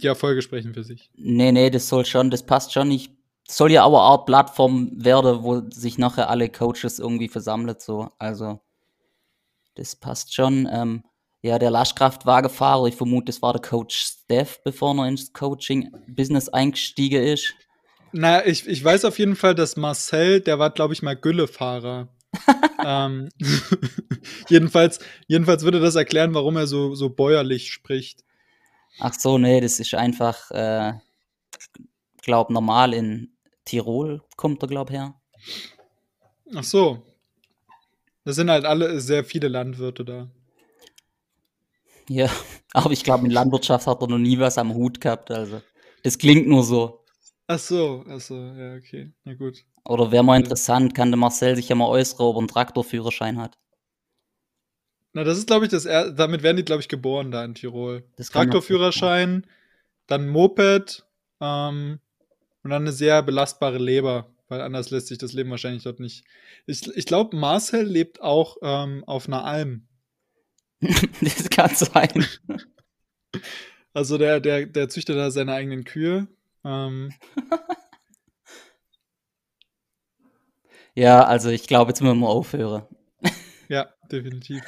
[0.02, 1.10] die Erfolge sprechen für sich.
[1.16, 2.92] Nee, nee, das soll schon, das passt schon.
[2.92, 3.12] Ich
[3.48, 8.10] soll ja auch Plattform werden, wo sich nachher alle Coaches irgendwie versammelt, so.
[8.20, 8.60] Also,
[9.76, 10.68] das passt schon.
[10.72, 11.04] Ähm,
[11.42, 17.24] ja, der Lastkraftwagenfahrer, ich vermute, das war der Coach Steph, bevor er ins Coaching-Business eingestiegen
[17.24, 17.54] ist.
[18.12, 22.10] Na, ich, ich weiß auf jeden Fall, dass Marcel, der war, glaube ich, mal Güllefahrer.
[22.86, 23.30] ähm,
[24.50, 28.24] jedenfalls, jedenfalls würde das erklären, warum er so, so bäuerlich spricht.
[29.00, 30.94] Ach so, nee, das ist einfach, äh,
[32.22, 33.32] glaube normal in
[33.66, 35.14] Tirol kommt er, glaube her.
[36.56, 37.04] Ach so.
[38.26, 40.30] Das sind halt alle sehr viele Landwirte da.
[42.10, 42.28] Ja,
[42.74, 45.30] aber ich glaube, in Landwirtschaft hat er noch nie was am Hut gehabt.
[45.32, 45.62] Also,
[46.04, 47.06] das klingt nur so.
[47.48, 49.64] Ach so, ach so, ja, okay, na gut.
[49.86, 53.40] Oder wäre mal interessant, kann der Marcel sich ja mal äußern, ob er einen Traktorführerschein
[53.40, 53.58] hat.
[55.14, 57.56] Na, das ist, glaube ich, das er damit werden die, glaube ich, geboren da in
[57.56, 58.04] Tirol.
[58.18, 59.48] Traktorführerschein,
[60.06, 61.06] dann Moped
[61.42, 62.00] ähm,
[62.64, 66.24] und dann eine sehr belastbare Leber, weil anders lässt sich das Leben wahrscheinlich dort nicht.
[66.68, 69.88] Ich, ich glaube, Marcel lebt auch ähm, auf einer Alm.
[71.22, 72.26] das kann sein.
[73.94, 76.28] Also der, der, der züchtet da seine eigenen Kühe.
[76.64, 77.14] Ähm.
[80.96, 82.84] ja, also ich glaube, jetzt müssen wir aufhören.
[83.68, 84.64] ja, definitiv.